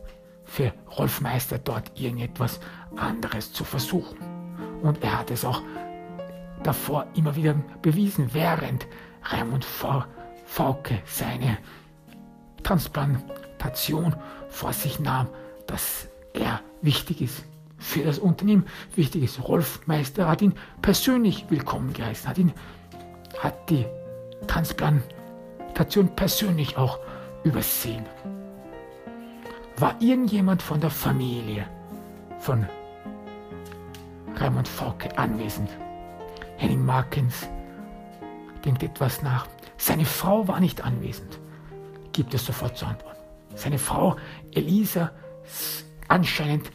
für 0.44 0.72
Rolf 0.98 1.20
Meister 1.20 1.58
dort 1.58 1.98
irgendetwas 1.98 2.60
anderes 2.96 3.52
zu 3.52 3.64
versuchen. 3.64 4.18
Und 4.82 5.02
er 5.02 5.18
hat 5.18 5.30
es 5.30 5.44
auch 5.44 5.62
davor 6.62 7.06
immer 7.14 7.34
wieder 7.36 7.54
bewiesen, 7.80 8.34
während 8.34 8.86
Raimund 9.24 9.64
Fauke 9.64 10.08
Fauke 10.52 11.00
seine 11.06 11.56
Transplantation 12.62 14.14
vor 14.50 14.74
sich 14.74 15.00
nahm, 15.00 15.28
dass 15.66 16.08
er 16.34 16.60
wichtig 16.82 17.22
ist 17.22 17.44
für 17.78 18.02
das 18.02 18.18
Unternehmen, 18.18 18.66
wichtig 18.94 19.22
ist. 19.22 19.48
Rolf 19.48 19.80
Meister 19.86 20.28
hat 20.28 20.42
ihn 20.42 20.52
persönlich 20.82 21.46
willkommen 21.48 21.94
geheißen, 21.94 22.28
hat, 22.28 22.36
ihn, 22.36 22.52
hat 23.38 23.70
die 23.70 23.86
Transplantation 24.46 26.14
persönlich 26.16 26.76
auch 26.76 26.98
übersehen. 27.44 28.04
War 29.78 29.96
irgendjemand 30.00 30.60
von 30.60 30.82
der 30.82 30.90
Familie 30.90 31.66
von 32.40 32.68
Raimund 34.36 34.68
Fauke 34.68 35.16
anwesend? 35.16 35.70
Henning 36.58 36.84
Markens 36.84 37.48
denkt 38.62 38.82
etwas 38.82 39.22
nach. 39.22 39.46
Seine 39.82 40.04
Frau 40.04 40.46
war 40.46 40.60
nicht 40.60 40.84
anwesend, 40.84 41.40
gibt 42.12 42.32
es 42.34 42.46
sofort 42.46 42.76
zur 42.76 42.86
Antwort. 42.86 43.16
Seine 43.56 43.78
Frau 43.78 44.14
Elisa, 44.52 45.10
anscheinend 46.06 46.70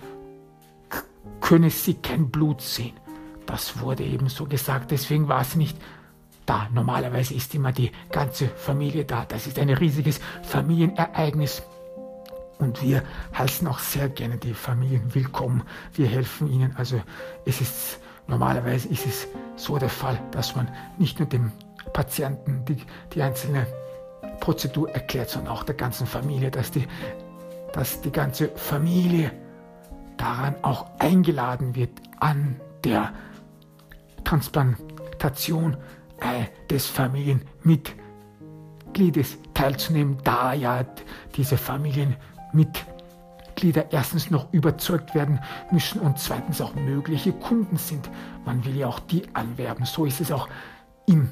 könne 1.39 1.70
sie 1.70 1.93
kein 1.93 2.30
Blut 2.30 2.62
sehen. 2.62 2.99
Das 3.45 3.80
wurde 3.80 4.03
eben 4.03 4.28
so 4.28 4.43
gesagt, 4.43 4.91
deswegen 4.91 5.30
war 5.30 5.45
sie 5.45 5.60
nicht 5.60 5.78
da. 6.45 6.68
Normalerweise 6.74 7.34
ist 7.34 7.55
immer 7.55 7.72
die 7.72 7.93
ganze 8.12 8.49
Familie 8.49 9.05
da. 9.05 9.24
Das 9.24 9.47
ist 9.47 9.58
ein 9.58 9.70
riesiges 9.70 10.20
Familienereignis. 10.43 11.64
Und 12.60 12.84
wir 12.84 13.03
heißen 13.38 13.66
auch 13.70 13.80
sehr 13.80 14.10
gerne 14.10 14.36
die 14.36 14.53
Familien 14.53 15.16
willkommen. 15.16 15.64
Wir 15.93 16.08
helfen 16.08 16.51
ihnen. 16.51 16.76
Also 16.76 17.01
es 17.45 17.62
ist 17.62 18.01
normalerweise 18.28 18.89
ist 18.89 19.05
es 19.05 19.28
so 19.55 19.78
der 19.78 19.88
Fall, 19.88 20.20
dass 20.32 20.58
man 20.58 20.68
nicht 20.97 21.20
nur 21.20 21.30
dem 21.30 21.53
Patienten 21.93 22.65
die, 22.65 22.77
die 23.13 23.21
einzelne 23.21 23.67
Prozedur 24.39 24.89
erklärt, 24.91 25.29
sondern 25.29 25.53
auch 25.53 25.63
der 25.63 25.75
ganzen 25.75 26.07
Familie, 26.07 26.49
dass 26.51 26.71
die, 26.71 26.88
dass 27.73 28.01
die 28.01 28.11
ganze 28.11 28.49
Familie 28.49 29.31
daran 30.17 30.55
auch 30.63 30.88
eingeladen 30.99 31.75
wird, 31.75 31.91
an 32.19 32.59
der 32.83 33.13
Transplantation 34.23 35.77
äh, 36.19 36.45
des 36.69 36.85
Familienmitgliedes 36.88 39.38
teilzunehmen, 39.53 40.17
da 40.23 40.53
ja 40.53 40.83
diese 41.35 41.57
Familienmitglieder 41.57 43.91
erstens 43.91 44.31
noch 44.31 44.53
überzeugt 44.53 45.13
werden 45.15 45.39
müssen 45.71 45.99
und 46.01 46.19
zweitens 46.19 46.61
auch 46.61 46.75
mögliche 46.75 47.33
Kunden 47.33 47.77
sind. 47.77 48.09
Man 48.45 48.63
will 48.65 48.75
ja 48.75 48.88
auch 48.88 48.99
die 48.99 49.23
anwerben. 49.33 49.85
So 49.85 50.05
ist 50.05 50.21
es 50.21 50.31
auch 50.31 50.47
im 51.05 51.29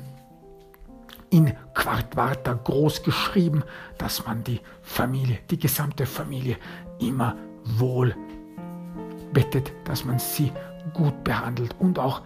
in 1.36 1.52
Quartwarta 1.74 2.54
groß 2.54 3.04
geschrieben, 3.04 3.62
dass 3.98 4.26
man 4.26 4.46
die 4.46 4.62
Familie, 4.82 5.40
die 5.52 5.60
gesamte 5.60 6.06
Familie 6.06 6.56
immer 7.00 7.36
wohl 7.66 8.16
bettet, 9.34 9.74
dass 9.84 10.06
man 10.06 10.18
sie 10.18 10.54
gut 10.94 11.26
behandelt 11.26 11.76
und 11.78 12.00
auch 12.00 12.22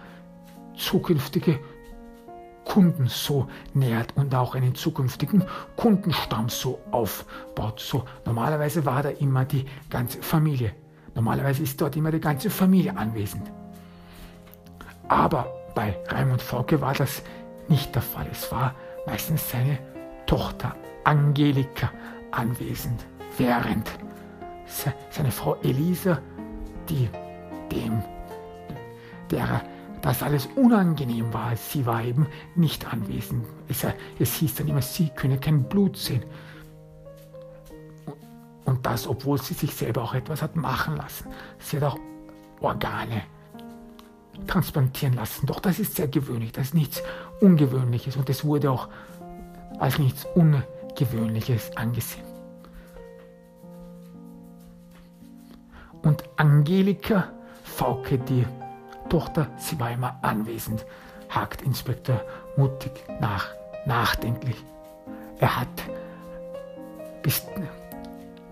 zukünftige 0.77 1.59
Kunden 2.65 3.07
so 3.07 3.47
nährt 3.73 4.15
und 4.15 4.35
auch 4.35 4.53
einen 4.53 4.75
zukünftigen 4.75 5.43
Kundenstamm 5.75 6.47
so 6.49 6.79
aufbaut. 6.91 7.79
So 7.79 8.05
normalerweise 8.27 8.85
war 8.85 9.01
da 9.01 9.09
immer 9.09 9.43
die 9.43 9.65
ganze 9.89 10.21
Familie. 10.21 10.73
Normalerweise 11.15 11.63
ist 11.63 11.81
dort 11.81 11.95
immer 11.95 12.11
die 12.11 12.19
ganze 12.19 12.51
Familie 12.51 12.95
anwesend. 12.95 13.51
Aber 15.07 15.51
bei 15.73 15.97
Raimund 16.09 16.43
Fauke 16.43 16.79
war 16.79 16.93
das 16.93 17.23
nicht 17.69 17.95
der 17.95 18.03
Fall. 18.03 18.27
Es 18.31 18.51
war 18.51 18.75
meistens 19.09 19.49
seine 19.49 19.79
Tochter 20.25 20.75
Angelika 21.03 21.91
anwesend, 22.31 23.05
während 23.37 23.89
seine 25.09 25.31
Frau 25.31 25.55
Elisa, 25.63 26.21
die 26.87 27.09
dem, 27.71 28.03
der 29.31 29.63
das 30.01 30.21
alles 30.23 30.47
unangenehm 30.55 31.33
war, 31.33 31.55
sie 31.55 31.85
war 31.85 32.03
eben 32.03 32.27
nicht 32.55 32.91
anwesend. 32.93 33.45
Es, 33.67 33.85
es 34.19 34.35
hieß 34.35 34.55
dann 34.55 34.67
immer, 34.67 34.81
sie 34.81 35.09
könne 35.09 35.39
kein 35.39 35.63
Blut 35.63 35.97
sehen. 35.97 36.23
Und 38.65 38.85
das, 38.85 39.07
obwohl 39.07 39.41
sie 39.41 39.55
sich 39.55 39.73
selber 39.73 40.03
auch 40.03 40.13
etwas 40.13 40.41
hat 40.41 40.55
machen 40.55 40.95
lassen. 40.95 41.27
Sie 41.57 41.77
hat 41.77 41.83
auch 41.83 41.97
Organe 42.61 43.23
transplantieren 44.47 45.15
lassen. 45.15 45.47
Doch 45.47 45.59
das 45.59 45.79
ist 45.79 45.95
sehr 45.95 46.07
gewöhnlich, 46.07 46.51
das 46.51 46.67
ist 46.67 46.75
nichts 46.75 47.03
Ungewöhnliches 47.41 48.15
und 48.17 48.29
es 48.29 48.43
wurde 48.43 48.71
auch 48.71 48.89
als 49.79 49.97
nichts 49.97 50.25
Ungewöhnliches 50.35 51.75
angesehen. 51.77 52.25
Und 56.01 56.23
Angelika 56.37 57.29
Fauke, 57.63 58.17
die 58.17 58.45
Tochter, 59.09 59.47
sie 59.57 59.79
war 59.79 59.91
immer 59.91 60.17
anwesend, 60.21 60.85
hakt 61.29 61.61
Inspektor 61.61 62.21
mutig 62.57 62.91
nach, 63.19 63.47
nachdenklich. 63.85 64.57
Er 65.39 65.61
hat 65.61 65.67
bis, 67.21 67.45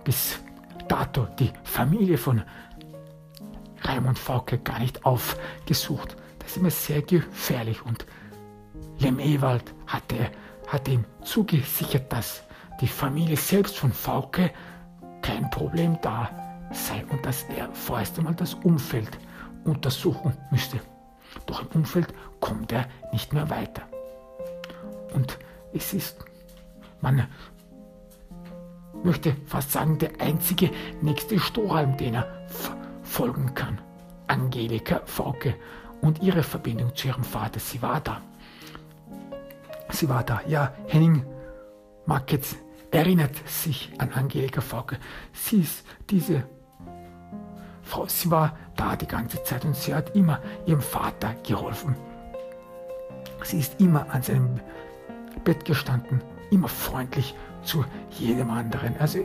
bis 0.03 0.39
dato 0.88 1.27
die 1.39 1.51
Familie 1.63 2.17
von 2.17 2.41
Raimund 3.81 4.17
Fauke 4.17 4.57
gar 4.59 4.79
nicht 4.79 5.05
aufgesucht. 5.05 6.15
Das 6.39 6.51
ist 6.51 6.57
immer 6.57 6.71
sehr 6.71 7.01
gefährlich 7.01 7.85
und 7.85 8.05
Lem 9.00 9.20
Ewald 9.20 9.74
hatte, 9.86 10.32
hatte 10.68 10.91
ihm 10.91 11.06
zugesichert, 11.22 12.12
dass 12.12 12.43
die 12.82 12.88
Familie 12.88 13.38
selbst 13.38 13.78
von 13.78 13.91
Fauke 13.91 14.52
kein 15.22 15.50
Problem 15.50 15.98
da 16.02 16.30
sei 16.72 17.06
und 17.10 17.26
dass 17.26 17.43
er 17.56 17.72
vorerst 17.74 18.18
einmal 18.18 18.36
das 18.36 18.54
Umfeld 18.56 19.18
untersuchen 19.64 20.34
müsste. 20.52 20.80
Doch 21.45 21.62
im 21.62 21.68
Umfeld 21.82 22.14
kommt 22.39 22.72
er 22.72 22.88
nicht 23.12 23.34
mehr 23.34 23.50
weiter. 23.50 23.84
Und 25.14 25.38
es 25.74 25.93
ist, 25.93 26.26
man 27.02 27.28
möchte 29.04 29.36
fast 29.45 29.72
sagen, 29.72 29.98
der 29.98 30.20
einzige 30.20 30.72
nächste 31.02 31.39
Strohhalm, 31.39 31.98
den 31.98 32.16
er 32.16 32.48
folgen 33.04 33.54
kann. 33.54 33.80
Angelika 34.28 35.02
Fauke 35.06 35.56
und 36.02 36.22
ihre 36.22 36.43
Verbindung 36.43 36.95
zu 36.95 37.08
ihrem 37.08 37.24
Vater, 37.24 37.60
sie 37.60 37.82
war 37.82 38.02
da. 38.02 38.22
Sie 39.89 40.09
war 40.09 40.23
da. 40.23 40.41
Ja, 40.47 40.73
Henning 40.88 41.25
Marketz 42.05 42.55
erinnert 42.91 43.35
sich 43.47 43.91
an 43.97 44.11
Angelika 44.13 44.61
Fauke. 44.61 44.97
Sie 45.33 45.61
ist 45.61 45.85
diese 46.09 46.43
Frau, 47.81 48.05
sie 48.07 48.29
war 48.29 48.57
da 48.75 48.95
die 48.95 49.07
ganze 49.07 49.43
Zeit 49.43 49.63
und 49.63 49.75
sie 49.75 49.95
hat 49.95 50.15
immer 50.15 50.41
ihrem 50.65 50.81
Vater 50.81 51.35
geholfen. 51.47 51.95
Sie 53.43 53.59
ist 53.59 53.79
immer 53.79 54.09
an 54.13 54.21
seinem 54.21 54.59
Bett 55.43 55.63
gestanden, 55.63 56.21
immer 56.51 56.67
freundlich 56.67 57.33
zu 57.63 57.85
jedem 58.11 58.49
anderen. 58.49 58.97
Also 58.99 59.19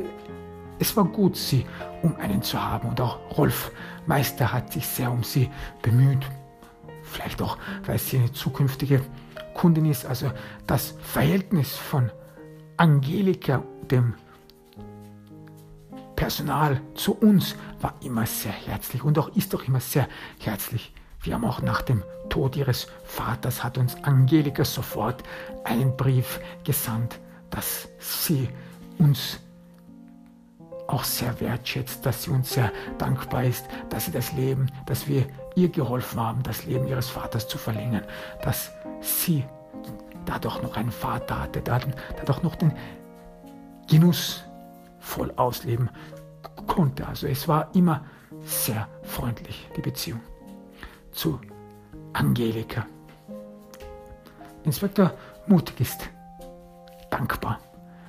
es 0.79 0.97
war 0.97 1.05
gut, 1.05 1.37
sie 1.37 1.67
um 2.03 2.15
einen 2.17 2.43
zu 2.43 2.63
haben 2.63 2.89
und 2.89 3.01
auch 3.01 3.19
Rolf 3.37 3.73
Meister 4.07 4.53
hat 4.53 4.73
sich 4.73 4.87
sehr 4.87 5.11
um 5.11 5.23
sie 5.25 5.51
bemüht. 5.83 6.25
Vielleicht 7.03 7.43
auch, 7.43 7.59
weil 7.85 7.99
sie 7.99 8.19
eine 8.19 8.33
zukünftige 8.33 9.03
Kundin 9.55 9.87
ist. 9.87 10.07
Also 10.07 10.31
das 10.67 10.95
Verhältnis 11.03 11.77
von 11.77 12.11
Angelika, 12.77 13.63
dem 13.91 14.15
Personal 16.17 16.81
zu 16.95 17.15
uns, 17.15 17.57
war 17.81 17.95
immer 18.03 18.27
sehr 18.27 18.53
herzlich 18.53 19.03
und 19.03 19.19
auch 19.19 19.35
ist 19.37 19.55
auch 19.55 19.65
immer 19.65 19.81
sehr 19.81 20.09
herzlich. 20.39 20.95
Wir 21.21 21.35
haben 21.35 21.45
auch 21.45 21.63
nach 21.63 21.83
dem 21.83 22.03
Tod 22.29 22.57
ihres 22.57 22.89
Vaters 23.05 23.63
hat 23.63 23.79
uns 23.79 24.03
Angelika 24.03 24.65
sofort 24.65 25.23
einen 25.65 25.97
Brief 25.97 26.41
gesandt, 26.65 27.21
dass 27.51 27.89
sie 27.99 28.49
uns 28.99 29.39
auch 30.89 31.05
sehr 31.05 31.41
wertschätzt, 31.41 32.05
dass 32.05 32.25
sie 32.25 32.31
uns 32.31 32.53
sehr 32.53 32.73
dankbar 32.99 33.45
ist, 33.45 33.67
dass 33.89 34.07
sie 34.07 34.13
das 34.13 34.33
Leben, 34.33 34.71
dass 34.87 35.09
wir 35.09 35.27
ihr 35.55 35.69
geholfen 35.69 36.21
haben, 36.21 36.43
das 36.43 36.65
Leben 36.65 36.87
ihres 36.87 37.09
Vaters 37.09 37.49
zu 37.49 37.59
verlängern, 37.59 38.05
dass 38.43 38.73
sie 39.01 39.45
dadurch 40.25 40.63
noch 40.63 40.77
einen 40.77 40.93
Vater 40.93 41.41
hatte, 41.41 41.63
dadurch 41.63 42.43
noch 42.43 42.57
den 42.57 42.73
Genuss 43.89 44.45
voll 44.99 45.33
ausleben 45.37 45.91
konnte. 46.67 47.07
Also 47.07 47.27
es 47.27 47.49
war 47.49 47.75
immer 47.75 48.05
sehr 48.45 48.89
freundlich, 49.03 49.69
die 49.77 49.81
Beziehung 49.81 50.21
zu 51.11 51.41
Angelika. 52.13 52.87
Inspektor 54.65 55.13
Mutig 55.47 55.81
ist 55.81 56.09
dankbar, 57.11 57.59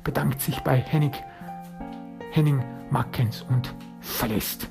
bedankt 0.03 0.41
sich 0.41 0.59
bei 0.59 0.77
Henning, 0.77 1.13
Henning 2.31 2.63
Mackens 2.91 3.43
und 3.49 3.73
verlässt 4.01 4.67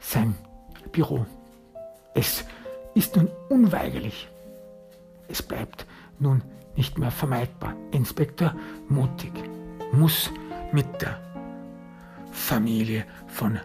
sein 0.00 0.34
Büro. 0.96 1.26
Es 2.14 2.46
ist 2.94 3.16
nun 3.16 3.28
unweigerlich. 3.50 4.30
Es 5.28 5.42
bleibt 5.42 5.84
nun 6.18 6.42
nicht 6.74 6.96
mehr 6.96 7.10
vermeidbar. 7.10 7.76
Inspektor 7.90 8.56
Mutig 8.88 9.32
muss 9.92 10.30
mit 10.72 10.86
der 11.02 11.20
Familie 12.32 13.04
von 13.26 13.60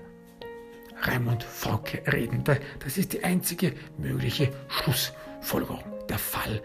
Raimund 1.03 1.41
Fauke 1.41 2.03
reden. 2.11 2.43
Das 2.79 2.97
ist 2.97 3.13
die 3.13 3.23
einzige 3.23 3.75
mögliche 3.97 4.51
Schlussfolgerung. 4.67 5.84
Der 6.09 6.19
Fall 6.19 6.61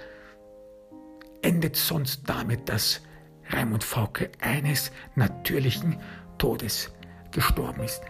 endet 1.42 1.76
sonst 1.76 2.22
damit, 2.28 2.68
dass 2.68 3.02
Raimund 3.50 3.84
Fauke 3.84 4.30
eines 4.40 4.90
natürlichen 5.14 6.00
Todes 6.38 6.90
gestorben 7.30 7.84
ist. 7.84 8.02